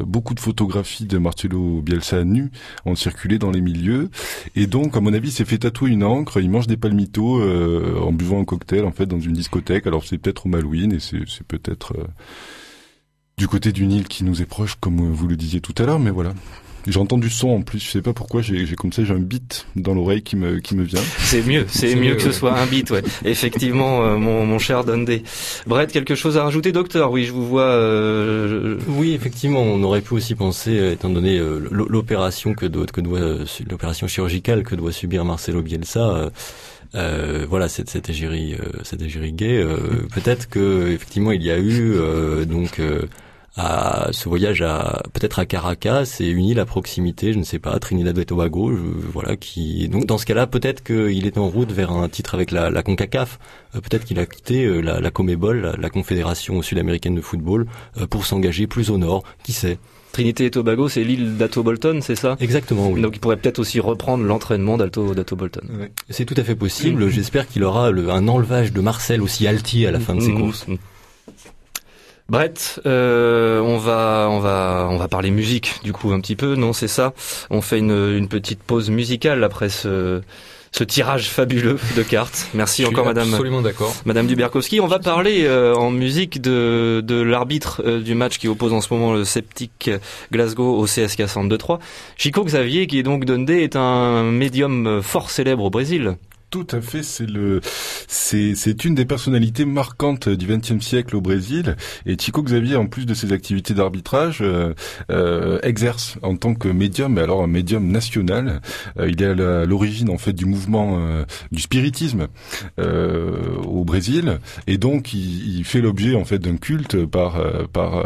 beaucoup 0.05 0.33
de 0.33 0.39
photographies 0.39 1.05
de 1.05 1.17
Marcelo 1.17 1.81
Bielsa 1.81 2.23
nu 2.23 2.51
ont 2.85 2.95
circulé 2.95 3.37
dans 3.39 3.51
les 3.51 3.61
milieux. 3.61 4.09
Et 4.55 4.67
donc, 4.67 4.96
à 4.97 5.01
mon 5.01 5.13
avis, 5.13 5.31
s'est 5.31 5.45
fait 5.45 5.59
tatouer 5.59 5.91
une 5.91 6.03
encre. 6.03 6.41
Il 6.41 6.49
mange 6.49 6.67
des 6.67 6.77
palmitos 6.77 7.39
euh, 7.39 7.99
en 7.99 8.11
buvant 8.11 8.41
un 8.41 8.45
cocktail, 8.45 8.85
en 8.85 8.91
fait, 8.91 9.05
dans 9.05 9.19
une 9.19 9.33
discothèque. 9.33 9.87
Alors, 9.87 10.03
c'est 10.03 10.17
peut-être 10.17 10.45
au 10.47 10.49
Malouine 10.49 10.91
et 10.91 10.99
c'est 10.99 11.47
peut-être... 11.47 11.93
euh, 11.97 12.07
du 13.37 13.47
côté 13.47 13.71
d'une 13.71 13.91
île 13.91 14.07
qui 14.07 14.23
nous 14.23 14.41
est 14.41 14.47
proche, 14.47 14.77
comme 14.79 15.11
vous 15.11 15.27
le 15.27 15.35
disiez 15.35 15.61
tout 15.61 15.75
à 15.77 15.85
l'heure, 15.85 15.99
mais 15.99 16.09
voilà. 16.09 16.33
J'ai 16.87 16.99
entendu 16.99 17.29
son 17.29 17.49
en 17.49 17.61
plus, 17.61 17.79
je 17.83 17.89
sais 17.91 18.01
pas 18.01 18.13
pourquoi, 18.13 18.41
j'ai 18.41 18.65
j'ai 18.65 18.75
comme 18.75 18.93
ça, 18.93 19.03
j'ai 19.03 19.13
un 19.13 19.19
beat 19.19 19.67
dans 19.75 19.93
l'oreille 19.93 20.21
qui 20.21 20.35
me, 20.37 20.59
qui 20.59 20.73
me 20.75 20.83
vient. 20.83 21.01
C'est 21.19 21.45
mieux, 21.45 21.65
c'est 21.67 21.95
mieux 21.95 22.15
que 22.15 22.21
ce 22.21 22.31
soit 22.31 22.57
un 22.57 22.65
beat, 22.65 22.89
ouais. 22.91 23.03
Effectivement, 23.25 24.03
euh, 24.03 24.17
mon, 24.17 24.45
mon 24.45 24.57
cher 24.57 24.83
Dundee. 24.85 25.23
Brett, 25.65 25.91
quelque 25.91 26.15
chose 26.15 26.37
à 26.37 26.43
rajouter, 26.43 26.71
docteur? 26.71 27.11
Oui, 27.11 27.25
je 27.25 27.33
vous 27.33 27.45
vois. 27.45 27.63
euh, 27.63 28.77
Oui, 28.87 29.13
effectivement, 29.13 29.61
on 29.61 29.83
aurait 29.83 30.01
pu 30.01 30.13
aussi 30.13 30.33
penser, 30.35 30.77
euh, 30.79 30.93
étant 30.93 31.09
donné 31.09 31.37
euh, 31.37 31.59
l'o- 31.71 31.87
l'opération 31.89 32.53
que 32.53 32.65
doit, 32.65 32.85
que 32.85 33.01
doit 33.01 33.19
euh, 33.19 33.45
l'opération 33.69 34.07
chirurgicale 34.07 34.63
que 34.63 34.75
doit 34.75 34.91
subir 34.91 35.25
Marcelo 35.25 35.61
Bielsa, 35.61 35.99
euh, 35.99 36.29
euh, 36.95 37.45
voilà, 37.49 37.67
cette, 37.67 37.89
cette 37.89 38.09
égérie, 38.09 38.53
euh, 38.53 38.79
cette 38.83 39.01
égérie 39.01 39.33
gay, 39.33 39.57
euh, 39.57 39.77
peut-être 40.15 40.47
que 40.49 40.89
effectivement 40.91 41.33
il 41.33 41.43
y 41.43 41.51
a 41.51 41.57
eu 41.57 41.91
euh, 41.95 42.45
donc 42.45 42.79
euh, 42.79 43.01
à 43.57 44.09
ce 44.11 44.29
voyage 44.29 44.61
à 44.61 45.01
peut-être 45.13 45.39
à 45.39 45.45
Caracas 45.45 46.17
et 46.19 46.27
une 46.29 46.45
île 46.45 46.59
à 46.59 46.65
proximité, 46.65 47.33
je 47.33 47.39
ne 47.39 47.43
sais 47.43 47.57
pas, 47.59 47.77
Trinidad 47.79 48.17
et 48.17 48.25
Tobago, 48.25 48.71
je- 48.71 48.77
voilà, 49.11 49.35
qui 49.35 49.89
donc 49.89 50.05
dans 50.05 50.17
ce 50.19 50.25
cas-là 50.27 50.45
peut-être 50.47 50.83
qu'il 50.83 51.25
est 51.25 51.37
en 51.39 51.47
route 51.49 51.71
vers 51.71 51.91
un 51.91 52.07
titre 52.07 52.35
avec 52.35 52.51
la, 52.51 52.69
la 52.69 52.83
Concacaf, 52.83 53.39
Euh, 53.75 53.81
peut-être 53.81 54.05
qu'il 54.05 54.17
a 54.19 54.25
quitté 54.25 54.63
euh, 54.63 54.79
la, 54.79 55.01
la 55.01 55.11
Comebol, 55.11 55.59
la, 55.61 55.75
la 55.75 55.89
Confédération 55.89 56.61
sud-américaine 56.61 57.15
de 57.15 57.21
football, 57.21 57.65
euh, 57.99 58.07
pour 58.07 58.25
s'engager 58.25 58.65
plus 58.65 58.89
au 58.91 58.97
nord, 58.97 59.23
qui 59.43 59.51
sait? 59.51 59.77
Trinité 60.13 60.45
et 60.45 60.51
Tobago, 60.51 60.87
c'est 60.87 61.03
l'île 61.03 61.35
d'Atto 61.37 61.63
Bolton, 61.63 61.99
c'est 62.01 62.15
ça? 62.15 62.37
Exactement, 62.39 62.87
oui. 62.89 63.01
Donc 63.01 63.15
il 63.15 63.19
pourrait 63.19 63.35
peut-être 63.37 63.59
aussi 63.59 63.79
reprendre 63.81 64.23
l'entraînement 64.23 64.77
d'Alto, 64.77 65.13
Bolton. 65.35 65.61
C'est 66.09 66.23
tout 66.25 66.33
à 66.37 66.43
fait 66.43 66.55
possible. 66.55 67.09
J'espère 67.17 67.45
qu'il 67.47 67.63
aura 67.65 67.91
le- 67.91 68.09
un 68.09 68.27
enlevage 68.29 68.71
de 68.71 68.79
Marcel 68.81 69.21
aussi 69.21 69.45
altier 69.47 69.85
à 69.87 69.91
la 69.91 69.99
fin 69.99 70.15
de 70.15 70.21
ses 70.21 70.31
Mhm. 70.31 70.39
courses. 70.41 70.65
Brett, 72.29 72.81
euh, 72.85 73.61
on 73.61 73.77
va, 73.77 74.27
on 74.29 74.39
va, 74.39 74.87
on 74.91 74.97
va 74.97 75.07
parler 75.07 75.31
musique 75.31 75.75
du 75.83 75.93
coup 75.93 76.11
un 76.11 76.19
petit 76.19 76.35
peu. 76.35 76.55
Non, 76.55 76.73
c'est 76.73 76.89
ça? 76.89 77.13
On 77.49 77.61
fait 77.61 77.79
une, 77.79 77.91
une 77.91 78.27
petite 78.27 78.61
pause 78.61 78.89
musicale 78.89 79.45
après 79.45 79.69
ce, 79.69 80.21
ce 80.73 80.83
tirage 80.83 81.29
fabuleux 81.29 81.79
de 81.95 82.03
cartes. 82.03 82.47
Merci 82.53 82.81
Je 82.81 82.87
suis 82.87 82.95
encore, 82.95 83.05
Madame. 83.05 83.29
Absolument 83.29 83.61
d'accord. 83.61 83.95
Madame 84.05 84.27
Duberkowski, 84.27 84.81
on 84.81 84.87
va 84.87 84.99
parler 84.99 85.45
euh, 85.45 85.73
en 85.75 85.89
musique 85.89 86.41
de, 86.41 87.01
de 87.01 87.21
l'arbitre 87.21 87.81
euh, 87.85 88.01
du 88.01 88.13
match 88.13 88.39
qui 88.39 88.49
oppose 88.49 88.73
en 88.73 88.81
ce 88.81 88.93
moment 88.93 89.13
le 89.13 89.23
Sceptic 89.23 89.89
Glasgow 90.31 90.77
au 90.77 90.83
CSK 90.83 91.21
62-3. 91.21 91.79
Chico 92.17 92.43
Xavier, 92.43 92.87
qui 92.87 92.99
est 92.99 93.03
donc 93.03 93.23
Dundee, 93.23 93.63
est 93.63 93.77
un 93.77 94.23
médium 94.23 95.01
fort 95.01 95.29
célèbre 95.29 95.63
au 95.63 95.69
Brésil. 95.69 96.17
Tout 96.49 96.67
à 96.71 96.79
fait, 96.79 97.03
c'est 97.03 97.29
le, 97.29 97.59
c'est, 98.07 98.55
c'est 98.55 98.85
une 98.85 98.95
des 98.95 99.03
personnalités 99.03 99.65
marquantes 99.65 100.29
du 100.29 100.47
XXe 100.47 100.79
siècle 100.79 101.17
au 101.17 101.19
Brésil. 101.19 101.75
Et 102.05 102.17
Chico 102.17 102.41
Xavier, 102.41 102.77
en 102.77 102.87
plus 102.87 103.05
de 103.05 103.13
ses 103.13 103.33
activités 103.33 103.73
d'arbitrage, 103.73 104.37
euh, 104.41 104.73
euh, 105.11 105.59
exerce 105.63 106.17
en 106.21 106.37
tant 106.37 106.55
que 106.55 106.69
médium, 106.69 107.15
mais 107.15 107.21
alors 107.21 107.43
un 107.43 107.47
médium 107.47 107.91
national. 107.91 108.61
Euh, 108.97 109.09
il 109.09 109.21
est 109.21 109.25
à 109.25 109.65
l'origine 109.65 110.09
en 110.09 110.17
fait 110.17 110.31
du 110.31 110.45
mouvement 110.45 110.97
du 111.51 111.61
spiritisme 111.61 112.27
au 112.77 113.83
Brésil, 113.83 114.39
et 114.67 114.77
donc 114.77 115.13
il, 115.13 115.63
fait 115.65 115.81
l'objet 115.81 116.15
en 116.15 116.23
fait 116.23 116.39
d'un 116.39 116.55
culte 116.55 117.05
par 117.05 117.41
par 117.73 118.05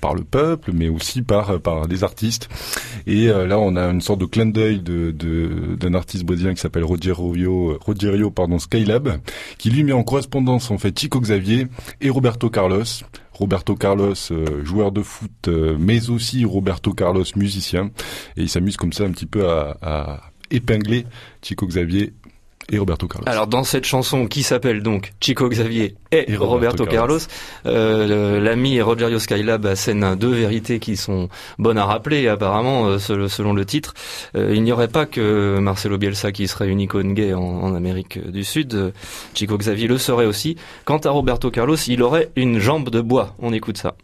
par 0.00 0.14
le 0.14 0.24
peuple, 0.24 0.70
mais 0.72 0.88
aussi 0.88 1.20
par 1.20 1.60
par 1.60 1.88
des 1.88 2.04
artistes. 2.04 2.48
Et 3.06 3.26
là, 3.26 3.58
on 3.58 3.76
a 3.76 3.84
une 3.90 4.00
sorte 4.00 4.20
de 4.20 4.26
clin 4.26 4.46
d'œil 4.46 4.80
d'un 4.80 5.94
artiste 5.94 6.24
brésilien 6.24 6.54
qui 6.54 6.60
s'appelle 6.60 6.84
Rogerio 6.84 7.78
Rogerio 7.82 8.30
pardon 8.30 8.58
Skylab, 8.58 9.18
qui 9.58 9.70
lui 9.70 9.84
met 9.84 9.92
en 9.92 10.02
correspondance 10.02 10.70
en 10.70 10.78
fait 10.78 10.98
Chico 10.98 11.20
Xavier 11.20 11.68
et 12.00 12.10
Roberto 12.10 12.50
Carlos. 12.50 12.84
Roberto 13.32 13.74
Carlos, 13.74 14.14
euh, 14.30 14.64
joueur 14.64 14.92
de 14.92 15.02
foot, 15.02 15.48
euh, 15.48 15.76
mais 15.78 16.10
aussi 16.10 16.44
Roberto 16.44 16.92
Carlos, 16.92 17.24
musicien. 17.34 17.90
Et 18.36 18.42
il 18.42 18.48
s'amuse 18.48 18.76
comme 18.76 18.92
ça 18.92 19.04
un 19.04 19.10
petit 19.10 19.26
peu 19.26 19.48
à, 19.48 19.76
à 19.82 20.20
épingler 20.50 21.06
Chico 21.42 21.66
Xavier 21.66 22.12
et 22.72 22.78
Roberto 22.78 23.06
Carlos. 23.06 23.24
Alors 23.28 23.46
dans 23.46 23.62
cette 23.62 23.84
chanson 23.84 24.26
qui 24.26 24.42
s'appelle 24.42 24.82
donc 24.82 25.12
Chico 25.20 25.48
Xavier 25.48 25.94
et, 26.10 26.32
Et 26.32 26.36
Roberto, 26.36 26.46
Roberto 26.46 26.86
Carlos, 26.86 27.18
euh, 27.66 28.40
l'ami 28.40 28.80
Rogerio 28.80 29.18
Skylab 29.18 29.66
assène 29.66 30.16
deux 30.16 30.32
vérités 30.32 30.78
qui 30.80 30.96
sont 30.96 31.28
bonnes 31.58 31.78
à 31.78 31.84
rappeler 31.84 32.26
apparemment 32.28 32.86
euh, 32.86 32.98
sel- 32.98 33.28
selon 33.30 33.52
le 33.52 33.64
titre. 33.64 33.94
Euh, 34.34 34.52
il 34.54 34.62
n'y 34.62 34.72
aurait 34.72 34.88
pas 34.88 35.06
que 35.06 35.58
Marcelo 35.60 35.98
Bielsa 35.98 36.32
qui 36.32 36.48
serait 36.48 36.68
une 36.68 36.80
icône 36.80 37.14
gay 37.14 37.34
en, 37.34 37.40
en 37.42 37.74
Amérique 37.74 38.18
du 38.30 38.42
Sud. 38.42 38.92
Chico 39.34 39.56
Xavier 39.58 39.86
le 39.86 39.98
serait 39.98 40.26
aussi. 40.26 40.56
Quant 40.84 40.98
à 40.98 41.10
Roberto 41.10 41.50
Carlos, 41.50 41.76
il 41.86 42.02
aurait 42.02 42.30
une 42.36 42.58
jambe 42.58 42.88
de 42.90 43.00
bois. 43.00 43.34
On 43.38 43.52
écoute 43.52 43.76
ça. 43.78 43.94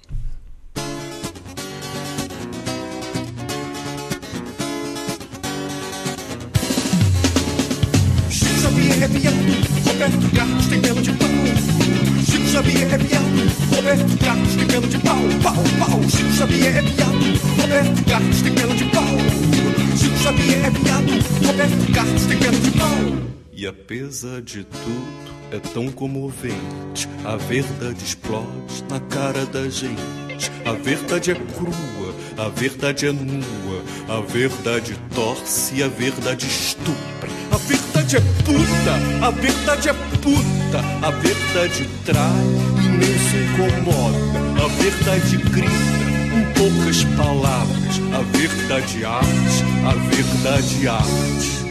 De 24.48 24.64
tudo, 24.64 25.34
é 25.52 25.58
tão 25.58 25.88
comovente. 25.88 27.06
A 27.22 27.37
verdade 27.37 28.02
explode 28.02 28.82
na 28.88 28.98
cara 28.98 29.44
da 29.44 29.68
gente. 29.68 30.50
A 30.64 30.72
verdade 30.72 31.32
é 31.32 31.34
crua, 31.34 32.14
a 32.38 32.48
verdade 32.48 33.06
é 33.06 33.12
nua. 33.12 33.84
A 34.08 34.22
verdade 34.22 34.96
torce 35.14 35.74
e 35.74 35.82
a 35.82 35.88
verdade 35.88 36.46
estupra. 36.46 37.28
A 37.50 37.58
verdade 37.58 38.16
é 38.16 38.20
puta, 38.20 39.26
a 39.26 39.30
verdade 39.30 39.88
é 39.90 39.92
puta. 39.92 41.06
A 41.06 41.11
verdade 41.11 41.87
trai 42.06 42.46
e 42.82 42.88
nem 42.88 43.18
se 43.18 43.37
incomoda. 43.37 44.64
A 44.64 44.68
verdade 44.82 45.37
grita 45.37 46.08
em 46.34 46.52
poucas 46.54 47.04
palavras. 47.18 48.00
A 48.14 48.22
verdade 48.38 49.04
arte, 49.04 49.64
a 49.84 49.92
verdade 49.92 50.88
arte. 50.88 51.67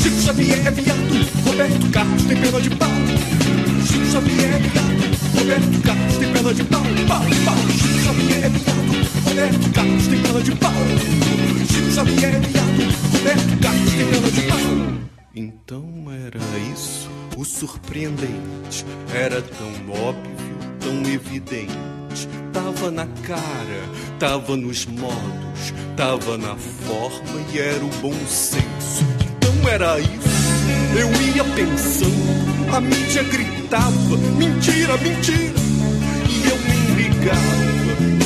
Chico 0.00 0.20
Xavier 0.22 0.64
é 0.64 0.70
viado, 0.70 1.44
Roberto 1.44 1.90
Carlos 1.90 2.22
tem 2.22 2.36
pena 2.36 2.60
de 2.60 2.70
pau. 2.70 2.88
Chico 3.84 4.06
Xavier 4.06 4.54
é 4.54 4.58
viado, 4.58 5.36
Roberto 5.36 5.82
Carlos 5.82 6.16
tem 6.18 6.32
pena 6.32 6.54
de 6.54 6.64
pau, 6.64 6.82
pau, 7.08 7.24
pau. 7.44 7.56
Chico 7.72 7.98
Xavier 8.04 8.44
é 8.44 8.48
viado, 8.48 9.24
Roberto 9.24 9.70
Carlos 9.72 10.06
tem 10.06 10.22
pena 10.22 10.40
de 10.40 10.54
pau. 10.54 10.72
Chico 11.66 11.90
Xavier 11.90 12.34
é 12.36 12.38
viado, 12.38 13.12
Roberto 13.12 13.60
Carlos 13.60 13.92
tem 13.92 14.06
pena 14.06 14.30
de 14.30 14.42
pau. 14.42 14.58
Então 15.34 16.12
era 16.12 16.72
isso 16.72 17.10
o 17.36 17.44
surpreendente. 17.44 18.86
Era 19.12 19.42
tão 19.42 19.90
óbvio, 19.90 20.58
tão 20.78 21.12
evidente. 21.12 22.28
Tava 22.52 22.92
na 22.92 23.06
cara, 23.26 23.82
tava 24.20 24.56
nos 24.56 24.86
modos, 24.86 25.74
tava 25.96 26.38
na 26.38 26.54
forma 26.54 27.40
e 27.52 27.58
era 27.58 27.84
o 27.84 27.90
bom 28.00 28.14
senso. 28.28 29.27
Então 29.58 29.70
era 29.70 29.98
isso. 29.98 30.28
Eu 30.96 31.10
ia 31.34 31.44
pensando, 31.44 32.74
a 32.74 32.80
mídia 32.80 33.22
gritava: 33.24 34.16
mentira, 34.36 34.96
mentira. 34.98 35.58
E 36.28 36.48
eu 36.48 36.56
me 36.56 37.02
ligava 37.02 38.17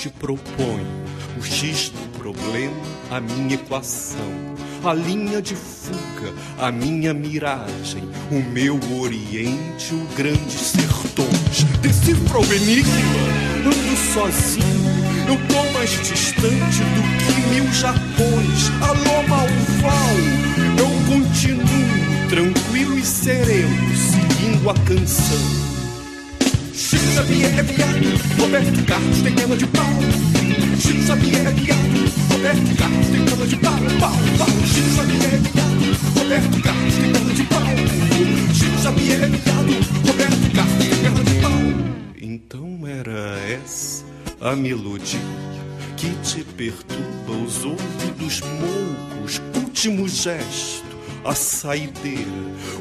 te 0.00 0.08
proponho, 0.08 0.86
o 1.38 1.42
X 1.44 1.90
do 1.90 2.18
problema, 2.18 2.74
a 3.10 3.20
minha 3.20 3.54
equação, 3.54 4.32
a 4.82 4.94
linha 4.94 5.42
de 5.42 5.54
fuga, 5.54 6.32
a 6.58 6.72
minha 6.72 7.12
miragem, 7.12 8.08
o 8.30 8.40
meu 8.50 8.80
oriente, 8.98 9.94
o 9.94 10.08
grandes 10.16 10.58
sertões. 10.58 11.64
Decifra 11.82 12.38
o 12.38 12.44
enigma, 12.54 12.96
ando 13.58 13.96
sozinho, 14.14 14.90
eu 15.28 15.36
tô 15.48 15.70
mais 15.74 15.90
distante 15.90 16.48
do 16.48 17.02
que 17.18 17.54
mil 17.54 17.70
Japões. 17.70 18.70
Alô, 18.80 19.28
Malval, 19.28 20.16
eu 20.78 21.14
continuo 21.14 22.30
tranquilo 22.30 22.98
e 22.98 23.04
sereno, 23.04 23.94
seguindo 23.94 24.70
a 24.70 24.74
canção. 24.86 25.69
Chico 27.10 27.22
Xavier 27.22 27.58
é 27.58 27.62
viado, 27.62 28.40
Roberto 28.40 28.84
Carlos 28.86 29.22
tem 29.22 29.34
cana 29.34 29.56
de 29.56 29.66
pau. 29.66 29.84
Chico 30.78 31.02
Xavier 31.02 31.44
é 31.44 31.50
viado, 31.50 32.12
Roberto 32.30 32.76
Carlos 32.76 33.06
tem 33.08 33.24
cana 33.24 33.46
de 33.46 33.56
pau. 33.56 33.78
Pau, 33.98 34.12
pau. 34.38 34.48
Chico 34.64 34.90
Xavier 34.94 35.34
é 35.34 35.36
viado, 35.38 35.96
Roberto 36.14 36.62
Carlos 36.62 36.94
tem 36.94 37.12
cana 37.12 37.34
de 37.34 37.42
pau. 37.42 37.62
Chico 38.54 38.78
Xavier 38.80 39.24
é 39.24 39.26
viado, 39.26 39.72
Roberto 40.06 40.54
Carlos 40.54 40.74
tem 40.78 41.02
cana 41.02 41.24
de 41.24 41.34
pau. 41.40 41.60
Então 42.22 42.86
era 42.86 43.40
essa 43.40 44.04
a 44.40 44.54
melodia 44.54 45.20
que 45.96 46.10
te 46.22 46.44
perturba 46.44 47.32
os 47.44 47.64
ouvidos 47.64 48.40
moucos, 48.40 49.42
último 49.56 50.08
gesto, 50.08 50.89
a 51.24 51.34
saideira, 51.34 52.30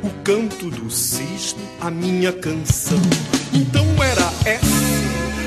o 0.04 0.10
canto 0.24 0.70
do 0.70 0.90
cisne, 0.90 1.64
a 1.82 1.92
minha 1.92 2.32
canção. 2.32 3.00
Então 3.54 3.86
era 4.02 4.32
essa 4.46 4.90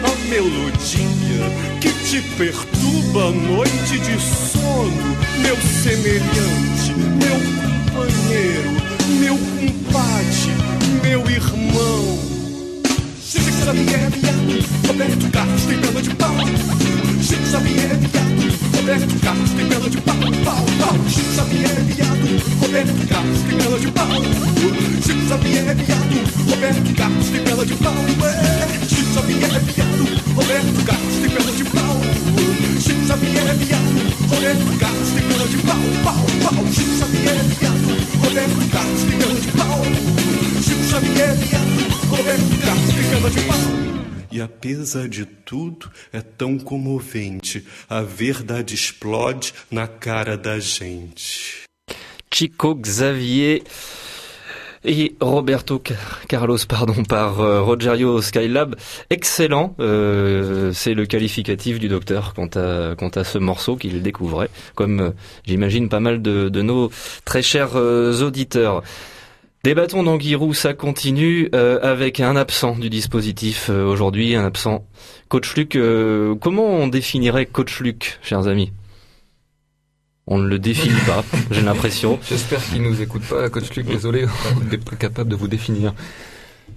a 0.05 0.28
melodia 0.28 1.80
que 1.80 1.93
te 2.05 2.20
perturba 2.36 3.30
noite 3.30 3.99
de 3.99 4.20
sono, 4.20 5.16
meu 5.38 5.57
semelhante, 5.82 6.93
meu 7.18 7.38
companheiro, 7.93 8.70
meu 9.20 9.38
compadre, 9.38 10.53
meu 11.03 11.30
irmão. 11.30 12.18
Chico 13.22 13.53
Xavier 13.64 14.01
é 14.01 14.11
viado, 14.11 14.86
Roberto 14.86 15.30
Carlos 15.30 15.62
tem 15.62 15.80
cana 15.80 16.03
de 16.03 16.14
pau. 16.16 16.34
Chico 17.22 17.47
Xavier 17.47 17.93
é 17.93 17.95
viado, 17.95 18.72
Roberto 18.83 19.20
Carlos 19.20 19.51
tem 19.51 19.68
cana 19.68 19.89
de 19.89 19.97
pau. 19.99 20.16
Pau, 20.45 20.66
pau. 20.80 20.97
Chico 21.09 21.33
Xavier 21.37 21.70
é 21.70 21.83
viado, 21.95 22.26
Roberto 22.61 23.09
Carlos 23.09 23.41
tem 23.43 23.57
cana 23.57 23.78
de 23.78 23.87
pau. 23.93 24.09
Chico 25.07 25.28
Xavier 25.28 25.68
é 25.68 25.74
viado, 25.74 26.51
Roberto 26.51 26.95
Carlos 26.97 27.26
tem 27.28 27.45
cana 27.45 27.64
de 27.64 27.74
pau. 27.74 27.95
Chico 28.89 29.14
Xavier 29.14 29.55
é 29.55 29.59
viado, 29.61 30.03
Roberto 30.35 30.85
Carlos 30.85 31.14
tem 31.14 31.30
cana 31.30 31.53
de 31.53 31.64
pau. 31.64 32.01
Chico 32.80 33.07
Xavier 33.07 33.47
é 33.47 33.55
viado, 33.55 34.03
Roberto 34.28 34.78
Carlos 34.80 35.11
tem 35.11 35.28
cana 35.28 35.47
de 35.47 35.57
pau. 35.59 35.83
Pau, 36.03 36.26
pau. 36.43 36.66
Chico 36.72 36.99
Xavier 36.99 37.37
é 37.37 37.55
viado, 37.55 37.87
Roberto 38.20 38.68
Carlos 38.72 39.03
tem 39.05 39.18
cana 39.18 39.41
de 39.41 39.49
pau. 39.53 39.83
Chico 40.61 40.85
Xavier 40.91 41.30
é 41.30 41.35
viado, 41.35 41.70
Roberto 42.11 42.66
Carlos 42.66 42.95
tem 42.95 43.11
cana 43.11 43.30
de 43.30 43.41
pau. 43.43 43.61
E 44.33 44.41
apesar 44.41 45.09
de 45.09 45.26
tudo, 45.26 45.91
é 46.12 46.22
tão 46.22 46.59
comovente. 46.59 47.64
A 47.89 48.01
verdade 48.01 48.74
explode 48.74 49.53
na 49.70 49.87
cara 49.87 50.39
da 50.39 50.59
gente. 50.59 51.64
Chico 52.33 52.80
Xavier 52.83 53.62
et 54.85 55.14
Roberto 55.20 55.78
Car- 55.78 56.26
Carlos 56.26 56.64
pardon 56.66 57.05
par 57.05 57.41
euh, 57.41 57.62
Rogerio 57.62 58.20
Skylab 58.20 58.74
excellent 59.11 59.76
euh, 59.78 60.72
c'est 60.72 60.95
le 60.95 61.07
qualificatif 61.07 61.78
du 61.78 61.87
docteur 61.89 62.35
quant 62.35 62.49
à 62.57 62.97
quant 62.97 63.11
à 63.11 63.22
ce 63.22 63.39
morceau 63.39 63.76
qu'il 63.76 64.03
découvrait 64.03 64.51
comme 64.74 65.01
euh, 65.01 65.11
j'imagine 65.47 65.89
pas 65.89 66.01
mal 66.01 66.20
de, 66.20 66.49
nos 66.62 66.91
très 67.24 67.43
chers 67.43 67.76
euh, 67.76 68.12
auditeurs 69.64 69.74
Débattons 69.74 70.02
d'Anguirou, 70.02 70.54
ça 70.54 70.74
continue 70.74 71.48
euh, 71.54 71.78
avec 71.82 72.20
un 72.20 72.36
absent 72.36 72.76
du 72.76 72.90
dispositif 72.90 73.68
euh, 73.70 73.84
aujourd'hui, 73.84 74.34
un 74.34 74.44
absent. 74.44 74.84
Coach 75.28 75.54
Luc, 75.56 75.76
euh, 75.76 76.34
comment 76.40 76.66
on 76.66 76.88
définirait 76.88 77.46
Coach 77.46 77.80
Luc, 77.80 78.18
chers 78.22 78.48
amis? 78.48 78.72
On 80.26 80.38
ne 80.38 80.46
le 80.48 80.58
définit 80.58 81.00
pas, 81.06 81.24
j'ai 81.50 81.62
l'impression. 81.62 82.18
J'espère 82.28 82.64
qu'il 82.64 82.82
nous 82.82 83.02
écoute 83.02 83.22
pas, 83.22 83.48
coach 83.50 83.74
Luc, 83.74 83.86
désolé, 83.86 84.26
on 84.56 84.64
n'est 84.70 84.78
pas 84.78 84.96
capable 84.96 85.30
de 85.30 85.36
vous 85.36 85.48
définir. 85.48 85.94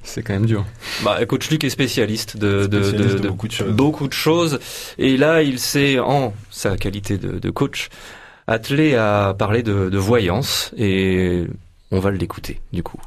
C'est 0.03 0.21
quand 0.23 0.33
même 0.33 0.45
dur. 0.45 0.65
Bah, 1.03 1.23
Coach 1.25 1.49
Luc 1.49 1.63
est 1.63 1.69
spécialiste 1.71 2.38
de, 2.38 2.67
de, 2.67 2.83
Spécialiste 2.83 3.13
de- 3.15 3.17
de 3.17 3.23
de 3.23 3.27
beaucoup 3.29 3.47
de 3.47 3.51
choses. 3.53 3.71
beaucoup 3.73 4.07
de 4.07 4.13
choses. 4.13 4.59
Et 4.99 5.17
là, 5.17 5.41
il 5.41 5.57
s'est, 5.59 5.97
en 5.99 6.33
sa 6.51 6.75
qualité 6.77 7.17
de, 7.17 7.39
de 7.39 7.49
coach, 7.49 7.89
attelé 8.45 8.93
à 8.95 9.36
parler 9.38 9.63
de, 9.63 9.89
de 9.89 9.97
voyance. 9.97 10.71
Et 10.77 11.45
on 11.91 11.99
va 11.99 12.11
l'écouter, 12.11 12.59
du 12.73 12.83
coup. 12.83 12.99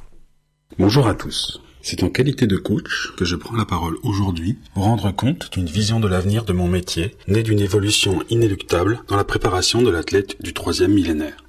Bonjour 0.79 1.09
à 1.09 1.15
tous. 1.15 1.61
C'est 1.81 2.03
en 2.03 2.11
qualité 2.11 2.47
de 2.47 2.57
coach 2.57 3.13
que 3.17 3.25
je 3.25 3.37
prends 3.37 3.57
la 3.57 3.65
parole 3.65 3.97
aujourd'hui 4.03 4.59
pour 4.75 4.85
rendre 4.85 5.11
compte 5.13 5.53
d'une 5.53 5.67
vision 5.67 6.01
de 6.01 6.09
l'avenir 6.09 6.45
de 6.45 6.53
mon 6.53 6.69
métier, 6.69 7.17
née 7.29 7.43
d'une 7.43 7.61
évolution 7.61 8.23
inéluctable 8.31 9.01
dans 9.09 9.17
la 9.17 9.25
préparation 9.25 9.83
de 9.83 9.91
l'athlète 9.91 10.41
du 10.43 10.53
troisième 10.53 10.93
millénaire. 10.93 11.45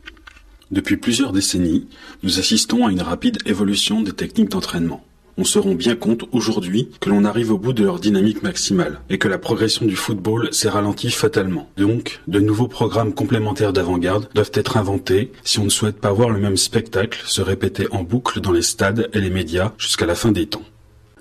Depuis 0.72 0.98
plusieurs 0.98 1.32
décennies, 1.32 1.88
nous 2.24 2.40
assistons 2.40 2.86
à 2.86 2.92
une 2.92 3.02
rapide 3.02 3.40
évolution 3.46 4.02
des 4.02 4.14
techniques 4.14 4.50
d'entraînement. 4.50 5.04
On 5.42 5.46
se 5.46 5.58
rend 5.58 5.74
bien 5.74 5.96
compte 5.96 6.26
aujourd'hui 6.34 6.90
que 7.00 7.10
l'on 7.10 7.24
arrive 7.24 7.54
au 7.54 7.58
bout 7.58 7.72
de 7.72 7.86
leur 7.86 8.02
dynamique 8.02 8.44
maximale 8.44 9.00
et 9.10 9.18
que 9.18 9.30
la 9.30 9.38
progression 9.38 9.86
du 9.86 9.96
football 9.96 10.50
s'est 10.52 10.68
ralentie 10.68 11.12
fatalement. 11.12 11.70
Donc, 11.78 12.20
de 12.28 12.42
nouveaux 12.42 12.68
programmes 12.68 13.14
complémentaires 13.14 13.72
d'avant-garde 13.72 14.28
doivent 14.36 14.52
être 14.54 14.76
inventés 14.76 15.32
si 15.46 15.60
on 15.60 15.64
ne 15.64 15.70
souhaite 15.70 16.02
pas 16.02 16.12
voir 16.12 16.30
le 16.30 16.42
même 16.42 16.58
spectacle 16.58 17.22
se 17.26 17.42
répéter 17.42 17.88
en 17.92 18.04
boucle 18.04 18.42
dans 18.42 18.52
les 18.52 18.62
stades 18.62 19.10
et 19.14 19.22
les 19.22 19.30
médias 19.30 19.72
jusqu'à 19.78 20.06
la 20.06 20.14
fin 20.14 20.34
des 20.34 20.46
temps. 20.46 20.66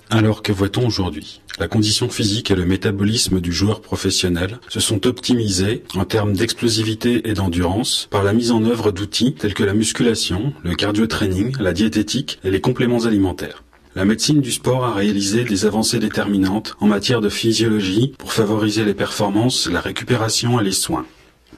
Alors 0.09 0.43
que 0.43 0.51
voit-on 0.51 0.85
aujourd'hui? 0.85 1.39
La 1.57 1.69
condition 1.69 2.09
physique 2.09 2.51
et 2.51 2.55
le 2.55 2.65
métabolisme 2.65 3.39
du 3.39 3.53
joueur 3.53 3.79
professionnel 3.79 4.59
se 4.67 4.81
sont 4.81 5.07
optimisés 5.07 5.83
en 5.95 6.03
termes 6.03 6.33
d'explosivité 6.33 7.29
et 7.29 7.35
d'endurance 7.35 8.09
par 8.11 8.25
la 8.25 8.33
mise 8.33 8.51
en 8.51 8.65
œuvre 8.65 8.91
d'outils 8.91 9.35
tels 9.35 9.53
que 9.53 9.63
la 9.63 9.73
musculation, 9.73 10.51
le 10.61 10.75
cardio-training, 10.75 11.55
la 11.61 11.71
diététique 11.71 12.37
et 12.43 12.51
les 12.51 12.59
compléments 12.59 13.05
alimentaires. 13.05 13.63
La 13.95 14.05
médecine 14.05 14.39
du 14.39 14.51
sport 14.51 14.85
a 14.85 14.93
réalisé 14.93 15.43
des 15.43 15.65
avancées 15.65 15.97
déterminantes 15.97 16.75
en 16.79 16.85
matière 16.85 17.21
de 17.21 17.29
physiologie 17.29 18.13
pour 18.19 18.33
favoriser 18.33 18.85
les 18.85 18.93
performances, 18.93 19.67
la 19.67 19.81
récupération 19.81 20.59
et 20.59 20.63
les 20.63 20.73
soins. 20.73 21.07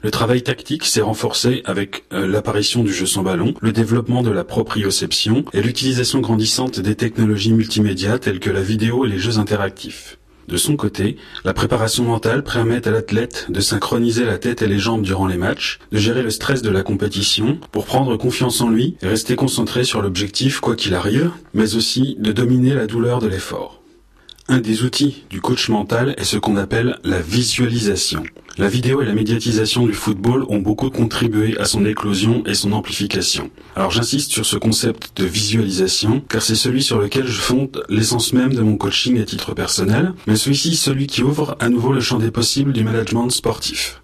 Le 0.02 0.10
travail 0.10 0.42
tactique 0.42 0.86
s'est 0.86 1.02
renforcé 1.02 1.60
avec 1.66 2.04
euh, 2.12 2.26
l'apparition 2.26 2.82
du 2.84 2.92
jeu 2.92 3.04
sans 3.04 3.22
ballon, 3.22 3.52
le 3.60 3.72
développement 3.72 4.22
de 4.22 4.30
la 4.30 4.44
proprioception 4.44 5.44
et 5.52 5.62
l'utilisation 5.62 6.20
grandissante 6.20 6.80
des 6.80 6.94
technologies 6.94 7.52
multimédia 7.52 8.18
telles 8.18 8.40
que 8.40 8.50
la 8.50 8.62
vidéo 8.62 9.04
et 9.04 9.08
les 9.08 9.18
jeux 9.18 9.38
interactifs. 9.38 10.18
De 10.48 10.56
son 10.56 10.76
côté, 10.76 11.16
la 11.44 11.54
préparation 11.54 12.04
mentale 12.04 12.42
permet 12.42 12.86
à 12.86 12.90
l'athlète 12.90 13.46
de 13.48 13.60
synchroniser 13.60 14.24
la 14.24 14.38
tête 14.38 14.62
et 14.62 14.66
les 14.66 14.78
jambes 14.78 15.02
durant 15.02 15.26
les 15.26 15.36
matchs, 15.36 15.78
de 15.92 15.98
gérer 15.98 16.22
le 16.22 16.30
stress 16.30 16.62
de 16.62 16.70
la 16.70 16.82
compétition 16.82 17.58
pour 17.70 17.86
prendre 17.86 18.16
confiance 18.16 18.60
en 18.60 18.68
lui 18.68 18.96
et 19.02 19.06
rester 19.06 19.36
concentré 19.36 19.84
sur 19.84 20.02
l'objectif 20.02 20.60
quoi 20.60 20.76
qu'il 20.76 20.94
arrive, 20.94 21.30
mais 21.54 21.76
aussi 21.76 22.16
de 22.18 22.32
dominer 22.32 22.74
la 22.74 22.86
douleur 22.86 23.20
de 23.20 23.28
l'effort. 23.28 23.82
Un 24.48 24.58
des 24.58 24.82
outils 24.82 25.24
du 25.30 25.40
coach 25.40 25.68
mental 25.68 26.14
est 26.18 26.24
ce 26.24 26.36
qu'on 26.36 26.56
appelle 26.56 26.98
la 27.04 27.20
visualisation. 27.20 28.24
La 28.58 28.68
vidéo 28.68 29.00
et 29.00 29.06
la 29.06 29.14
médiatisation 29.14 29.86
du 29.86 29.94
football 29.94 30.44
ont 30.48 30.58
beaucoup 30.58 30.90
contribué 30.90 31.56
à 31.58 31.64
son 31.64 31.86
éclosion 31.86 32.42
et 32.44 32.52
son 32.52 32.72
amplification. 32.72 33.50
Alors 33.76 33.90
j'insiste 33.90 34.30
sur 34.30 34.44
ce 34.44 34.56
concept 34.56 35.16
de 35.16 35.24
visualisation 35.24 36.22
car 36.28 36.42
c'est 36.42 36.54
celui 36.54 36.82
sur 36.82 36.98
lequel 36.98 37.26
je 37.26 37.40
fonde 37.40 37.82
l'essence 37.88 38.34
même 38.34 38.52
de 38.52 38.60
mon 38.60 38.76
coaching 38.76 39.18
à 39.20 39.24
titre 39.24 39.54
personnel, 39.54 40.12
mais 40.26 40.34
aussi 40.48 40.76
celui 40.76 41.06
qui 41.06 41.22
ouvre 41.22 41.56
à 41.60 41.70
nouveau 41.70 41.94
le 41.94 42.00
champ 42.00 42.18
des 42.18 42.30
possibles 42.30 42.74
du 42.74 42.84
management 42.84 43.30
sportif. 43.30 44.02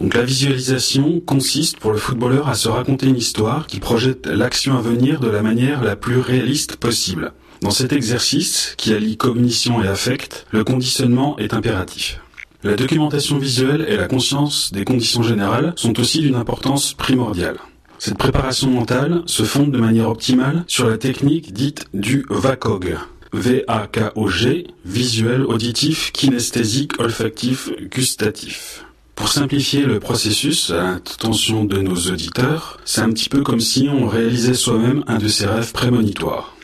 Donc 0.00 0.14
la 0.14 0.22
visualisation 0.22 1.20
consiste 1.20 1.76
pour 1.76 1.92
le 1.92 1.98
footballeur 1.98 2.48
à 2.48 2.54
se 2.54 2.70
raconter 2.70 3.06
une 3.06 3.18
histoire 3.18 3.66
qui 3.66 3.80
projette 3.80 4.26
l'action 4.26 4.78
à 4.78 4.80
venir 4.80 5.20
de 5.20 5.28
la 5.28 5.42
manière 5.42 5.84
la 5.84 5.94
plus 5.94 6.20
réaliste 6.20 6.76
possible. 6.76 7.32
Dans 7.60 7.70
cet 7.70 7.92
exercice, 7.92 8.72
qui 8.78 8.94
allie 8.94 9.18
cognition 9.18 9.84
et 9.84 9.88
affect, 9.88 10.46
le 10.52 10.64
conditionnement 10.64 11.38
est 11.38 11.52
impératif. 11.52 12.18
La 12.62 12.76
documentation 12.76 13.38
visuelle 13.38 13.86
et 13.88 13.96
la 13.96 14.06
conscience 14.06 14.70
des 14.70 14.84
conditions 14.84 15.22
générales 15.22 15.72
sont 15.76 15.98
aussi 15.98 16.20
d'une 16.20 16.34
importance 16.34 16.92
primordiale. 16.92 17.56
Cette 17.98 18.18
préparation 18.18 18.70
mentale 18.70 19.22
se 19.24 19.44
fonde 19.44 19.70
de 19.70 19.78
manière 19.78 20.10
optimale 20.10 20.64
sur 20.66 20.86
la 20.86 20.98
technique 20.98 21.54
dite 21.54 21.86
du 21.94 22.26
VACOG. 22.28 22.98
V-A-K-O-G, 23.32 24.66
visuel, 24.84 25.42
auditif, 25.42 26.12
kinesthésique, 26.12 27.00
olfactif, 27.00 27.70
gustatif. 27.90 28.84
Pour 29.14 29.28
simplifier 29.28 29.82
le 29.82 29.98
processus 29.98 30.70
à 30.70 30.92
l'attention 30.92 31.64
de 31.64 31.80
nos 31.80 31.96
auditeurs, 32.10 32.78
c'est 32.84 33.00
un 33.00 33.10
petit 33.10 33.30
peu 33.30 33.42
comme 33.42 33.60
si 33.60 33.88
on 33.88 34.06
réalisait 34.06 34.54
soi-même 34.54 35.02
un 35.06 35.16
de 35.16 35.28
ses 35.28 35.46
rêves 35.46 35.72
prémonitoires. 35.72 36.54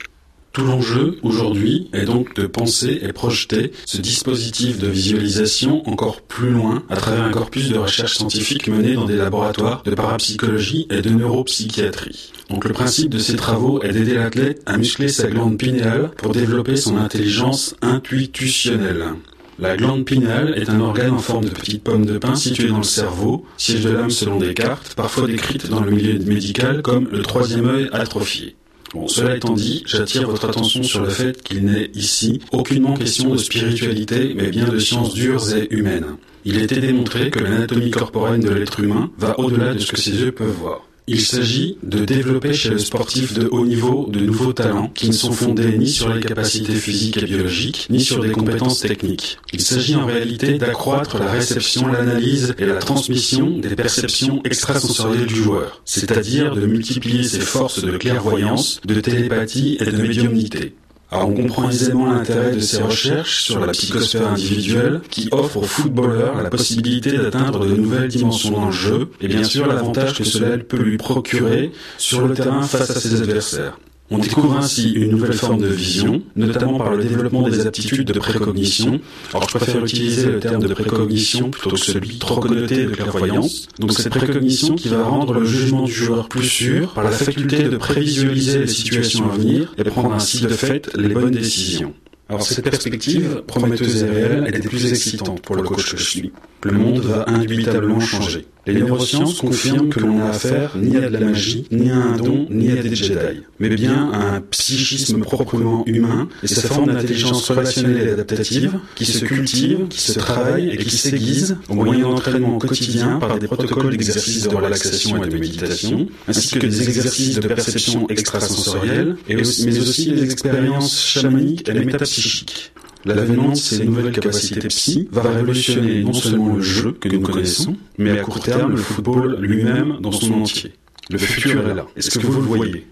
Tout 0.56 0.64
l'enjeu 0.64 1.18
aujourd'hui 1.22 1.90
est 1.92 2.06
donc 2.06 2.34
de 2.34 2.46
penser 2.46 3.00
et 3.02 3.12
projeter 3.12 3.72
ce 3.84 4.00
dispositif 4.00 4.78
de 4.78 4.86
visualisation 4.86 5.86
encore 5.86 6.22
plus 6.22 6.48
loin 6.48 6.82
à 6.88 6.96
travers 6.96 7.24
un 7.24 7.30
corpus 7.30 7.68
de 7.68 7.76
recherche 7.76 8.14
scientifique 8.14 8.66
mené 8.68 8.94
dans 8.94 9.04
des 9.04 9.16
laboratoires 9.16 9.82
de 9.82 9.94
parapsychologie 9.94 10.86
et 10.88 11.02
de 11.02 11.10
neuropsychiatrie. 11.10 12.32
Donc 12.48 12.64
le 12.64 12.72
principe 12.72 13.10
de 13.10 13.18
ces 13.18 13.36
travaux 13.36 13.82
est 13.82 13.92
d'aider 13.92 14.14
l'athlète 14.14 14.62
à 14.64 14.78
muscler 14.78 15.08
sa 15.08 15.26
glande 15.26 15.58
pinéale 15.58 16.12
pour 16.16 16.32
développer 16.32 16.76
son 16.76 16.96
intelligence 16.96 17.76
intuitionnelle. 17.82 19.12
La 19.58 19.76
glande 19.76 20.06
pinéale 20.06 20.54
est 20.56 20.70
un 20.70 20.80
organe 20.80 21.12
en 21.12 21.18
forme 21.18 21.44
de 21.44 21.50
petite 21.50 21.84
pomme 21.84 22.06
de 22.06 22.16
pin 22.16 22.34
situé 22.34 22.68
dans 22.68 22.78
le 22.78 22.82
cerveau, 22.82 23.44
siège 23.58 23.84
de 23.84 23.90
l'âme 23.90 24.10
selon 24.10 24.38
Descartes, 24.38 24.94
parfois 24.94 25.26
décrite 25.26 25.68
dans 25.68 25.80
le 25.80 25.90
milieu 25.90 26.18
médical 26.20 26.80
comme 26.80 27.08
le 27.12 27.20
troisième 27.20 27.68
œil 27.68 27.90
atrophié. 27.92 28.56
Bon, 28.94 29.08
cela 29.08 29.36
étant 29.36 29.54
dit, 29.54 29.82
j'attire 29.86 30.28
votre 30.28 30.48
attention 30.48 30.82
sur 30.82 31.02
le 31.02 31.10
fait 31.10 31.42
qu'il 31.42 31.64
n'est 31.64 31.90
ici 31.94 32.40
aucunement 32.52 32.94
question 32.94 33.30
de 33.30 33.38
spiritualité, 33.38 34.32
mais 34.34 34.48
bien 34.48 34.68
de 34.68 34.78
sciences 34.78 35.14
dures 35.14 35.54
et 35.54 35.66
humaines. 35.70 36.16
Il 36.44 36.62
été 36.62 36.80
démontré 36.80 37.30
que 37.30 37.40
l'anatomie 37.40 37.90
corporelle 37.90 38.40
de 38.40 38.50
l'être 38.50 38.80
humain 38.80 39.10
va 39.18 39.38
au-delà 39.40 39.74
de 39.74 39.80
ce 39.80 39.90
que 39.90 40.00
ses 40.00 40.12
yeux 40.12 40.32
peuvent 40.32 40.48
voir. 40.48 40.82
Il 41.08 41.20
s'agit 41.20 41.78
de 41.84 42.04
développer 42.04 42.52
chez 42.52 42.70
le 42.70 42.78
sportif 42.78 43.32
de 43.32 43.46
haut 43.52 43.64
niveau 43.64 44.08
de 44.10 44.18
nouveaux 44.18 44.52
talents 44.52 44.90
qui 44.92 45.06
ne 45.06 45.12
sont 45.12 45.30
fondés 45.30 45.78
ni 45.78 45.88
sur 45.88 46.12
les 46.12 46.20
capacités 46.20 46.74
physiques 46.74 47.18
et 47.18 47.24
biologiques, 47.24 47.86
ni 47.90 48.00
sur 48.00 48.20
des 48.20 48.32
compétences 48.32 48.80
techniques. 48.80 49.38
Il 49.52 49.60
s'agit 49.60 49.94
en 49.94 50.06
réalité 50.06 50.58
d'accroître 50.58 51.18
la 51.18 51.30
réception, 51.30 51.86
l'analyse 51.86 52.56
et 52.58 52.66
la 52.66 52.76
transmission 52.76 53.56
des 53.58 53.76
perceptions 53.76 54.40
extrasensorielles 54.42 55.26
du 55.26 55.36
joueur, 55.36 55.80
c'est-à-dire 55.84 56.56
de 56.56 56.66
multiplier 56.66 57.22
ses 57.22 57.40
forces 57.40 57.84
de 57.84 57.96
clairvoyance, 57.96 58.80
de 58.84 59.00
télépathie 59.00 59.76
et 59.78 59.84
de 59.84 60.02
médiumnité. 60.02 60.74
On 61.12 61.32
comprend 61.32 61.70
aisément 61.70 62.12
l'intérêt 62.12 62.52
de 62.52 62.60
ces 62.60 62.82
recherches 62.82 63.42
sur 63.42 63.64
la 63.64 63.72
psychosphère 63.72 64.28
individuelle 64.28 65.00
qui 65.08 65.28
offre 65.30 65.58
aux 65.58 65.62
footballeurs 65.62 66.42
la 66.42 66.50
possibilité 66.50 67.16
d'atteindre 67.16 67.66
de 67.66 67.76
nouvelles 67.76 68.08
dimensions 68.08 68.50
dans 68.50 68.66
le 68.66 68.72
jeu 68.72 69.10
et 69.20 69.28
bien 69.28 69.44
sûr 69.44 69.66
l'avantage 69.66 70.18
que 70.18 70.24
cela 70.24 70.58
peut 70.58 70.82
lui 70.82 70.96
procurer 70.96 71.70
sur 71.96 72.26
le 72.26 72.34
terrain 72.34 72.62
face 72.62 72.90
à 72.90 73.00
ses 73.00 73.20
adversaires. 73.20 73.78
On 74.08 74.18
découvre 74.18 74.56
ainsi 74.56 74.92
une 74.92 75.10
nouvelle 75.10 75.32
forme 75.32 75.60
de 75.60 75.66
vision, 75.66 76.22
notamment 76.36 76.78
par 76.78 76.92
le 76.92 77.02
développement 77.02 77.48
des 77.48 77.66
aptitudes 77.66 78.06
de 78.06 78.18
précognition. 78.18 79.00
Alors 79.34 79.48
je 79.48 79.58
préfère 79.58 79.84
utiliser 79.84 80.26
le 80.26 80.38
terme 80.38 80.62
de 80.62 80.74
précognition 80.74 81.50
plutôt 81.50 81.70
que 81.70 81.76
celui 81.76 82.18
trop 82.18 82.40
connoté 82.40 82.86
de 82.86 82.90
clairvoyance. 82.90 83.68
Donc 83.80 83.92
cette 83.92 84.10
précognition 84.10 84.76
qui 84.76 84.88
va 84.88 85.02
rendre 85.02 85.34
le 85.34 85.44
jugement 85.44 85.82
du 85.82 85.92
joueur 85.92 86.28
plus 86.28 86.44
sûr 86.44 86.92
par 86.92 87.04
la 87.04 87.10
faculté 87.10 87.64
de 87.64 87.76
prévisualiser 87.76 88.60
les 88.60 88.66
situations 88.66 89.28
à 89.30 89.36
venir 89.36 89.74
et 89.76 89.84
prendre 89.84 90.12
ainsi 90.12 90.40
de 90.40 90.48
fait 90.48 90.88
les 90.96 91.08
bonnes 91.08 91.30
décisions. 91.32 91.92
Alors 92.28 92.42
cette 92.42 92.64
perspective, 92.64 93.42
prometteuse 93.46 94.02
et 94.02 94.10
réelle, 94.10 94.48
était 94.48 94.68
plus 94.68 94.90
excitante 94.90 95.42
pour 95.42 95.54
le 95.54 95.62
coach 95.62 95.92
que 95.92 95.96
je 95.96 96.04
suis. 96.04 96.32
Le 96.64 96.72
monde 96.72 96.98
va 97.00 97.24
indubitablement 97.28 98.00
changer. 98.00 98.46
Les 98.66 98.80
neurosciences 98.80 99.40
confirment 99.40 99.90
que 99.90 100.00
l'on 100.00 100.20
a 100.20 100.30
affaire 100.30 100.76
ni 100.76 100.96
à 100.96 101.02
de 101.02 101.06
la 101.06 101.20
magie, 101.20 101.68
ni 101.70 101.88
à 101.88 101.96
un 101.98 102.16
don, 102.16 102.48
ni 102.50 102.72
à 102.72 102.82
des 102.82 102.96
Jedi, 102.96 103.42
mais 103.60 103.68
bien 103.68 104.10
à 104.10 104.34
un 104.34 104.40
psychisme 104.40 105.20
proprement 105.20 105.84
humain 105.86 106.28
et 106.42 106.48
sa 106.48 106.62
forme 106.62 106.92
d'intelligence 106.92 107.48
relationnelle 107.48 108.08
et 108.08 108.10
adaptative 108.10 108.80
qui 108.96 109.04
se 109.04 109.24
cultive, 109.24 109.86
qui 109.88 110.00
se 110.00 110.18
travaille 110.18 110.70
et 110.70 110.78
qui 110.78 110.90
s'aiguise 110.96 111.58
au 111.68 111.74
moyen 111.74 112.08
d'entraînement 112.08 112.58
quotidien 112.58 113.20
par 113.20 113.38
des 113.38 113.46
protocoles 113.46 113.90
d'exercices 113.90 114.48
de 114.48 114.56
relaxation 114.56 115.22
et 115.22 115.28
de 115.28 115.36
méditation, 115.36 116.08
ainsi 116.26 116.58
que 116.58 116.66
des 116.66 116.82
exercices 116.82 117.38
de 117.38 117.46
perception 117.46 118.08
extrasensorielle, 118.08 119.16
mais 119.28 119.78
aussi 119.78 120.10
des 120.10 120.24
expériences 120.24 121.06
chamaniques 121.06 121.68
et 121.68 121.72
métapsychiques. 122.16 122.72
L'avènement 123.04 123.50
de 123.50 123.54
ces 123.54 123.84
nouvelles 123.84 124.12
capacités 124.12 124.68
psy 124.68 125.08
va 125.12 125.22
révolutionner 125.22 126.02
non 126.02 126.12
seulement 126.12 126.56
le 126.56 126.62
jeu 126.62 126.92
que 126.92 127.08
nous 127.08 127.20
connaissons, 127.20 127.76
mais 127.98 128.18
à 128.18 128.22
court 128.22 128.40
terme 128.40 128.72
le 128.72 128.76
football 128.78 129.36
lui-même 129.40 129.98
dans 130.00 130.12
son 130.12 130.42
entier. 130.42 130.72
Le 131.08 131.18
futur 131.18 131.68
est 131.68 131.74
là. 131.74 131.86
Est-ce 131.94 132.18
que 132.18 132.26
vous 132.26 132.40
le 132.40 132.46
voyez? 132.46 132.86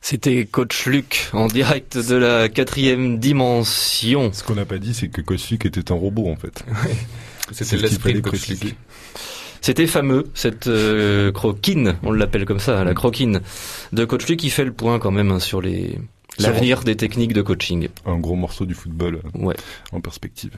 C'était 0.00 0.46
coach 0.46 0.86
Luc 0.86 1.28
en 1.32 1.46
direct 1.46 1.98
de 1.98 2.16
la 2.16 2.48
quatrième 2.48 3.18
dimension. 3.18 4.32
Ce 4.32 4.42
qu'on 4.42 4.54
n'a 4.54 4.64
pas 4.64 4.78
dit, 4.78 4.94
c'est 4.94 5.08
que 5.08 5.20
coach 5.20 5.50
Luc 5.50 5.66
était 5.66 5.92
un 5.92 5.94
robot 5.94 6.28
en 6.28 6.36
fait. 6.36 6.64
C'était 7.52 7.76
l'esprit 7.76 8.14
de 8.14 8.20
Coach. 8.20 8.48
Luc. 8.48 8.76
C'était 9.60 9.86
fameux, 9.86 10.24
cette 10.34 10.68
euh, 10.68 11.32
croquine, 11.32 11.96
on 12.02 12.12
l'appelle 12.12 12.46
comme 12.46 12.60
ça, 12.60 12.82
la 12.82 12.94
croquine 12.94 13.42
de 13.92 14.04
coach 14.06 14.26
Luc 14.26 14.38
qui 14.38 14.48
fait 14.48 14.64
le 14.64 14.72
point 14.72 14.98
quand 14.98 15.10
même 15.10 15.30
hein, 15.30 15.38
sur 15.38 15.60
les 15.60 15.98
l'avenir 16.42 16.82
des 16.82 16.96
techniques 16.96 17.32
de 17.32 17.42
coaching. 17.42 17.88
Un 18.06 18.18
gros 18.18 18.34
morceau 18.36 18.66
du 18.66 18.74
football 18.74 19.20
euh, 19.36 19.38
Ouais. 19.46 19.56
en 19.92 20.00
perspective. 20.00 20.50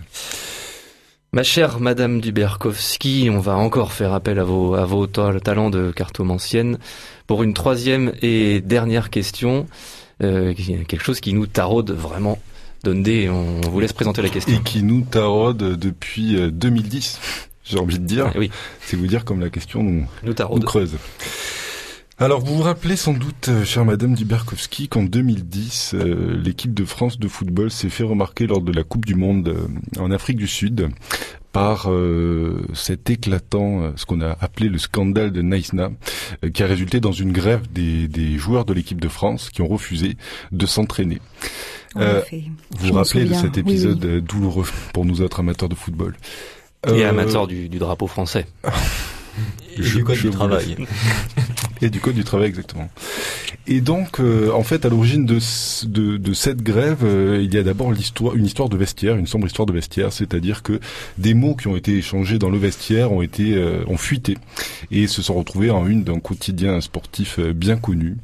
Ma 1.34 1.42
chère 1.42 1.80
Madame 1.80 2.20
Duberkowski, 2.20 3.28
on 3.32 3.38
va 3.40 3.56
encore 3.56 3.92
faire 3.92 4.12
appel 4.12 4.38
à 4.38 4.44
vos, 4.44 4.74
à 4.74 4.84
vos 4.84 5.06
ta- 5.06 5.40
talents 5.40 5.70
de 5.70 5.90
cartomancienne 5.90 6.78
pour 7.26 7.42
une 7.42 7.54
troisième 7.54 8.12
et 8.20 8.60
dernière 8.60 9.08
question, 9.08 9.66
euh, 10.22 10.52
quelque 10.54 11.02
chose 11.02 11.20
qui 11.20 11.32
nous 11.32 11.46
taraude 11.46 11.90
vraiment. 11.90 12.38
Dondé, 12.84 13.30
on 13.30 13.60
vous 13.62 13.80
laisse 13.80 13.92
présenter 13.94 14.20
la 14.22 14.28
question. 14.28 14.54
Et 14.58 14.62
qui 14.62 14.82
nous 14.82 15.02
taraude 15.02 15.78
depuis 15.78 16.36
euh, 16.36 16.50
2010, 16.50 17.18
j'ai 17.64 17.78
envie 17.78 17.98
de 17.98 18.04
dire. 18.04 18.26
Ah 18.34 18.38
oui, 18.38 18.50
C'est 18.82 18.96
vous 18.96 19.06
dire 19.06 19.24
comme 19.24 19.40
la 19.40 19.48
question 19.50 19.82
nous, 19.82 20.00
nous 20.00 20.06
nous 20.24 20.34
taraude. 20.34 20.64
creuse. 20.64 20.96
Alors, 22.22 22.38
vous 22.38 22.54
vous 22.54 22.62
rappelez 22.62 22.94
sans 22.94 23.14
doute, 23.14 23.48
euh, 23.48 23.64
chère 23.64 23.84
Madame 23.84 24.14
Duberkowski, 24.14 24.88
qu'en 24.88 25.02
2010, 25.02 25.94
euh, 25.94 26.40
l'équipe 26.40 26.72
de 26.72 26.84
France 26.84 27.18
de 27.18 27.26
football 27.26 27.68
s'est 27.68 27.88
fait 27.88 28.04
remarquer 28.04 28.46
lors 28.46 28.60
de 28.60 28.70
la 28.70 28.84
Coupe 28.84 29.04
du 29.04 29.16
Monde 29.16 29.48
euh, 29.48 30.00
en 30.00 30.12
Afrique 30.12 30.36
du 30.36 30.46
Sud 30.46 30.88
par 31.50 31.90
euh, 31.90 32.64
cet 32.74 33.10
éclatant, 33.10 33.92
ce 33.96 34.06
qu'on 34.06 34.20
a 34.20 34.36
appelé 34.40 34.68
le 34.68 34.78
scandale 34.78 35.32
de 35.32 35.42
Naïsna, 35.42 35.90
euh, 36.44 36.50
qui 36.50 36.62
a 36.62 36.66
résulté 36.68 37.00
dans 37.00 37.10
une 37.10 37.32
grève 37.32 37.62
des, 37.72 38.06
des 38.06 38.38
joueurs 38.38 38.66
de 38.66 38.72
l'équipe 38.72 39.00
de 39.00 39.08
France 39.08 39.50
qui 39.50 39.60
ont 39.60 39.66
refusé 39.68 40.16
de 40.52 40.64
s'entraîner. 40.64 41.18
Euh. 41.96 42.22
Vous 42.70 42.86
vous 42.86 42.92
rappelez 42.92 43.24
de 43.24 43.34
cet 43.34 43.58
épisode 43.58 44.04
oui. 44.04 44.22
douloureux 44.22 44.66
pour 44.94 45.04
nous 45.04 45.22
autres 45.22 45.40
amateurs 45.40 45.68
de 45.68 45.74
football 45.74 46.14
Et 46.86 47.02
Euh, 47.04 47.10
amateur 47.10 47.48
du, 47.48 47.68
du 47.68 47.80
drapeau 47.80 48.06
français. 48.06 48.46
Et 49.78 49.82
Je- 49.82 49.96
du 49.98 50.04
code 50.04 50.18
du 50.18 50.30
travail. 50.30 50.76
Et 51.80 51.90
du 51.90 51.98
code 52.00 52.14
du 52.14 52.22
travail, 52.24 52.48
exactement. 52.48 52.88
Et 53.66 53.80
donc, 53.80 54.20
euh, 54.20 54.50
en 54.52 54.62
fait, 54.62 54.84
à 54.84 54.88
l'origine 54.88 55.24
de, 55.26 55.38
de, 55.86 56.16
de 56.16 56.32
cette 56.34 56.62
grève, 56.62 56.98
euh, 57.04 57.40
il 57.42 57.52
y 57.52 57.58
a 57.58 57.62
d'abord 57.62 57.90
l'histoire, 57.92 58.34
une 58.36 58.44
histoire 58.46 58.68
de 58.68 58.76
vestiaire, 58.76 59.16
une 59.16 59.26
sombre 59.26 59.46
histoire 59.46 59.66
de 59.66 59.72
vestiaire, 59.72 60.12
c'est-à-dire 60.12 60.62
que 60.62 60.78
des 61.18 61.34
mots 61.34 61.54
qui 61.56 61.68
ont 61.68 61.76
été 61.76 61.96
échangés 61.96 62.38
dans 62.38 62.50
le 62.50 62.58
vestiaire 62.58 63.10
ont 63.12 63.22
été 63.22 63.54
euh, 63.54 63.84
ont 63.88 63.96
fuité 63.96 64.36
et 64.90 65.06
se 65.06 65.22
sont 65.22 65.34
retrouvés 65.34 65.70
en 65.70 65.86
une 65.88 66.04
d'un 66.04 66.20
quotidien 66.20 66.80
sportif 66.80 67.38
euh, 67.38 67.52
bien 67.52 67.76
connu. 67.76 68.16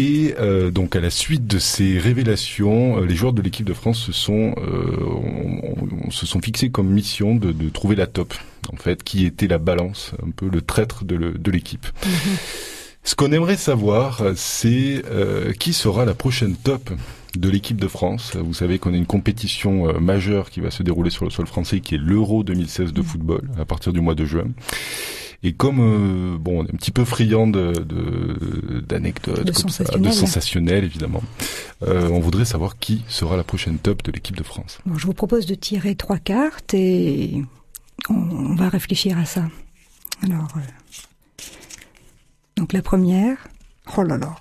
Et 0.00 0.34
euh, 0.38 0.70
donc 0.70 0.94
à 0.94 1.00
la 1.00 1.10
suite 1.10 1.46
de 1.48 1.58
ces 1.58 1.98
révélations, 1.98 2.98
euh, 3.02 3.04
les 3.04 3.16
joueurs 3.16 3.32
de 3.32 3.42
l'équipe 3.42 3.66
de 3.66 3.74
France 3.74 3.98
se 3.98 4.12
sont 4.12 4.54
euh, 4.58 4.96
on- 5.04 6.06
on- 6.06 6.10
se 6.12 6.24
sont 6.24 6.40
fixés 6.40 6.70
comme 6.70 6.88
mission 6.88 7.34
de, 7.34 7.50
de 7.52 7.68
trouver 7.68 7.96
la 7.96 8.06
top, 8.06 8.32
en 8.72 8.76
fait, 8.76 9.02
qui 9.02 9.26
était 9.26 9.48
la 9.48 9.58
balance, 9.58 10.12
un 10.24 10.30
peu 10.30 10.48
le 10.48 10.62
traître 10.62 11.04
de 11.04 11.50
l'équipe. 11.50 11.86
Ce 13.04 13.14
qu'on 13.14 13.32
aimerait 13.32 13.56
savoir, 13.56 14.22
c'est 14.36 15.02
euh, 15.10 15.52
qui 15.52 15.72
sera 15.72 16.04
la 16.04 16.14
prochaine 16.14 16.54
top 16.56 16.90
de 17.36 17.48
l'équipe 17.48 17.80
de 17.80 17.88
France. 17.88 18.36
Vous 18.36 18.52
savez 18.54 18.78
qu'on 18.78 18.92
a 18.92 18.96
une 18.96 19.06
compétition 19.06 19.88
euh, 19.88 19.98
majeure 19.98 20.50
qui 20.50 20.60
va 20.60 20.70
se 20.70 20.82
dérouler 20.82 21.10
sur 21.10 21.24
le 21.24 21.30
sol 21.30 21.46
français, 21.46 21.80
qui 21.80 21.94
est 21.94 21.98
l'Euro 21.98 22.44
2016 22.44 22.92
de 22.92 23.02
football, 23.02 23.42
à 23.58 23.64
partir 23.64 23.92
du 23.92 24.00
mois 24.00 24.14
de 24.14 24.24
juin. 24.26 24.44
Et 25.44 25.52
comme 25.52 25.78
euh, 25.80 26.36
bon, 26.36 26.60
on 26.60 26.66
est 26.66 26.70
un 26.74 26.76
petit 26.76 26.90
peu 26.90 27.04
friand 27.04 27.46
de 27.46 27.72
de- 27.72 28.80
d'anecdotes, 28.80 29.44
De 29.44 29.52
ça, 29.52 29.84
de 29.96 30.10
sensationnel. 30.10 30.82
évidemment, 30.84 31.22
euh, 31.86 32.08
on 32.08 32.18
voudrait 32.18 32.44
savoir 32.44 32.76
qui 32.78 33.04
sera 33.08 33.36
la 33.36 33.44
prochaine 33.44 33.78
top 33.78 34.02
de 34.02 34.10
l'équipe 34.10 34.34
de 34.36 34.42
France. 34.42 34.78
Bon, 34.84 34.98
je 34.98 35.06
vous 35.06 35.14
propose 35.14 35.46
de 35.46 35.54
tirer 35.54 35.94
trois 35.94 36.18
cartes 36.18 36.74
et 36.74 37.44
on, 38.10 38.14
on 38.14 38.54
va 38.56 38.68
réfléchir 38.68 39.16
à 39.16 39.24
ça. 39.26 39.44
Alors, 40.24 40.48
euh, 40.56 40.60
donc 42.56 42.72
la 42.72 42.82
première, 42.82 43.36
oh 43.96 44.02
là 44.02 44.18
là, 44.18 44.34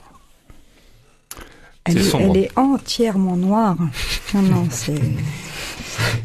elle, 1.85 1.99
est, 1.99 2.15
elle 2.15 2.37
est 2.37 2.57
entièrement 2.57 3.37
noire. 3.37 3.77
Non, 4.33 4.41
non, 4.41 4.67
c'est 4.71 4.99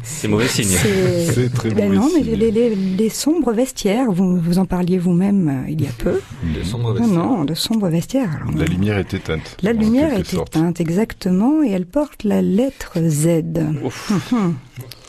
C'est 0.03 0.27
mauvais 0.27 0.47
signe. 0.47 0.67
C'est 1.33 1.51
très 1.53 1.69
Ben 1.71 1.85
mauvais 1.85 1.97
non, 1.97 2.09
mais 2.13 2.23
signe. 2.23 2.35
les, 2.35 2.51
les- 2.51 2.75
les 2.75 3.09
sombres 3.09 3.53
vestiaires, 3.53 4.11
vous, 4.11 4.37
vous 4.37 4.59
en 4.59 4.65
parliez 4.65 4.97
vous-même 4.97 5.47
euh, 5.65 5.69
il 5.71 5.81
y 5.81 5.87
a 5.87 5.91
peu. 5.97 6.19
Les 6.53 6.63
sombres 6.63 6.89
Non, 6.93 6.99
vestiaires. 6.99 7.23
non, 7.25 7.45
de 7.45 7.53
sombres 7.53 7.87
vestiaires. 7.89 8.29
Alors, 8.41 8.57
La 8.57 8.65
lumière 8.65 8.97
est 8.97 9.13
éteinte. 9.13 9.57
la 9.61 9.73
lumière 9.73 10.13
est 10.13 10.23
sorte. 10.25 10.55
éteinte, 10.55 10.81
exactement, 10.81 11.63
et 11.63 11.71
elle 11.71 11.85
porte 11.85 12.23
la 12.25 12.41
lettre 12.41 12.99
Z. 13.01 13.43
Ouf. 13.83 14.11
Mhm. 14.31 14.55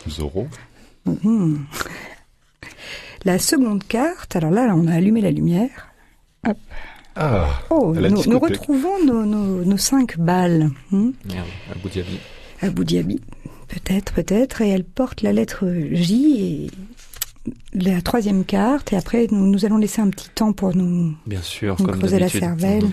Zorro. 0.09 0.47
Mhm. 1.07 1.64
La 3.24 3.38
seconde 3.38 3.82
carte, 3.86 4.36
alors 4.36 4.51
là, 4.51 4.74
on 4.76 4.86
a 4.86 4.92
allumé 4.95 5.20
la 5.20 5.30
lumière. 5.30 5.88
Ah, 7.16 7.49
Oh, 7.70 7.95
nous, 7.95 8.38
retrouvons 8.38 9.05
nos, 9.05 9.24
nos, 9.24 9.64
nos 9.64 9.76
cinq 9.76 10.18
balles. 10.18 10.70
Merde, 10.90 11.14
Abu 11.72 11.88
Dhabi. 11.88 12.18
Abu 12.61 12.84
Dhabi. 12.84 13.20
Peut-être, 13.75 14.12
peut-être, 14.12 14.61
et 14.62 14.68
elle 14.70 14.85
porte 14.85 15.22
la 15.22 15.33
lettre 15.33 15.66
J 15.93 16.37
et 16.41 16.70
la 17.75 18.01
troisième 18.01 18.45
carte, 18.45 18.93
et 18.93 18.97
après 18.97 19.27
nous, 19.31 19.47
nous 19.47 19.64
allons 19.64 19.77
laisser 19.79 20.01
un 20.01 20.09
petit 20.11 20.29
temps 20.31 20.53
pour 20.53 20.75
nous, 20.77 21.14
Bien 21.27 21.43
sûr, 21.43 21.77
nous 21.79 21.87
comme 21.87 21.99
creuser 21.99 22.18
la 22.18 22.29
cervelle. 22.29 22.87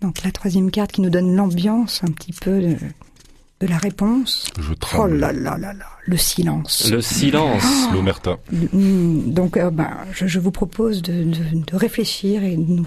Donc 0.00 0.22
la 0.24 0.32
troisième 0.32 0.70
carte 0.70 0.92
qui 0.92 1.00
nous 1.00 1.10
donne 1.10 1.36
l'ambiance 1.36 2.00
un 2.02 2.10
petit 2.10 2.32
peu 2.32 2.60
de, 2.60 2.76
de 3.60 3.66
la 3.66 3.78
réponse. 3.78 4.50
je 4.58 4.72
Oh 4.98 5.06
là 5.06 5.32
là 5.32 5.56
là 5.58 5.72
là, 5.72 5.86
le 6.06 6.16
silence. 6.16 6.90
Le 6.90 7.00
silence. 7.00 7.64
L'omerta. 7.92 8.38
Hmm, 8.72 9.32
Donc 9.32 9.56
euh, 9.56 9.70
ben, 9.70 9.90
je, 10.12 10.26
je 10.26 10.40
vous 10.40 10.50
propose 10.50 11.02
de, 11.02 11.22
de, 11.24 11.64
de 11.64 11.76
réfléchir 11.76 12.42
et 12.42 12.56
de 12.56 12.62
nous 12.72 12.82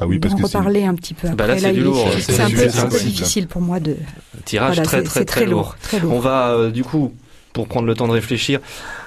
Ah 0.00 0.06
oui, 0.06 0.18
parce 0.20 0.34
d'en 0.34 0.40
que 0.42 0.48
c'est 0.48 0.58
reparler 0.58 0.84
un 0.84 0.94
petit 0.94 1.12
peu 1.14 1.28
Bah 1.30 1.46
là, 1.46 1.58
c'est 1.58 1.72
du 1.72 1.80
lourd, 1.80 2.08
C'est 2.20 2.40
un, 2.40 2.48
peu, 2.48 2.68
un 2.78 2.86
difficile 2.86 3.48
pour 3.48 3.60
moi 3.60 3.80
de. 3.80 3.96
Tirage 4.44 4.76
Voilà, 4.76 4.82
très, 4.82 4.98
c'est- 4.98 5.02
très, 5.04 5.20
c'est 5.20 5.24
très, 5.24 5.44
lourd. 5.46 5.76
Très 5.82 5.98
lourd. 5.98 6.12
On 6.14 6.20
va, 6.20 6.50
euh, 6.50 6.70
du 6.70 6.84
coup, 6.84 7.12
pour 7.52 7.66
prendre 7.66 7.86
le 7.86 7.94
temps 7.94 8.06
de 8.06 8.12
réfléchir, 8.12 8.60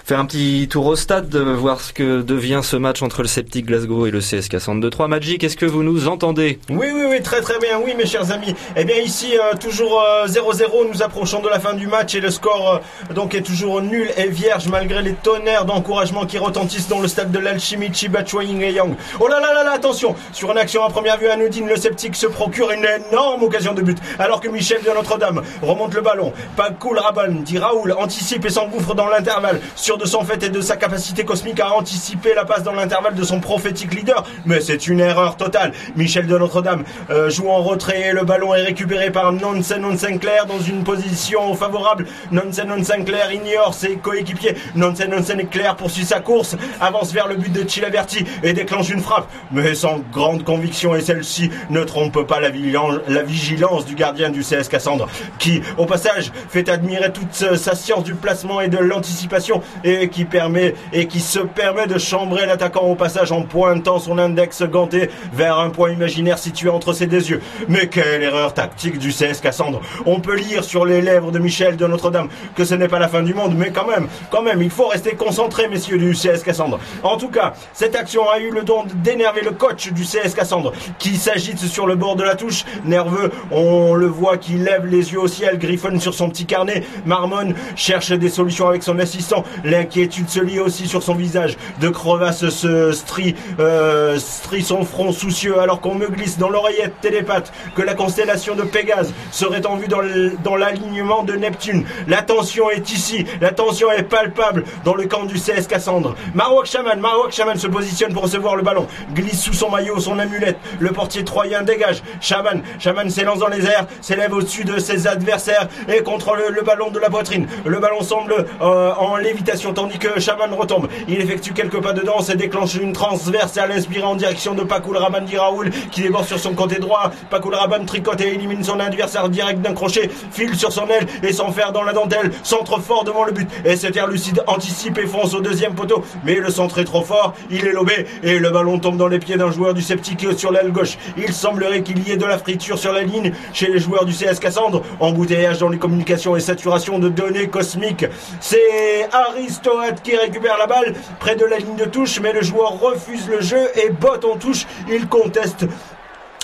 faire 0.06 0.20
un 0.20 0.26
petit 0.26 0.68
tour 0.70 0.86
au 0.86 0.95
stade, 0.95 1.34
euh, 1.36 1.56
voir 1.56 1.80
ce 1.82 1.93
que 1.93 2.22
devient 2.22 2.62
ce 2.64 2.76
match 2.76 3.02
entre 3.02 3.22
le 3.22 3.28
Celtic 3.28 3.66
Glasgow 3.66 4.06
et 4.06 4.12
le 4.12 4.20
CSK 4.20 4.56
62-3. 4.56 5.08
Magic, 5.08 5.43
est-ce 5.43 5.58
que 5.58 5.66
vous 5.66 5.84
nous 5.84 6.08
entendez? 6.08 6.60
Oui, 6.70 6.88
oui, 6.93 7.04
oui, 7.10 7.22
très 7.22 7.41
très 7.41 7.60
bien, 7.60 7.80
oui 7.84 7.93
mes 7.97 8.06
chers 8.06 8.32
amis. 8.32 8.56
Eh 8.76 8.84
bien 8.84 8.97
ici, 8.97 9.38
euh, 9.38 9.56
toujours 9.58 10.02
euh, 10.02 10.28
0-0, 10.28 10.91
nous 10.91 11.04
approchons 11.04 11.41
de 11.41 11.49
la 11.49 11.60
fin 11.60 11.74
du 11.74 11.88
match 11.88 12.16
et 12.16 12.20
le 12.20 12.30
score 12.30 12.82
euh, 13.10 13.14
donc 13.14 13.36
est 13.36 13.41
toujours 13.41 13.82
nul 13.82 14.10
et 14.18 14.28
vierge 14.28 14.68
malgré 14.68 15.02
les 15.02 15.14
tonnerres 15.14 15.66
d'encouragement 15.66 16.26
qui 16.26 16.38
retentissent 16.38 16.88
dans 16.88 16.99
le 16.99 17.08
stade 17.08 17.32
de 17.32 17.39
l'Alchimie 17.39 17.93
Chiba 17.93 18.22
et 18.22 18.72
Yang. 18.72 18.95
Oh 19.20 19.28
là 19.28 19.39
là 19.39 19.54
là 19.54 19.64
là, 19.64 19.72
attention 19.74 20.16
Sur 20.32 20.52
une 20.52 20.58
action 20.58 20.84
à 20.84 20.89
première 20.89 21.18
vue 21.18 21.28
anodine, 21.28 21.68
le 21.68 21.76
sceptique 21.76 22.16
se 22.16 22.28
procure 22.28 22.72
une 22.72 22.86
énorme 22.86 23.43
occasion 23.43 23.74
de 23.74 23.82
but 23.82 23.97
alors 24.20 24.41
que 24.41 24.47
Michel 24.49 24.82
de 24.82 24.89
Notre-Dame 24.89 25.41
remonte 25.62 25.93
le 25.93 26.02
ballon. 26.02 26.34
Pas 26.56 26.72
cool 26.72 26.99
Raban, 26.99 27.32
dit 27.43 27.58
Raoul, 27.58 27.93
anticipe 27.97 28.45
et 28.45 28.49
s'engouffre 28.49 28.95
dans 28.95 29.08
l'intervalle, 29.08 29.60
de 29.98 30.06
son 30.06 30.24
fait 30.24 30.42
et 30.44 30.50
de 30.50 30.62
sa 30.62 30.76
capacité 30.78 31.24
cosmique 31.26 31.60
à 31.60 31.74
anticiper 31.74 32.34
la 32.36 32.46
passe 32.46 32.64
dans 32.64 32.74
l'intervalle 32.74 33.16
de 33.16 33.24
son 33.24 33.39
prophétique 33.39 33.94
leader. 33.94 34.24
Mais 34.46 34.62
c'est 34.62 34.88
une 34.88 35.00
erreur 35.00 35.38
totale. 35.38 35.72
Michel 35.96 36.28
de 36.28 36.38
Notre-Dame 36.38 36.84
euh, 37.10 37.30
joue 37.30 37.50
en 37.50 37.62
retrait 37.64 38.10
et 38.10 38.12
le 38.14 38.24
ballon 38.24 38.54
est 38.54 38.64
récupéré 38.64 39.12
par 39.12 39.32
Nonsen 39.34 39.98
Sinclair 39.98 40.46
dans 40.46 40.60
une 40.60 40.84
position 40.84 41.54
favorable. 41.56 42.06
Nonsen 42.32 42.84
Sinclair 42.84 43.32
ignore 43.32 43.74
ses 43.74 43.96
coéquipiers. 43.98 44.56
Nonsen 44.76 45.12
Sinclair 45.24 45.76
poursuit 45.76 46.06
sa 46.06 46.20
course, 46.20 46.56
avance 46.80 47.12
vers 47.14 47.28
le 47.28 47.36
but 47.36 47.52
de 47.52 47.68
Chilaverti 47.68 48.26
et 48.44 48.54
déclenche 48.54 48.89
une 48.89 49.02
frappe. 49.02 49.28
Mais 49.52 49.76
sans 49.76 50.00
grande 50.12 50.44
conviction 50.44 50.96
et 50.96 51.02
celle-ci 51.02 51.50
ne 51.70 51.84
trompe 51.84 52.26
pas 52.28 52.39
la, 52.39 52.50
vigilance- 52.50 53.00
la 53.08 53.24
vigilance 53.24 53.86
du 53.86 53.96
gardien 53.96 54.30
du 54.30 54.42
CS 54.42 54.68
Cassandre 54.70 55.08
qui, 55.39 55.62
au 55.78 55.86
passage, 55.86 56.32
fait 56.50 56.70
admirer 56.70 57.12
toute 57.12 57.34
sa 57.34 57.76
science 57.76 58.04
du 58.04 58.16
placement 58.16 58.62
et 58.62 58.68
de 58.68 58.78
l'anticipation 58.78 59.62
et 59.84 60.10
qui 60.10 60.26
permet 60.26 60.76
et 60.94 61.08
qui 61.08 61.20
se 61.20 61.40
permet 61.40 61.88
de 61.88 61.98
chambrer 61.98 62.46
l'attaquant 62.46 62.82
au 62.82 62.96
passage 62.96 63.32
en 63.32 63.44
pointant 63.44 64.00
son 64.00 64.18
index 64.18 64.64
ganté 64.64 65.10
vers 65.34 65.60
un 65.60 65.70
point 65.70 65.92
imaginaire 65.92 66.38
situé 66.38 66.70
entre 66.70 66.94
ses 66.94 67.08
deux 67.08 67.30
yeux. 67.30 67.42
Mais 67.68 67.88
quelle 67.88 68.24
erreur 68.24 68.54
tactique 68.54 68.98
du 68.98 69.10
CS 69.10 69.42
Cassandre. 69.42 69.82
On 70.06 70.20
peut 70.20 70.36
lire 70.36 70.64
sur 70.64 70.86
les 70.86 71.02
lèvres 71.02 71.32
de 71.32 71.40
Michel 71.40 71.78
de 71.78 71.88
Notre-Dame 71.88 72.30
que 72.56 72.66
ce 72.66 72.76
n'est 72.76 72.88
pas 72.88 73.00
la 73.00 73.08
fin 73.08 73.22
du 73.24 73.34
monde, 73.34 73.54
mais 73.56 73.72
quand 73.72 73.88
même, 73.88 74.08
quand 74.30 74.42
même, 74.42 74.62
il 74.62 74.70
faut 74.70 74.88
rester 74.88 75.12
concentré, 75.12 75.68
messieurs 75.68 75.98
du 75.98 76.14
CS 76.14 76.44
Cassandre. 76.44 76.80
En 77.04 77.18
tout 77.18 77.30
cas, 77.30 77.54
cette 77.74 77.96
action 77.96 78.30
a 78.30 78.40
eu 78.40 78.52
le 78.52 78.64
don 78.64 78.86
d'énerver 78.96 79.42
le 79.42 79.52
coach 79.52 79.92
du 79.92 80.04
CS 80.04 80.34
Cassandre, 80.36 80.74
qui 81.00 81.16
s'agite 81.16 81.60
sur 81.60 81.88
le 81.88 81.96
bord 81.96 82.16
de 82.16 82.24
la 82.24 82.36
touche, 82.36 82.66
nerveux. 82.86 83.32
On 83.52 83.94
le 83.94 84.08
voit 84.08 84.38
qui 84.38 84.54
lève 84.54 84.86
les 84.86 85.14
yeux 85.14 85.20
au 85.20 85.28
ciel, 85.28 85.58
griffonne 85.58 86.00
sur 86.00 86.14
son 86.14 86.30
petit 86.30 86.46
carnet. 86.46 86.84
Marmonne 87.06 87.56
cherche 87.76 88.12
des 88.12 88.30
solutions 88.30 88.68
avec 88.68 88.84
son 88.84 89.00
assistant. 89.00 89.44
L'inquiétude 89.72 90.28
se 90.28 90.42
lit 90.42 90.60
aussi 90.60 90.86
sur 90.86 91.02
son 91.02 91.16
visage. 91.16 91.56
De 91.80 91.88
crevasses 91.88 92.50
se 92.50 92.92
strie, 92.92 93.36
euh, 93.58 94.20
strie 94.20 94.64
son 94.64 94.84
front 94.84 95.14
soucieux, 95.14 95.62
alors 95.62 95.80
qu'on 95.80 95.96
me 95.96 96.10
glisse 96.10 96.38
dans 96.38 96.50
l'oreillette 96.50 97.00
télépathe 97.00 97.54
que 97.74 97.82
la 97.82 97.94
constellation 97.94 98.56
de 98.56 98.64
Pégase 98.64 99.14
serait 99.32 99.66
en 99.66 99.78
vue 99.78 99.88
dans 99.88 100.56
l'alignement 100.58 101.24
de 101.24 101.36
Neptune. 101.36 101.86
La 102.10 102.22
tension 102.22 102.70
est 102.70 102.92
ici, 102.92 103.26
la 103.40 103.52
tension 103.52 103.90
est 103.94 104.04
palpable 104.04 104.66
dans 104.84 104.94
le 104.94 105.06
camp 105.06 105.24
du 105.24 105.36
CS 105.40 105.68
Cassandre. 105.70 106.16
Marwak 106.34 106.66
Shaman, 106.66 107.00
Marwak 107.00 107.32
Shaman 107.32 107.58
se 107.58 107.68
positionne 107.68 108.12
pour 108.12 108.24
recevoir 108.24 108.58
le 108.58 108.64
ballon, 108.64 108.88
glisse 109.16 109.42
sous 109.42 109.54
son 109.54 109.70
maillot 109.70 110.02
son 110.02 110.20
amulette. 110.20 110.58
Le 110.80 110.90
portier 110.90 111.24
troyen 111.24 111.62
dégage. 111.62 112.04
Shaman, 112.20 112.62
Shaman 112.78 113.10
s'élance 113.10 113.40
dans 113.40 113.48
les 113.48 113.66
airs, 113.66 113.88
s'élève 114.02 114.34
au-dessus 114.34 114.66
de 114.66 114.80
ses 114.80 115.08
adversaires 115.08 115.70
et 115.88 116.04
contrôle 116.04 116.42
le 116.50 116.62
ballon 116.62 116.92
de 116.92 117.00
la 117.00 117.10
poitrine. 117.10 117.48
Le 117.64 117.80
ballon 117.80 118.02
semble 118.02 118.46
euh, 118.62 118.94
en 118.96 119.16
lévitation 119.16 119.61
tandis 119.70 119.99
que 119.99 120.20
Shaman 120.20 120.53
retombe. 120.53 120.88
Il 121.07 121.22
effectue 121.22 121.53
quelques 121.53 121.82
pas 121.82 121.93
de 121.93 122.01
danse 122.01 122.30
et 122.30 122.36
déclenche 122.36 122.76
une 122.76 122.93
transversale 122.93 123.72
inspirée 123.72 124.03
en 124.03 124.16
direction 124.16 124.55
de 124.55 124.64
Pakul 124.64 124.97
Raban 124.97 125.22
dit 125.22 125.38
Raoul 125.38 125.70
qui 125.91 126.01
déborde 126.01 126.26
sur 126.26 126.39
son 126.39 126.53
côté 126.53 126.80
droit. 126.80 127.12
Pakul 127.30 127.53
Raban 127.53 127.86
tricote 127.86 128.22
et 128.22 128.34
élimine 128.34 128.64
son 128.64 128.80
adversaire 128.80 129.30
direct 129.30 129.62
d'un 129.62 129.74
crochet, 129.74 130.09
file 130.32 130.55
sur 130.55 130.72
son 130.72 130.88
aile 130.88 131.07
et 131.24 131.34
s'enferme 131.34 131.74
dans 131.74 131.84
la 131.84 131.93
dentelle, 131.93 132.32
centre 132.43 132.80
fort 132.80 133.03
devant 133.03 133.24
le 133.24 133.32
but. 133.32 133.47
Et 133.64 133.76
cet 133.76 133.95
air 133.95 134.07
lucide 134.07 134.43
anticipe 134.47 134.97
et 134.97 135.05
fonce 135.05 135.34
au 135.34 135.41
deuxième 135.41 135.76
poteau. 135.76 136.03
Mais 136.24 136.36
le 136.36 136.49
centre 136.49 136.80
est 136.80 136.86
trop 136.86 137.03
fort, 137.03 137.36
il 137.49 137.66
est 137.66 137.74
lobé 137.74 138.07
et 138.24 138.39
le 138.39 138.49
ballon 138.49 138.80
tombe 138.80 138.97
dans 138.97 139.07
les 139.07 139.20
pieds 139.20 139.38
d'un 139.38 139.51
joueur 139.51 139.74
du 139.74 139.82
sceptique 139.82 140.26
sur 140.38 140.51
l'aile 140.51 140.72
gauche. 140.72 140.97
Il 141.18 141.32
semblerait 141.34 141.84
qu'il 141.84 142.07
y 142.07 142.12
ait 142.12 142.18
de 142.18 142.26
la 142.26 142.38
friture 142.38 142.80
sur 142.80 142.93
la 142.93 143.03
ligne 143.03 143.32
chez 143.53 143.68
les 143.68 143.80
joueurs 143.80 144.05
du 144.05 144.14
CS 144.14 144.39
Cassandre. 144.39 144.82
Embouteillage 144.99 145.59
dans 145.59 145.70
les 145.70 145.78
communications 145.78 146.36
et 146.36 146.39
saturation 146.39 146.99
de 146.99 147.09
données 147.09 147.47
cosmiques. 147.47 148.05
C'est 148.39 149.07
Aristoate 149.52 150.02
qui 150.02 150.16
récupère 150.16 150.58
la 150.58 150.66
balle 150.66 150.95
près 151.20 151.36
de 151.36 151.43
la 151.43 151.58
ligne 151.58 151.76
de 151.76 151.84
touche, 151.84 152.22
mais 152.22 152.32
le 152.32 152.41
joueur 152.41 152.80
refuse 152.80 153.28
le 153.28 153.41
jeu 153.41 153.68
et 153.76 153.89
botte 153.89 154.24
en 154.24 154.38
touche. 154.38 154.66
Il 154.89 155.10
conteste 155.10 155.66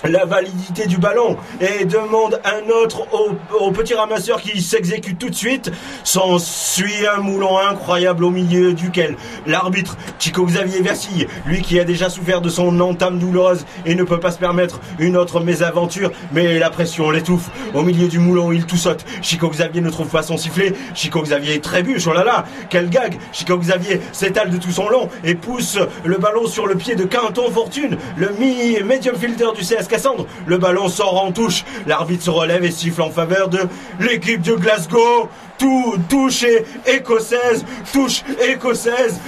la 0.04 0.26
validité 0.26 0.86
du 0.86 0.98
ballon 0.98 1.38
et 1.60 1.86
demande 1.86 2.40
un 2.46 2.70
autre 2.70 3.08
au, 3.60 3.72
petit 3.72 3.96
ramasseur 3.96 4.42
qui 4.42 4.62
s'exécute 4.62 5.18
tout 5.18 5.30
de 5.30 5.36
suite. 5.36 5.72
S'ensuit 6.04 7.08
un 7.08 7.22
moulon 7.22 7.58
incroyable 7.58 8.24
au 8.24 8.30
milieu 8.30 8.74
duquel 8.74 9.16
l'arbitre 9.46 9.98
Chico 10.20 10.46
Xavier 10.46 10.82
vacille, 10.82 11.28
lui 11.46 11.62
qui 11.62 11.80
a 11.80 11.84
déjà 11.84 12.10
souffert 12.10 12.42
de 12.42 12.50
son 12.50 12.80
entame 12.80 13.20
douloureuse 13.20 13.66
et 13.86 13.96
ne 13.96 14.04
peut 14.04 14.20
pas 14.20 14.32
se 14.32 14.38
permettre 14.38 14.80
une 15.00 15.18
autre 15.18 15.40
mésaventure, 15.40 16.12
mais 16.32 16.60
la 16.60 16.70
pression 16.70 17.10
l'étouffe. 17.10 17.50
Au 17.74 17.82
milieu 17.82 18.08
du 18.08 18.20
moulon, 18.20 18.52
il 18.52 18.66
tout 18.66 18.78
saute. 18.78 19.04
Chico 19.22 19.50
Xavier 19.50 19.82
ne 19.82 19.90
trouve 19.90 20.10
pas 20.10 20.22
son 20.22 20.38
sifflet. 20.38 20.74
Chico 20.94 21.22
Xavier 21.22 21.60
trébuche, 21.60 22.08
oh 22.08 22.14
là 22.14 22.24
là, 22.24 22.46
quel 22.70 22.90
gag. 22.90 23.18
Chico 23.32 23.58
Xavier 23.58 24.00
s'étale 24.12 24.52
de 24.52 24.58
tout 24.58 24.72
son 24.72 24.90
long 24.90 25.10
et 25.24 25.36
pousse 25.36 25.80
le 26.04 26.18
ballon 26.18 26.48
sur 26.48 26.68
le 26.68 26.76
pied 26.76 26.96
de 26.96 27.04
Quinton 27.04 27.50
Fortune, 27.52 27.98
le 28.16 28.30
mi 28.40 28.78
medium 28.84 29.16
fielder 29.16 29.48
du 29.56 29.64
CS 29.64 29.87
Cassandre. 29.88 30.26
Le 30.46 30.58
ballon 30.58 30.90
sort 30.90 31.24
en 31.24 31.32
touche. 31.32 31.64
L'arbitre 31.86 32.24
se 32.24 32.30
relève 32.30 32.64
et 32.64 32.72
siffle 32.72 33.02
en 33.02 33.10
faveur 33.10 33.50
de 33.50 33.60
l'équipe 34.00 34.42
de 34.42 34.54
Glasgow. 34.54 35.30
Tout, 35.58 35.98
touche 36.08 36.46
écossaise, 36.86 37.66
touche 37.92 38.24
écossaise, 38.48 39.20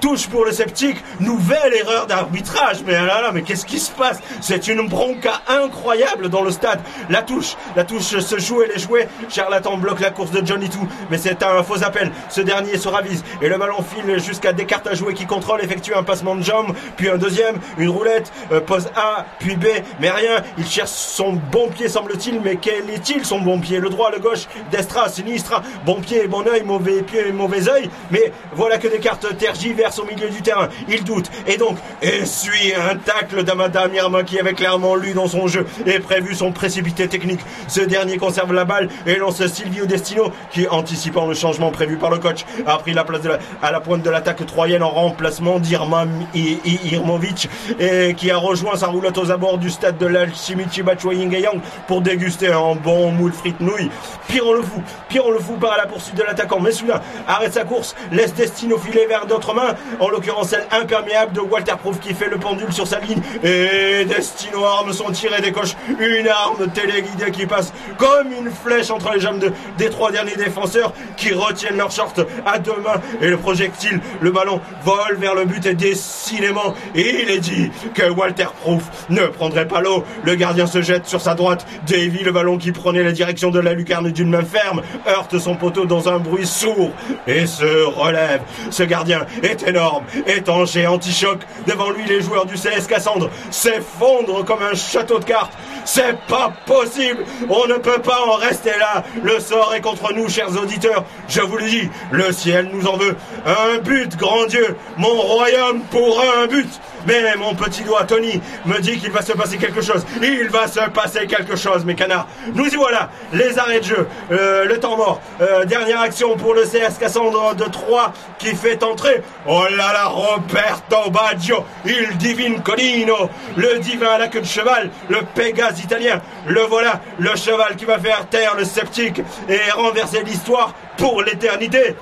touche 0.00 0.26
pour 0.28 0.44
le 0.46 0.52
sceptique, 0.52 0.96
nouvelle 1.20 1.74
erreur 1.74 2.06
d'arbitrage. 2.06 2.78
Mais 2.86 2.92
là 2.92 3.20
là, 3.20 3.30
mais 3.32 3.42
qu'est-ce 3.42 3.66
qui 3.66 3.78
se 3.78 3.90
passe? 3.90 4.18
C'est 4.40 4.68
une 4.68 4.88
bronca 4.88 5.42
incroyable 5.46 6.28
dans 6.30 6.42
le 6.42 6.50
stade. 6.50 6.80
La 7.10 7.22
touche, 7.22 7.56
la 7.76 7.84
touche 7.84 8.18
se 8.18 8.38
joue 8.38 8.62
et 8.62 8.68
les 8.68 8.78
jouets. 8.78 9.08
Charlatan 9.28 9.76
bloque 9.76 10.00
la 10.00 10.10
course 10.10 10.30
de 10.30 10.44
Johnny 10.44 10.70
Two, 10.70 10.86
mais 11.10 11.18
c'est 11.18 11.42
un 11.42 11.62
faux 11.62 11.82
appel. 11.82 12.10
Ce 12.30 12.40
dernier 12.40 12.78
se 12.78 12.88
ravise 12.88 13.22
et 13.42 13.48
le 13.48 13.58
ballon 13.58 13.82
file 13.82 14.18
jusqu'à 14.18 14.52
Descartes 14.52 14.86
à 14.86 14.94
jouer 14.94 15.12
qui 15.12 15.26
contrôle, 15.26 15.62
effectue 15.62 15.94
un 15.94 16.02
passement 16.02 16.34
de 16.34 16.42
jambe, 16.42 16.74
puis 16.96 17.10
un 17.10 17.18
deuxième, 17.18 17.58
une 17.76 17.90
roulette, 17.90 18.32
euh, 18.52 18.60
pose 18.60 18.88
A, 18.96 19.26
puis 19.38 19.56
B, 19.56 19.66
mais 20.00 20.10
rien. 20.10 20.42
Il 20.56 20.66
cherche 20.66 20.90
son 20.90 21.32
bon 21.32 21.68
pied 21.68 21.88
semble-t-il, 21.88 22.40
mais 22.40 22.56
quel 22.56 22.88
est-il 22.90 23.24
son 23.24 23.40
bon 23.40 23.60
pied? 23.60 23.78
Le 23.80 23.90
droit, 23.90 24.10
le 24.10 24.18
gauche, 24.18 24.46
Destra, 24.70 25.08
Sinistra, 25.08 25.57
Bon 25.84 26.00
pied, 26.00 26.26
bon 26.26 26.44
oeil, 26.46 26.62
mauvais 26.64 27.02
pied, 27.02 27.32
mauvais 27.32 27.68
oeil. 27.68 27.90
Mais 28.10 28.32
voilà 28.54 28.78
que 28.78 28.88
des 28.88 28.98
cartes 28.98 29.36
tergiversent 29.38 29.98
au 29.98 30.04
milieu 30.04 30.28
du 30.28 30.42
terrain. 30.42 30.68
Il 30.88 31.04
doute. 31.04 31.30
Et 31.46 31.56
donc, 31.56 31.76
essuie 32.02 32.72
un 32.74 32.96
tacle 32.96 33.42
d'Amada 33.44 33.88
Mirma 33.88 34.22
qui 34.22 34.38
avait 34.38 34.54
clairement 34.54 34.94
lu 34.94 35.12
dans 35.12 35.28
son 35.28 35.46
jeu 35.46 35.66
et 35.86 35.98
prévu 35.98 36.34
son 36.34 36.52
précipité 36.52 37.08
technique. 37.08 37.40
Ce 37.68 37.80
dernier 37.80 38.16
conserve 38.18 38.52
la 38.52 38.64
balle 38.64 38.88
et 39.06 39.16
lance 39.16 39.44
Silvio 39.46 39.86
Destino 39.86 40.32
qui, 40.50 40.66
anticipant 40.68 41.26
le 41.26 41.34
changement 41.34 41.70
prévu 41.70 41.96
par 41.96 42.10
le 42.10 42.18
coach, 42.18 42.44
a 42.66 42.76
pris 42.78 42.92
la 42.92 43.04
place 43.04 43.20
à 43.62 43.72
la 43.72 43.80
pointe 43.80 44.02
de 44.02 44.10
l'attaque 44.10 44.44
troyenne 44.46 44.82
en 44.82 44.90
remplacement 44.90 45.58
d'Irma 45.58 46.06
I- 46.34 46.58
I- 46.64 46.78
Irmovic 46.92 47.48
et 47.80 48.14
qui 48.14 48.30
a 48.30 48.36
rejoint 48.36 48.76
sa 48.76 48.86
roulotte 48.86 49.18
aux 49.18 49.30
abords 49.30 49.58
du 49.58 49.70
stade 49.70 49.98
de 49.98 50.06
l'Alchimichi 50.06 50.82
Bachuayingayang 50.82 51.60
pour 51.86 52.00
déguster 52.00 52.48
un 52.48 52.74
bon 52.76 53.10
moule 53.10 53.32
frites 53.32 53.60
nouilles. 53.60 53.90
Piron 54.28 54.52
le 54.52 54.62
fou, 54.62 54.82
Piron 55.08 55.30
le 55.30 55.38
fou 55.38 55.47
part 55.54 55.72
à 55.72 55.76
la 55.78 55.86
poursuite 55.86 56.14
de 56.16 56.22
l'attaquant. 56.22 56.60
Mais 56.60 56.72
soudain, 56.72 57.00
arrête 57.26 57.52
sa 57.54 57.64
course, 57.64 57.94
laisse 58.12 58.34
Destino 58.34 58.78
filer 58.78 59.06
vers 59.06 59.26
d'autres 59.26 59.54
mains, 59.54 59.74
en 60.00 60.08
l'occurrence 60.08 60.48
celle 60.50 60.66
imperméable 60.70 61.32
de 61.32 61.40
Walter 61.40 61.74
Proof 61.80 62.00
qui 62.00 62.14
fait 62.14 62.28
le 62.28 62.38
pendule 62.38 62.72
sur 62.72 62.86
sa 62.86 62.98
ligne. 63.00 63.20
Et 63.42 64.04
Destino 64.04 64.64
arme 64.64 64.92
son 64.92 65.10
tir 65.10 65.36
et 65.36 65.40
décoche 65.42 65.74
une 65.98 66.28
arme 66.28 66.68
téléguidée 66.72 67.30
qui 67.30 67.46
passe 67.46 67.72
comme 67.96 68.32
une 68.32 68.50
flèche 68.50 68.90
entre 68.90 69.12
les 69.12 69.20
jambes 69.20 69.38
de- 69.38 69.52
des 69.78 69.90
trois 69.90 70.10
derniers 70.12 70.36
défenseurs 70.36 70.92
qui 71.16 71.32
retiennent 71.32 71.76
leur 71.76 71.90
short 71.90 72.20
à 72.46 72.58
deux 72.58 72.76
mains. 72.84 73.00
Et 73.20 73.28
le 73.28 73.36
projectile, 73.36 74.00
le 74.20 74.30
ballon 74.30 74.60
vole 74.84 75.16
vers 75.18 75.34
le 75.34 75.44
but 75.44 75.64
et 75.66 75.74
décidément, 75.74 76.74
il 76.94 77.30
est 77.30 77.38
dit 77.40 77.70
que 77.94 78.08
Walter 78.10 78.46
Proof 78.60 78.82
ne 79.10 79.26
prendrait 79.26 79.68
pas 79.68 79.80
l'eau. 79.80 80.04
Le 80.24 80.34
gardien 80.34 80.66
se 80.66 80.82
jette 80.82 81.06
sur 81.06 81.20
sa 81.20 81.34
droite, 81.34 81.66
dévie 81.86 82.22
le 82.24 82.32
ballon 82.32 82.58
qui 82.58 82.72
prenait 82.72 83.02
la 83.02 83.12
direction 83.12 83.50
de 83.50 83.58
la 83.60 83.72
lucarne 83.74 84.10
d'une 84.10 84.30
main 84.30 84.44
ferme, 84.44 84.82
heurte 85.08 85.37
son 85.38 85.54
poteau 85.54 85.84
dans 85.84 86.08
un 86.08 86.18
bruit 86.18 86.46
sourd 86.46 86.90
et 87.26 87.46
se 87.46 87.84
relève. 87.84 88.42
Ce 88.70 88.82
gardien 88.82 89.26
est 89.42 89.66
énorme, 89.66 90.04
étanché, 90.26 90.86
anti-choc. 90.86 91.40
Devant 91.66 91.90
lui, 91.90 92.04
les 92.06 92.20
joueurs 92.20 92.46
du 92.46 92.54
CS 92.54 92.86
Cassandre 92.88 93.30
s'effondrent 93.50 94.44
comme 94.44 94.62
un 94.62 94.74
château 94.74 95.18
de 95.18 95.24
cartes. 95.24 95.52
C'est 95.84 96.18
pas 96.26 96.52
possible. 96.66 97.24
On 97.48 97.66
ne 97.66 97.74
peut 97.74 98.00
pas 98.00 98.20
en 98.26 98.34
rester 98.34 98.72
là. 98.78 99.04
Le 99.22 99.40
sort 99.40 99.72
est 99.74 99.80
contre 99.80 100.12
nous, 100.12 100.28
chers 100.28 100.50
auditeurs. 100.50 101.04
Je 101.28 101.40
vous 101.40 101.56
le 101.56 101.64
dis, 101.64 101.88
le 102.10 102.30
ciel 102.32 102.68
nous 102.72 102.86
en 102.86 102.96
veut. 102.96 103.16
Un 103.46 103.78
but, 103.78 104.16
grand 104.16 104.46
Dieu. 104.46 104.76
Mon 104.96 105.08
royaume 105.14 105.80
pour 105.90 106.20
un 106.20 106.46
but. 106.46 106.68
Mais 107.06 107.36
mon 107.36 107.54
petit 107.54 107.84
doigt, 107.84 108.04
Tony, 108.04 108.40
me 108.66 108.78
dit 108.80 108.98
qu'il 108.98 109.10
va 109.10 109.22
se 109.22 109.32
passer 109.32 109.56
quelque 109.56 109.80
chose. 109.80 110.04
Il 110.22 110.48
va 110.48 110.66
se 110.66 110.80
passer 110.90 111.26
quelque 111.26 111.56
chose, 111.56 111.84
mes 111.84 111.94
canards. 111.94 112.28
Nous 112.54 112.66
y 112.66 112.76
voilà. 112.76 113.10
Les 113.32 113.58
arrêts 113.58 113.80
de 113.80 113.84
jeu. 113.84 114.08
Euh, 114.30 114.64
le 114.64 114.78
temps 114.78 114.96
mort. 114.96 115.20
Euh, 115.40 115.64
dernière 115.64 116.00
action 116.00 116.36
pour 116.36 116.54
le 116.54 116.62
CS 116.62 116.98
Cassandre 116.98 117.54
de 117.54 117.64
3 117.64 118.12
qui 118.38 118.54
fait 118.54 118.82
entrer. 118.82 119.22
Oh 119.46 119.64
là 119.70 119.92
là, 119.92 120.06
Roberto 120.06 121.10
Baggio. 121.10 121.64
Il 121.84 122.16
divine 122.18 122.60
Colino. 122.62 123.30
Le 123.56 123.78
divin 123.78 124.10
à 124.10 124.18
la 124.18 124.28
queue 124.28 124.40
de 124.40 124.46
cheval. 124.46 124.90
Le 125.08 125.20
Pégase 125.34 125.80
italien. 125.80 126.20
Le 126.46 126.62
voilà. 126.62 127.00
Le 127.18 127.34
cheval 127.36 127.76
qui 127.76 127.84
va 127.84 127.98
faire 127.98 128.26
taire 128.28 128.56
le 128.56 128.64
sceptique 128.64 129.20
et 129.48 129.70
renverser 129.72 130.22
l'histoire 130.22 130.74
pour 130.96 131.22
l'éternité. 131.22 131.94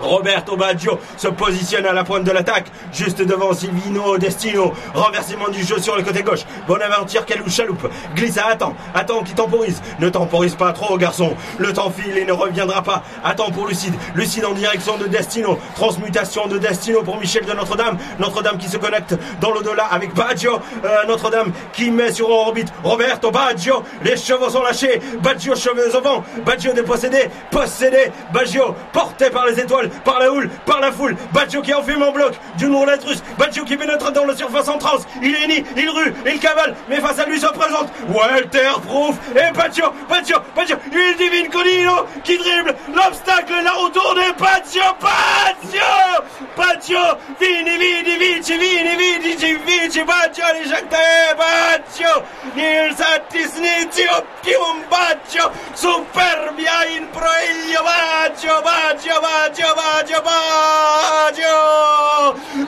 Roberto 0.00 0.56
Baggio 0.56 0.98
se 1.16 1.28
positionne 1.28 1.86
à 1.86 1.92
la 1.92 2.04
pointe 2.04 2.24
de 2.24 2.30
l'attaque, 2.30 2.66
juste 2.92 3.22
devant 3.22 3.52
Silvino 3.52 4.18
Destino. 4.18 4.72
Renversement 4.94 5.48
du 5.48 5.62
jeu 5.62 5.78
sur 5.78 5.96
le 5.96 6.02
côté 6.02 6.22
gauche. 6.22 6.44
Bonaventure 6.66 7.24
Calou 7.24 7.48
Chaloupe 7.48 7.88
glisse 8.14 8.38
à 8.38 8.46
attend. 8.46 8.74
Attend 8.94 9.22
qui 9.22 9.34
temporise. 9.34 9.80
Ne 10.00 10.08
temporise 10.08 10.54
pas 10.54 10.72
trop, 10.72 10.96
garçon. 10.98 11.34
Le 11.58 11.72
temps 11.72 11.90
file 11.90 12.16
et 12.18 12.24
ne 12.24 12.32
reviendra 12.32 12.82
pas. 12.82 13.02
Attends 13.24 13.50
pour 13.50 13.66
Lucide. 13.66 13.94
Lucide 14.14 14.44
en 14.44 14.52
direction 14.52 14.96
de 14.98 15.06
Destino. 15.06 15.58
Transmutation 15.74 16.46
de 16.46 16.58
Destino 16.58 17.02
pour 17.02 17.18
Michel 17.18 17.44
de 17.44 17.52
Notre-Dame. 17.52 17.98
Notre-Dame 18.18 18.58
qui 18.58 18.68
se 18.68 18.76
connecte 18.76 19.14
dans 19.40 19.50
l'au-delà 19.50 19.84
avec 19.84 20.14
Baggio. 20.14 20.58
Euh, 20.84 21.06
Notre-Dame 21.06 21.52
qui 21.72 21.90
met 21.90 22.12
sur 22.12 22.28
orbite 22.28 22.72
Roberto 22.82 23.30
Baggio. 23.30 23.82
Les 24.02 24.16
chevaux 24.16 24.50
sont 24.50 24.62
lâchés. 24.62 25.00
Baggio 25.22 25.54
cheveux 25.54 25.94
au 25.96 26.00
vent. 26.00 26.24
Baggio 26.44 26.72
dépossédé. 26.72 27.28
Possédé. 27.50 28.10
Baggio 28.32 28.74
porté 28.92 29.30
par 29.30 29.46
les 29.46 29.58
étoiles, 29.60 29.85
par 30.04 30.18
la 30.18 30.30
houle, 30.32 30.48
par 30.64 30.80
la 30.80 30.92
foule. 30.92 31.16
Baggio 31.32 31.62
qui 31.62 31.72
enfume 31.74 32.02
en 32.02 32.12
bloc 32.12 32.34
d'une 32.58 32.74
roulette 32.74 33.04
russe. 33.04 33.22
Baggio 33.38 33.64
qui 33.64 33.76
pénètre 33.76 34.12
dans 34.12 34.24
le 34.24 34.34
surface 34.36 34.68
en 34.68 34.78
transe. 34.78 35.06
Il 35.22 35.34
hennit, 35.34 35.64
il 35.76 35.88
rue, 35.88 36.14
il 36.26 36.38
cavale. 36.38 36.74
Mais 36.88 37.00
face 37.00 37.18
à 37.18 37.26
lui 37.26 37.38
se 37.38 37.46
présente 37.46 37.88
Walter 38.08 38.72
Proof 38.86 39.16
et 39.34 39.52
Baggio. 39.52 39.92
Baggio, 40.08 40.36
Baggio. 40.54 40.76
Il 40.92 41.16
divine 41.16 41.48
Colino 41.50 42.06
qui 42.24 42.36
dribble 42.38 42.74
l'obstacle, 42.94 43.62
la 43.62 43.72
retourne 43.72 44.18
et 44.18 44.32
Baggio, 44.38 44.96
Baggio. 45.00 46.24
Baggio. 46.56 47.18
Vini, 47.38 47.76
vini, 47.76 48.16
vici, 48.16 48.56
vini, 48.56 48.96
vici, 48.96 49.56
vici. 49.64 50.02
Baggio 50.04 50.42
l'éjecté. 50.52 50.96
Baggio. 51.36 52.24
Il 52.54 52.94
satisnizio 52.96 54.24
pium 54.42 54.82
Baggio. 54.88 55.50
Superbia 55.74 56.84
in 56.96 57.08
proeglio. 57.10 57.82
Baggio, 57.82 58.62
Baggio, 58.62 59.20
Baggio, 59.20 59.74
Baggio, 59.76 60.16
Baggio. 60.22 61.54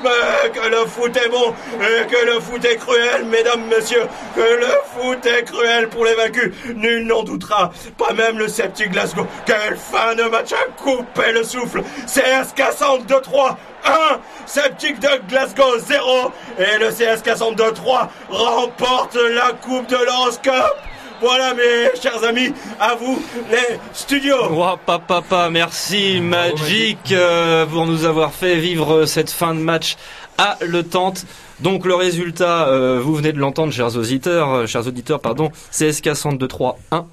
Mais 0.03 0.51
que 0.51 0.69
le 0.69 0.87
foot 0.87 1.17
est 1.17 1.29
bon 1.29 1.55
et 1.81 2.07
que 2.07 2.27
le 2.27 2.41
foot 2.41 2.65
est 2.65 2.77
cruel, 2.77 3.25
mesdames, 3.25 3.65
messieurs. 3.65 4.07
Que 4.35 4.41
le 4.41 4.69
foot 4.95 5.25
est 5.25 5.45
cruel 5.45 5.89
pour 5.89 6.05
les 6.05 6.15
vaincus. 6.15 6.53
Nul 6.75 7.07
n'en 7.07 7.23
doutera. 7.23 7.71
Pas 7.97 8.13
même 8.13 8.39
le 8.39 8.49
sceptique 8.49 8.91
Glasgow. 8.91 9.27
Quelle 9.47 9.77
fin 9.77 10.15
de 10.15 10.25
match 10.25 10.53
à 10.53 10.71
couper 10.83 11.33
le 11.33 11.45
souffle. 11.45 11.83
CS 12.07 12.53
Cassandre 12.55 13.07
de 13.07 13.15
3. 13.15 13.59
1, 13.85 13.91
Sceptique 14.47 14.99
de 14.99 15.09
Glasgow 15.29 15.79
0 15.79 16.33
et 16.59 16.79
le 16.79 16.91
CS 16.91 17.23
Cassandre 17.23 17.65
de 17.65 17.71
3 17.71 18.11
remporte 18.29 19.15
la 19.15 19.53
Coupe 19.53 19.87
de 19.87 19.97
l'Horoscope. 19.97 20.88
Voilà 21.21 21.53
mes 21.55 22.01
chers 22.01 22.23
amis, 22.25 22.53
à 22.79 22.95
vous 22.95 23.21
les 23.51 23.79
studios. 23.93 24.37
Oh, 24.51 24.55
papa, 24.87 25.01
papa, 25.07 25.51
merci 25.51 26.21
Magic 26.21 26.99
euh, 27.11 27.66
pour 27.66 27.87
nous 27.87 28.05
avoir 28.05 28.33
fait 28.33 28.57
vivre 28.57 29.05
cette 29.05 29.31
fin 29.31 29.55
de 29.55 29.61
match 29.61 29.97
haletante. 30.39 31.27
Donc 31.61 31.85
le 31.87 31.95
résultat, 31.97 32.69
euh, 32.69 33.01
vous 33.03 33.14
venez 33.16 33.33
de 33.33 33.39
l'entendre, 33.39 33.73
chers 33.73 33.97
auditeurs, 33.97 34.53
euh, 34.53 34.66
chers 34.66 34.87
auditeurs, 34.87 35.21
pardon, 35.21 35.51
CSK 35.73 36.14
102 36.14 36.49
1 36.93 37.07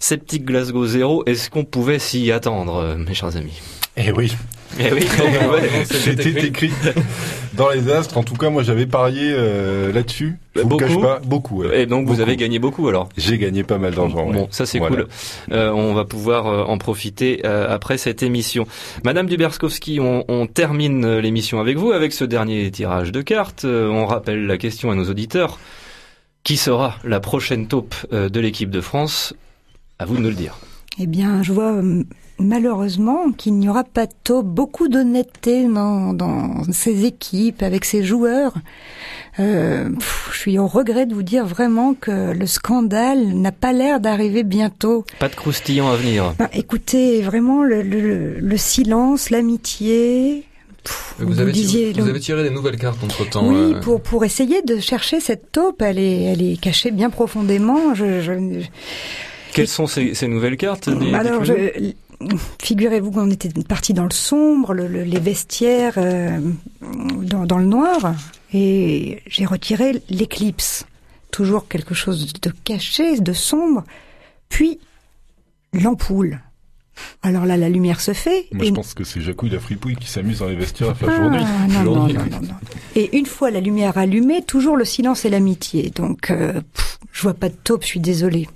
Sceptique 0.00 0.44
Glasgow 0.44 0.86
0. 0.86 1.22
Est-ce 1.26 1.48
qu'on 1.48 1.64
pouvait 1.64 2.00
s'y 2.00 2.32
attendre, 2.32 2.76
euh, 2.76 2.96
mes 2.96 3.14
chers 3.14 3.36
amis? 3.36 3.60
Eh 3.96 4.10
oui. 4.10 4.32
Eh 4.78 4.92
oui. 4.92 5.06
C'était 5.84 6.46
écrit 6.46 6.70
dans 7.54 7.68
les 7.68 7.90
astres. 7.90 8.16
En 8.18 8.22
tout 8.22 8.34
cas, 8.34 8.50
moi, 8.50 8.62
j'avais 8.62 8.86
parié 8.86 9.32
euh, 9.32 9.92
là-dessus. 9.92 10.36
Je 10.54 10.60
vous 10.60 10.64
le 10.66 10.70
Beaucoup 10.70 10.84
cache 10.84 11.00
pas, 11.00 11.20
beaucoup. 11.24 11.62
ouais. 11.62 11.82
Et 11.82 11.86
donc 11.86 12.06
vous 12.08 12.20
avez 12.20 12.36
gagné 12.36 12.58
beaucoup 12.58 12.88
alors 12.88 13.08
J'ai 13.16 13.38
gagné 13.38 13.64
pas 13.64 13.78
mal 13.78 13.94
d'argent. 13.94 14.26
Bon, 14.26 14.42
ouais. 14.42 14.48
ça 14.50 14.66
c'est 14.66 14.78
Voilà. 14.78 14.96
cool. 14.96 15.08
Euh, 15.52 15.70
on 15.70 15.94
va 15.94 16.04
pouvoir 16.04 16.46
euh, 16.46 16.62
en 16.64 16.78
profiter 16.78 17.40
euh, 17.44 17.66
après 17.72 17.98
cette 17.98 18.22
émission. 18.22 18.66
Madame 19.04 19.26
Duberskowski, 19.28 19.98
on, 20.00 20.24
on 20.28 20.46
termine 20.46 21.18
l'émission 21.18 21.60
avec 21.60 21.76
vous 21.76 21.92
avec 21.92 22.12
ce 22.12 22.24
dernier 22.24 22.70
tirage 22.70 23.10
de 23.12 23.20
cartes. 23.22 23.64
Euh, 23.64 23.88
on 23.88 24.06
rappelle 24.06 24.46
la 24.46 24.56
question 24.58 24.90
à 24.90 24.94
nos 24.94 25.08
auditeurs. 25.10 25.58
Qui 26.44 26.56
sera 26.58 26.96
la 27.04 27.20
prochaine 27.20 27.66
taupe 27.68 27.94
euh, 28.12 28.28
de 28.28 28.38
l'équipe 28.38 28.70
de 28.70 28.80
France? 28.82 29.32
À 29.98 30.04
vous 30.04 30.16
de 30.16 30.20
nous 30.22 30.28
le 30.28 30.34
dire. 30.34 30.56
Eh 30.98 31.06
bien, 31.06 31.42
je 31.42 31.52
vois 31.52 31.72
euh, 31.72 32.02
malheureusement 32.38 33.30
qu'il 33.32 33.54
n'y 33.54 33.68
aura 33.68 33.84
pas 33.84 34.06
de 34.06 34.12
taupe, 34.24 34.46
beaucoup 34.46 34.88
d'honnêteté 34.88 35.66
dans, 35.66 36.12
dans 36.12 36.62
ces 36.72 37.04
équipes, 37.04 37.62
avec 37.62 37.84
ces 37.84 38.02
joueurs. 38.04 38.54
Euh, 39.40 39.90
pff, 39.90 40.30
je 40.32 40.38
suis 40.38 40.58
au 40.58 40.66
regret 40.68 41.06
de 41.06 41.14
vous 41.14 41.22
dire 41.24 41.44
vraiment 41.44 41.94
que 41.94 42.32
le 42.32 42.46
scandale 42.46 43.28
n'a 43.34 43.50
pas 43.52 43.72
l'air 43.72 43.98
d'arriver 44.00 44.44
bientôt. 44.44 45.04
Pas 45.18 45.28
de 45.28 45.34
croustillant 45.34 45.88
à 45.90 45.96
venir. 45.96 46.34
Ben, 46.38 46.48
écoutez, 46.52 47.20
vraiment 47.22 47.64
le, 47.64 47.82
le, 47.82 48.38
le 48.38 48.56
silence, 48.56 49.30
l'amitié. 49.30 50.44
pff, 50.84 51.14
Vous, 51.18 51.40
avez, 51.40 51.50
disiez, 51.50 51.92
vous 51.94 52.08
avez 52.08 52.20
tiré 52.20 52.44
des 52.44 52.50
nouvelles 52.50 52.76
cartes 52.78 53.02
entre 53.02 53.28
temps. 53.28 53.48
oui, 53.48 53.74
pour 53.82 54.00
pour 54.00 54.24
essayer 54.24 54.62
de 54.62 54.78
chercher 54.78 55.18
cette 55.18 55.50
taupe, 55.50 55.82
elle 55.82 55.98
est 55.98 56.22
elle 56.24 56.42
est 56.42 56.60
cachée 56.60 56.92
bien 56.92 57.10
profondément. 57.10 57.92
Je, 57.94 58.20
je, 58.20 58.32
Quelles 59.52 59.66
sont 59.68 59.88
ces, 59.88 60.14
ces 60.14 60.28
nouvelles 60.28 60.56
cartes 60.56 60.88
des- 60.90 61.12
alors, 61.12 61.44
je- 61.44 61.92
figurez-vous 62.62 63.10
qu'on 63.10 63.30
était 63.30 63.48
parti 63.64 63.92
dans 63.94 64.04
le 64.04 64.12
sombre, 64.12 64.74
le- 64.74 64.88
le- 64.88 65.02
les 65.04 65.20
vestiaires 65.20 65.94
euh, 65.96 66.40
dans, 67.22 67.44
dans 67.46 67.58
le 67.58 67.66
noir, 67.66 68.14
et 68.52 69.20
j'ai 69.26 69.44
retiré 69.46 70.02
l'éclipse. 70.10 70.86
Toujours 71.30 71.66
quelque 71.66 71.94
chose 71.94 72.32
de 72.40 72.52
caché, 72.64 73.18
de 73.18 73.32
sombre. 73.32 73.84
Puis 74.48 74.78
l'ampoule. 75.72 76.40
Alors 77.22 77.44
là, 77.44 77.56
la 77.56 77.68
lumière 77.68 78.00
se 78.00 78.12
fait. 78.12 78.46
Moi, 78.52 78.64
et- 78.64 78.68
je 78.68 78.72
pense 78.72 78.94
que 78.94 79.02
c'est 79.02 79.20
Jacouille 79.20 79.50
la 79.50 79.58
fripouille 79.58 79.96
qui 79.96 80.08
s'amuse 80.08 80.38
dans 80.38 80.46
les 80.46 80.54
vestiaires 80.54 80.90
à 80.90 80.94
faire 80.94 81.08
ah, 81.10 81.16
journée. 81.16 81.40
non, 81.82 81.82
non, 81.84 82.06
non, 82.06 82.40
non. 82.42 82.48
Et 82.94 83.16
une 83.18 83.26
fois 83.26 83.50
la 83.50 83.60
lumière 83.60 83.98
allumée, 83.98 84.42
toujours 84.42 84.76
le 84.76 84.84
silence 84.84 85.24
et 85.24 85.30
l'amitié. 85.30 85.90
Donc, 85.90 86.30
euh, 86.30 86.52
pff, 86.60 86.98
je 87.12 87.22
vois 87.22 87.34
pas 87.34 87.48
de 87.48 87.56
taupe, 87.64 87.82
je 87.82 87.88
suis 87.88 88.00
désolée. 88.00 88.48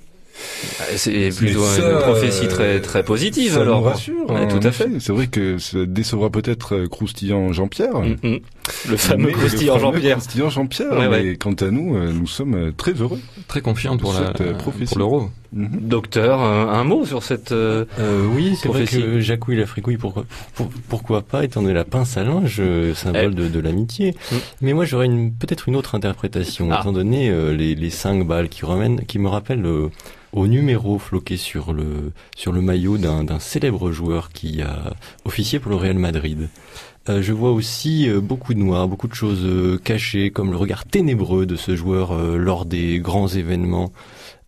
C'est 0.96 1.30
plutôt 1.36 1.64
ça, 1.64 1.90
une 1.90 1.98
prophétie 1.98 2.46
euh, 2.46 2.48
très 2.48 2.80
très 2.80 3.02
positive 3.02 3.52
Ça 3.52 3.60
alors. 3.62 3.80
nous 3.80 3.84
rassure. 3.86 4.30
Ouais, 4.30 4.36
hein, 4.36 4.48
tout 4.48 4.66
à 4.66 4.72
fait. 4.72 4.88
C'est 5.00 5.12
vrai 5.12 5.26
que 5.26 5.58
ça 5.58 5.84
décevra 5.86 6.30
peut-être 6.30 6.74
euh, 6.74 6.88
croustillant 6.88 7.52
Jean-Pierre. 7.52 8.00
Mm, 8.00 8.16
mm. 8.22 8.38
Le 8.88 8.96
fameux 8.96 9.30
croustillant 9.30 9.74
le 9.74 9.80
fameux 9.80 9.92
Jean-Pierre. 9.94 10.16
Croustillant 10.18 10.50
Jean-Pierre. 10.50 11.10
Ouais, 11.10 11.36
quant 11.38 11.52
à 11.54 11.70
nous, 11.70 11.96
euh, 11.96 12.12
nous 12.12 12.26
sommes 12.26 12.54
euh, 12.54 12.72
très 12.76 12.92
heureux. 12.92 13.20
Très 13.48 13.60
confiant 13.60 13.96
pour 13.96 14.12
la 14.12 14.28
Cette, 14.28 14.40
euh, 14.40 14.54
prophétie. 14.54 14.86
pour 14.86 14.98
l'euro. 14.98 15.30
Mhm. 15.52 15.68
Docteur, 15.80 16.40
un, 16.40 16.68
un 16.68 16.84
mot 16.84 17.06
sur 17.06 17.22
cette. 17.22 17.52
euh, 17.52 17.84
Euh, 17.98 18.26
oui, 18.34 18.54
c'est 18.60 18.68
vrai 18.68 18.84
que 18.84 19.18
Jacouille 19.20 19.56
la 19.56 19.66
fricouille, 19.66 19.96
pourquoi, 19.96 20.24
pour- 20.54 20.68
pourquoi 20.88 21.22
pas, 21.22 21.44
étant 21.44 21.62
donné 21.62 21.72
la 21.74 21.84
pince 21.84 22.16
à 22.18 22.24
linge, 22.24 22.56
euh, 22.60 22.94
symbole 22.94 23.34
de, 23.34 23.48
de 23.48 23.58
l'amitié. 23.58 24.14
Mm. 24.30 24.36
Mais 24.60 24.72
moi, 24.74 24.84
j'aurais 24.84 25.06
une, 25.06 25.32
peut-être 25.32 25.68
une 25.68 25.76
autre 25.76 25.94
interprétation, 25.94 26.68
Ah. 26.70 26.80
étant 26.80 26.92
donné 26.92 27.30
euh, 27.30 27.54
les, 27.56 27.74
les 27.74 27.90
cinq 27.90 28.26
balles 28.26 28.48
qui, 28.50 28.64
remènent, 28.66 29.00
qui 29.06 29.18
me 29.18 29.28
rappellent 29.28 29.64
euh, 29.64 29.88
au 30.32 30.46
numéro 30.46 30.98
floqué 30.98 31.38
sur 31.38 31.72
le, 31.72 32.12
sur 32.36 32.52
le 32.52 32.60
maillot 32.60 32.98
d'un 32.98 33.24
d'un 33.24 33.38
célèbre 33.38 33.90
joueur 33.90 34.28
qui 34.30 34.60
a 34.60 34.92
officié 35.24 35.58
pour 35.58 35.70
le 35.70 35.76
Real 35.76 35.96
Madrid. 35.98 36.50
Euh, 37.08 37.22
je 37.22 37.32
vois 37.32 37.52
aussi 37.52 38.08
euh, 38.08 38.20
beaucoup 38.20 38.52
de 38.54 38.58
noir, 38.58 38.86
beaucoup 38.88 39.08
de 39.08 39.14
choses 39.14 39.40
euh, 39.44 39.78
cachées, 39.82 40.30
comme 40.30 40.50
le 40.50 40.56
regard 40.56 40.84
ténébreux 40.84 41.46
de 41.46 41.56
ce 41.56 41.74
joueur 41.76 42.12
euh, 42.12 42.36
lors 42.36 42.66
des 42.66 42.98
grands 42.98 43.28
événements, 43.28 43.92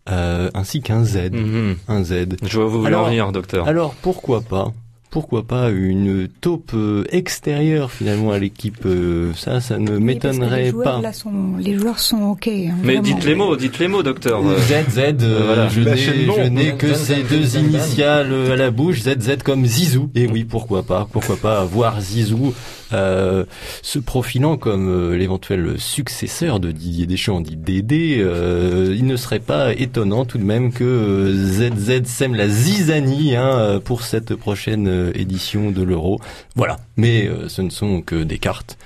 euh, 0.09 0.49
ainsi 0.53 0.81
qu'un 0.81 1.03
Z. 1.03 1.31
mhm. 1.31 1.75
Un 1.87 2.03
Z. 2.03 2.27
Je 2.43 2.57
vois 2.59 2.65
vous 2.67 2.79
voulez 2.79 2.87
Alors- 2.93 3.05
en 3.05 3.09
venir, 3.09 3.31
docteur. 3.31 3.67
Alors 3.67 3.95
pourquoi 4.01 4.41
pas? 4.41 4.71
Pourquoi 5.11 5.43
pas 5.43 5.69
une 5.71 6.29
taupe 6.39 6.71
euh, 6.73 7.03
extérieure 7.11 7.91
finalement 7.91 8.31
à 8.31 8.39
l'équipe 8.39 8.85
euh, 8.85 9.33
Ça, 9.35 9.59
ça 9.59 9.77
ne 9.77 9.97
m'étonnerait 9.97 10.71
pas. 10.71 11.01
Là, 11.01 11.11
sont, 11.11 11.57
les 11.59 11.77
joueurs 11.77 11.99
sont 11.99 12.23
ok. 12.29 12.47
hein, 12.47 12.73
Mais 12.81 12.93
vraiment. 12.95 13.01
dites 13.01 13.25
les 13.25 13.35
mots, 13.35 13.57
dites 13.57 13.77
les 13.77 13.89
mots, 13.89 14.03
docteur. 14.03 14.39
Euh, 14.39 14.55
ZZ, 14.57 14.99
euh, 15.21 15.41
voilà. 15.45 15.67
je 15.67 15.81
Bah, 15.81 15.91
n'ai 15.91 15.97
je 15.97 16.49
n'ai 16.49 16.75
que 16.77 16.93
ces 16.93 17.23
deux 17.23 17.57
initiales 17.57 18.31
euh, 18.31 18.53
à 18.53 18.55
la 18.55 18.71
bouche, 18.71 19.01
ZZ 19.01 19.43
comme 19.43 19.65
Zizou. 19.65 20.09
Et 20.15 20.27
oui, 20.27 20.45
pourquoi 20.45 20.83
pas 20.83 21.05
Pourquoi 21.11 21.35
pas 21.35 21.65
voir 21.65 21.99
Zizou 21.99 22.53
euh, 22.93 23.45
se 23.81 23.99
profilant 23.99 24.57
comme 24.57 24.89
euh, 24.89 25.15
l'éventuel 25.17 25.75
successeur 25.77 26.59
de 26.59 26.71
Didier 26.71 27.05
Deschamps, 27.05 27.39
dit 27.41 27.55
Dédé. 27.55 28.17
euh, 28.19 28.93
il 28.97 29.05
ne 29.05 29.15
serait 29.15 29.39
pas 29.39 29.73
étonnant 29.73 30.25
tout 30.25 30.37
de 30.37 30.43
même 30.43 30.71
que 30.73 30.83
euh, 30.83 31.33
ZZ 31.33 32.03
sème 32.05 32.35
la 32.35 32.47
zizanie 32.49 33.35
hein, 33.35 33.47
euh, 33.57 33.79
pour 33.79 34.03
cette 34.03 34.35
prochaine 34.35 34.87
euh, 34.87 35.00
édition 35.15 35.71
de 35.71 35.81
l'Euro. 35.81 36.19
Voilà. 36.55 36.77
Mais 36.97 37.27
euh, 37.27 37.49
ce 37.49 37.61
ne 37.61 37.69
sont 37.69 38.01
que 38.01 38.23
des 38.23 38.37
cartes 38.37 38.77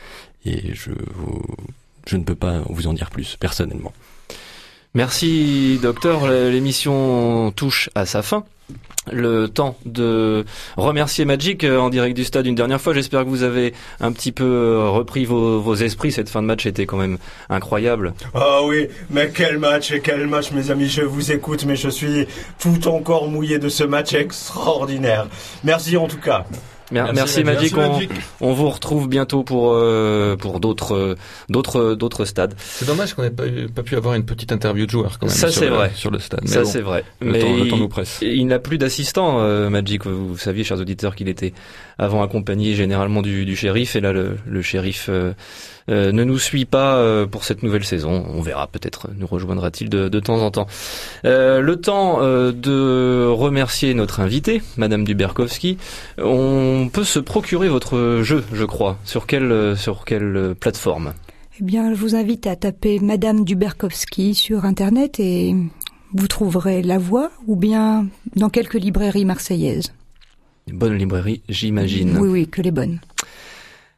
et 0.45 0.74
je 0.74 0.91
je 2.07 2.18
ne 2.18 2.24
peux 2.24 2.36
pas 2.36 2.61
vous 2.70 2.88
en 2.88 2.93
dire 2.93 3.09
plus 3.09 3.36
personnellement. 3.36 3.91
Merci, 4.93 5.80
docteur. 5.82 6.28
L'émission 6.28 7.51
touche 7.51 7.89
à 7.95 8.05
sa 8.05 8.22
fin. 8.22 8.45
Le 9.12 9.47
temps 9.47 9.78
de 9.86 10.45
remercier 10.78 11.26
Magic 11.26 11.64
euh, 11.64 11.78
en 11.80 11.89
direct 11.89 12.16
du 12.16 12.24
stade 12.24 12.45
une 12.47 12.56
dernière 12.56 12.82
fois. 12.82 12.93
J'espère 12.93 13.24
que 13.24 13.30
vous 13.30 13.43
avez 13.43 13.74
un 13.99 14.12
petit 14.12 14.32
peu 14.32 14.43
euh, 14.43 14.89
repris 14.89 15.26
vos, 15.26 15.60
vos 15.60 15.76
esprits. 15.76 16.12
Cette 16.12 16.30
fin 16.30 16.41
de 16.41 16.47
match 16.47 16.66
était 16.66 16.86
quand 16.86 16.97
même 16.97 17.18
incroyable. 17.49 18.14
Ah 18.34 18.62
oui, 18.64 18.88
mais 19.10 19.32
quel 19.34 19.60
match 19.60 19.91
et 19.91 19.99
quel 19.99 20.28
match, 20.28 20.51
mes 20.51 20.72
amis. 20.72 20.88
Je 20.88 21.01
vous 21.01 21.32
écoute, 21.32 21.66
mais 21.66 21.76
je 21.76 21.89
suis 21.89 22.28
tout 22.60 22.88
encore 22.88 23.28
mouillé 23.28 23.60
de 23.60 23.70
ce 23.70 23.84
match 23.84 24.14
extraordinaire. 24.14 25.28
Merci 25.64 25.97
en 25.97 26.08
tout 26.08 26.20
cas. 26.20 26.45
Mer- 26.91 27.11
Merci, 27.13 27.43
Merci, 27.43 27.73
Magic. 27.73 28.11
On, 28.41 28.53
vous 28.53 28.69
retrouve 28.69 29.09
bientôt 29.09 29.43
pour 29.43 29.71
euh, 29.73 30.36
pour 30.36 30.59
d'autres 30.59 30.95
euh, 30.95 31.15
d'autres 31.49 31.95
d'autres 31.95 32.25
stades. 32.25 32.53
C'est 32.59 32.86
dommage 32.86 33.13
qu'on 33.15 33.23
n'ait 33.23 33.31
pas, 33.31 33.81
pu 33.83 33.95
avoir 33.95 34.13
une 34.13 34.25
petite 34.25 34.51
interview 34.51 34.86
de 34.86 34.91
joueur 34.91 35.17
quand 35.19 35.25
même. 35.27 35.36
Ça, 35.36 35.51
c'est 35.51 35.67
vrai. 35.67 35.91
Sur 35.95 36.11
le 36.11 36.19
stade. 36.19 36.41
Mais 36.43 36.49
Ça 36.49 36.61
bon, 36.63 36.69
c'est 36.69 36.81
vrai. 36.81 37.03
Le, 37.21 37.31
Mais 37.31 37.39
temps, 37.39 37.53
le 37.55 37.67
temps 37.69 37.75
il- 37.77 37.81
nous 37.81 37.89
presse. 37.89 38.19
Il 38.21 38.45
n'a 38.47 38.59
plus 38.59 38.77
d'assistant, 38.77 39.39
euh, 39.39 39.69
Magic. 39.69 40.05
Vous, 40.05 40.27
vous 40.29 40.38
saviez, 40.38 40.63
chers 40.63 40.79
auditeurs, 40.79 41.15
qu'il 41.15 41.27
était 41.29 41.53
avant 41.97 42.21
accompagné 42.21 42.75
généralement 42.75 43.21
du, 43.21 43.45
du 43.45 43.55
shérif. 43.55 43.95
Et 43.95 44.01
là, 44.01 44.11
le, 44.13 44.38
le 44.45 44.61
shérif 44.61 45.09
euh, 45.09 45.33
ne 45.88 46.23
nous 46.23 46.38
suit 46.39 46.65
pas 46.65 46.95
euh, 46.97 47.25
pour 47.25 47.45
cette 47.45 47.63
nouvelle 47.63 47.83
saison. 47.86 48.25
On 48.29 48.41
verra, 48.41 48.67
peut-être 48.67 49.07
nous 49.17 49.27
rejoindra-t-il 49.27 49.89
de, 49.89 50.07
de 50.09 50.19
temps 50.19 50.41
en 50.41 50.51
temps. 50.51 50.67
Euh, 51.25 51.61
le 51.61 51.77
temps 51.77 52.19
de 52.21 53.27
remercier 53.27 53.93
notre 53.93 54.19
invité, 54.19 54.61
Madame 54.77 55.03
Duberkowski. 55.03 55.77
On 56.17 56.74
peut 56.91 57.03
se 57.03 57.19
procurer 57.19 57.69
votre 57.69 58.21
jeu, 58.23 58.43
je 58.53 58.65
crois. 58.65 58.97
Sur 59.03 59.28
quelle, 59.28 59.51
euh, 59.51 59.76
sur 59.76 60.05
quelle 60.05 60.36
euh, 60.36 60.53
plateforme? 60.53 61.13
Eh 61.59 61.63
bien, 61.63 61.93
je 61.93 61.99
vous 61.99 62.15
invite 62.15 62.47
à 62.47 62.55
taper 62.55 62.99
Madame 62.99 63.45
Duberkowski 63.45 64.36
sur 64.36 64.65
Internet 64.65 65.19
et 65.19 65.55
vous 66.13 66.28
trouverez 66.28 66.82
la 66.82 66.97
voix 66.97 67.32
ou 67.47 67.55
bien 67.55 68.07
dans 68.36 68.49
quelques 68.49 68.76
librairies 68.76 69.26
marseillaises. 69.26 69.93
Bonne 70.71 70.95
librairie, 70.95 71.41
j'imagine. 71.47 72.17
Oui, 72.17 72.28
oui, 72.28 72.47
que 72.47 72.61
les 72.61 72.71
bonnes. 72.71 72.99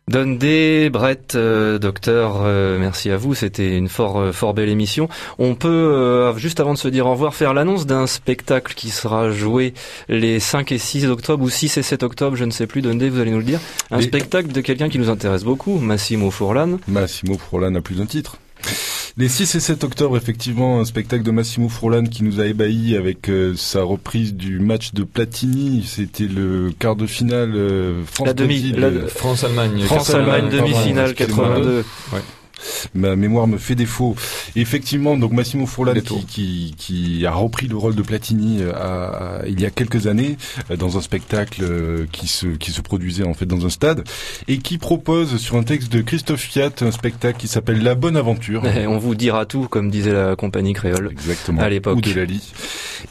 Dundee, 0.09 0.89
Brett, 0.89 1.35
euh, 1.35 1.79
docteur, 1.79 2.41
euh, 2.45 2.77
merci 2.79 3.11
à 3.11 3.17
vous. 3.17 3.35
C'était 3.35 3.75
une 3.75 3.89
fort, 3.89 4.17
euh, 4.21 4.31
fort 4.31 4.53
belle 4.53 4.69
émission. 4.69 5.09
On 5.37 5.53
peut, 5.53 5.67
euh, 5.67 6.33
juste 6.37 6.61
avant 6.61 6.71
de 6.73 6.77
se 6.77 6.87
dire 6.87 7.05
au 7.07 7.11
revoir, 7.11 7.35
faire 7.35 7.53
l'annonce 7.53 7.85
d'un 7.85 8.07
spectacle 8.07 8.73
qui 8.73 8.89
sera 8.89 9.31
joué 9.31 9.73
les 10.07 10.39
5 10.39 10.71
et 10.71 10.77
6 10.77 11.07
octobre 11.07 11.43
ou 11.43 11.49
6 11.49 11.75
et 11.77 11.81
7 11.81 12.03
octobre, 12.03 12.37
je 12.37 12.45
ne 12.45 12.51
sais 12.51 12.67
plus, 12.67 12.81
Dundee, 12.81 13.09
vous 13.09 13.19
allez 13.19 13.31
nous 13.31 13.39
le 13.39 13.43
dire. 13.43 13.59
Un 13.91 13.99
Et- 13.99 14.03
spectacle 14.03 14.53
de 14.53 14.61
quelqu'un 14.61 14.87
qui 14.87 14.97
nous 14.97 15.09
intéresse 15.09 15.43
beaucoup, 15.43 15.77
Massimo 15.77 16.31
Furlan. 16.31 16.77
Massimo 16.87 17.37
Furlan 17.37 17.75
a 17.75 17.81
plus 17.81 17.95
d'un 17.95 18.05
titre. 18.05 18.37
Les 19.19 19.29
6 19.29 19.55
et 19.55 19.59
7 19.59 19.83
octobre, 19.83 20.15
effectivement, 20.15 20.79
un 20.79 20.85
spectacle 20.85 21.23
de 21.23 21.31
Massimo 21.31 21.69
Furlan 21.69 22.03
qui 22.03 22.23
nous 22.23 22.39
a 22.39 22.45
ébahis 22.45 22.95
avec 22.95 23.29
euh, 23.29 23.55
sa 23.57 23.81
reprise 23.81 24.35
du 24.35 24.59
match 24.59 24.93
de 24.93 25.03
Platini. 25.03 25.83
C'était 25.87 26.27
le 26.27 26.71
quart 26.77 26.95
de 26.95 27.07
finale 27.07 27.53
euh, 27.55 28.03
La 28.23 28.33
demi- 28.35 28.59
France-Brésil. 28.59 28.75
la- 28.79 29.07
France-Allemagne. 29.07 29.79
France-Allemagne, 29.85 30.49
pardon, 30.51 30.57
demi-finale 30.57 31.09
excusez-moi. 31.11 31.45
82. 31.55 31.83
Ma 32.93 33.15
mémoire 33.15 33.47
me 33.47 33.57
fait 33.57 33.75
défaut. 33.75 34.15
Effectivement, 34.55 35.17
donc 35.17 35.31
Massimo 35.33 35.65
Furlan 35.65 35.93
qui, 35.93 36.25
qui, 36.25 36.75
qui 36.77 37.25
a 37.25 37.31
repris 37.31 37.67
le 37.67 37.75
rôle 37.77 37.95
de 37.95 38.01
Platini 38.01 38.61
euh, 38.61 38.73
à- 38.73 39.39
à- 39.41 39.45
il 39.47 39.59
y 39.61 39.65
a 39.65 39.69
quelques 39.69 40.07
années 40.07 40.37
euh, 40.71 40.75
dans 40.77 40.97
un 40.97 41.01
spectacle 41.01 41.63
euh, 41.63 42.05
qui 42.11 42.27
se 42.27 42.47
qui 42.47 42.71
se 42.71 42.81
produisait 42.81 43.23
en 43.25 43.33
fait 43.33 43.45
dans 43.45 43.65
un 43.65 43.69
stade 43.69 44.03
et 44.47 44.57
qui 44.59 44.77
propose 44.77 45.37
sur 45.37 45.55
un 45.57 45.63
texte 45.63 45.91
de 45.91 46.01
Christophe 46.01 46.41
Fiat 46.41 46.71
un 46.81 46.91
spectacle 46.91 47.39
qui 47.39 47.47
s'appelle 47.47 47.83
La 47.83 47.95
Bonne 47.95 48.17
Aventure. 48.17 48.65
Et 48.67 48.87
on 48.87 48.97
vous 48.97 49.15
dira 49.15 49.45
tout, 49.45 49.67
comme 49.67 49.89
disait 49.91 50.13
la 50.13 50.35
compagnie 50.35 50.73
créole. 50.73 51.09
Exactement. 51.11 51.61
À 51.61 51.69
l'époque. 51.69 51.97
Ou 51.97 52.01
de 52.01 52.13
Lali. 52.13 52.51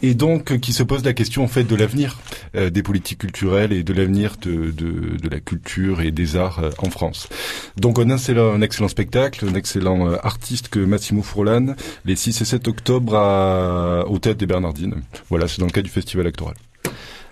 Et 0.02 0.14
donc, 0.14 0.58
qui 0.58 0.72
se 0.72 0.82
pose 0.82 1.04
la 1.04 1.12
question, 1.12 1.44
en 1.44 1.48
fait, 1.48 1.64
de 1.64 1.74
l'avenir 1.76 2.18
euh, 2.56 2.70
des 2.70 2.82
politiques 2.82 3.18
culturelles 3.18 3.72
et 3.72 3.82
de 3.82 3.92
l'avenir 3.92 4.36
de, 4.42 4.70
de, 4.70 5.16
de 5.16 5.28
la 5.30 5.40
culture 5.40 6.00
et 6.00 6.10
des 6.10 6.36
arts 6.36 6.58
euh, 6.62 6.70
en 6.78 6.90
France. 6.90 7.28
Donc, 7.76 7.98
un 7.98 8.08
excellent, 8.10 8.52
un 8.54 8.62
excellent 8.62 8.88
spectacle, 8.88 9.45
un 9.46 9.54
excellent 9.54 10.08
euh, 10.08 10.16
artiste 10.22 10.68
que 10.68 10.78
Massimo 10.78 11.22
Furlan, 11.22 11.74
les 12.04 12.16
6 12.16 12.40
et 12.40 12.44
7 12.44 12.68
octobre 12.68 13.14
à, 13.16 14.04
au 14.08 14.18
Théâtre 14.18 14.38
des 14.38 14.46
Bernardines. 14.46 15.02
Voilà, 15.30 15.48
c'est 15.48 15.60
dans 15.60 15.66
le 15.66 15.72
cadre 15.72 15.86
du 15.86 15.92
Festival 15.92 16.26
Actoral. 16.26 16.54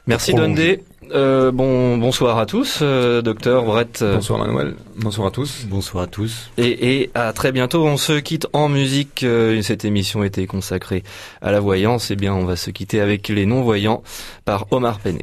Merci. 0.07 0.35
Dundee. 0.35 0.81
Euh, 1.15 1.51
bon, 1.53 1.99
bonsoir 1.99 2.39
à 2.39 2.47
tous, 2.47 2.79
euh, 2.83 3.21
docteur 3.23 3.65
Brett. 3.65 4.01
euh, 4.03 4.15
Bonsoir 4.17 4.39
Manuel. 4.39 4.75
Bonsoir 4.97 5.29
à 5.29 5.31
tous. 5.31 5.67
Bonsoir 5.69 6.05
à 6.05 6.07
tous. 6.07 6.51
Et, 6.57 7.01
et 7.03 7.11
à 7.15 7.33
très 7.35 7.53
bientôt. 7.53 7.85
On 7.87 7.97
se 7.99 8.13
quitte 8.15 8.47
en 8.55 8.69
musique. 8.71 9.23
Euh, 9.23 9.61
Cette 9.63 9.85
émission 9.85 10.25
était 10.25 10.47
consacrée 10.47 11.03
à 11.43 11.51
la 11.53 11.61
voyance. 11.61 12.11
Eh 12.11 12.17
bien, 12.17 12.35
on 12.35 12.45
va 12.47 12.57
se 12.57 12.71
quitter 12.71 13.01
avec 13.01 13.29
les 13.29 13.45
non-voyants 13.47 14.03
par 14.47 14.67
Omar 14.71 14.99
Pené. 14.99 15.21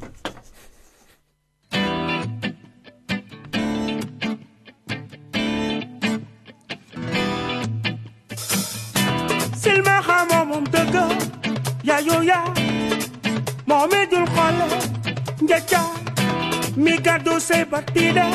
mi 16.84 16.92
Mika 16.92 17.20
dose 17.20 17.66
batida 17.72 18.26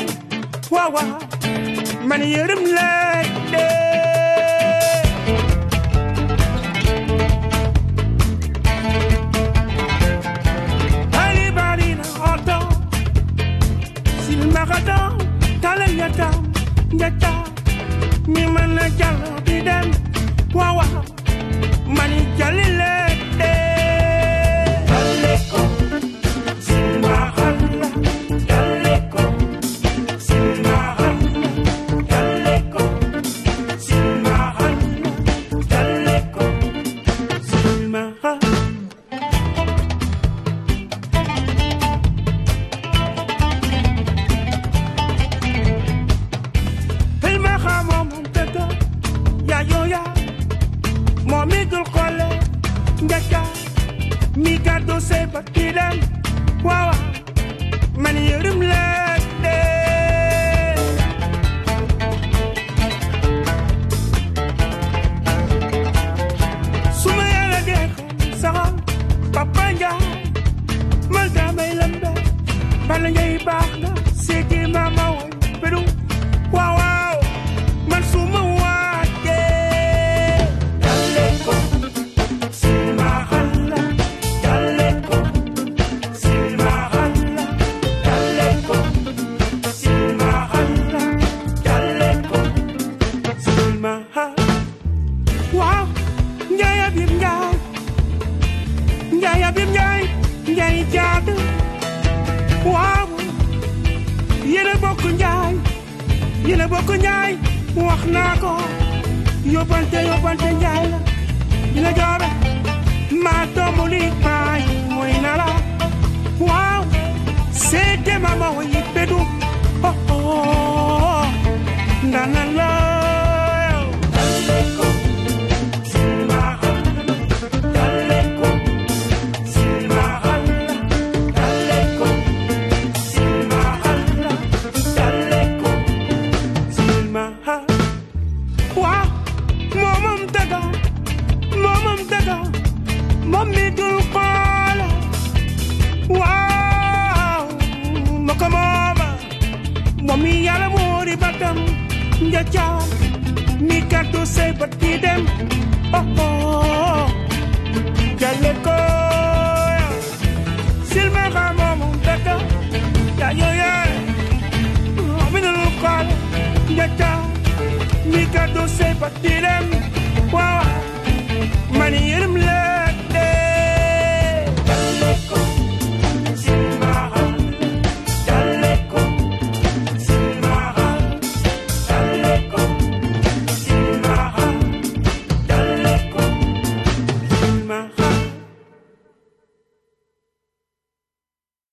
wawa 0.70 1.02
mani 2.08 2.32
yerim 2.32 2.62
lede 2.76 3.66
Anybody 11.24 11.94
na 11.94 12.06
auto 12.28 12.58
Sil 14.24 14.42
maradan 14.54 15.12
tale 15.62 15.86
yata. 16.00 16.30
Yata 17.00 17.32
Mi 18.26 18.46
mana 18.46 18.88
jalo 18.98 19.30
biden 19.44 19.86
wawa 20.54 20.86
mani 21.86 22.20
jalile 22.38 22.90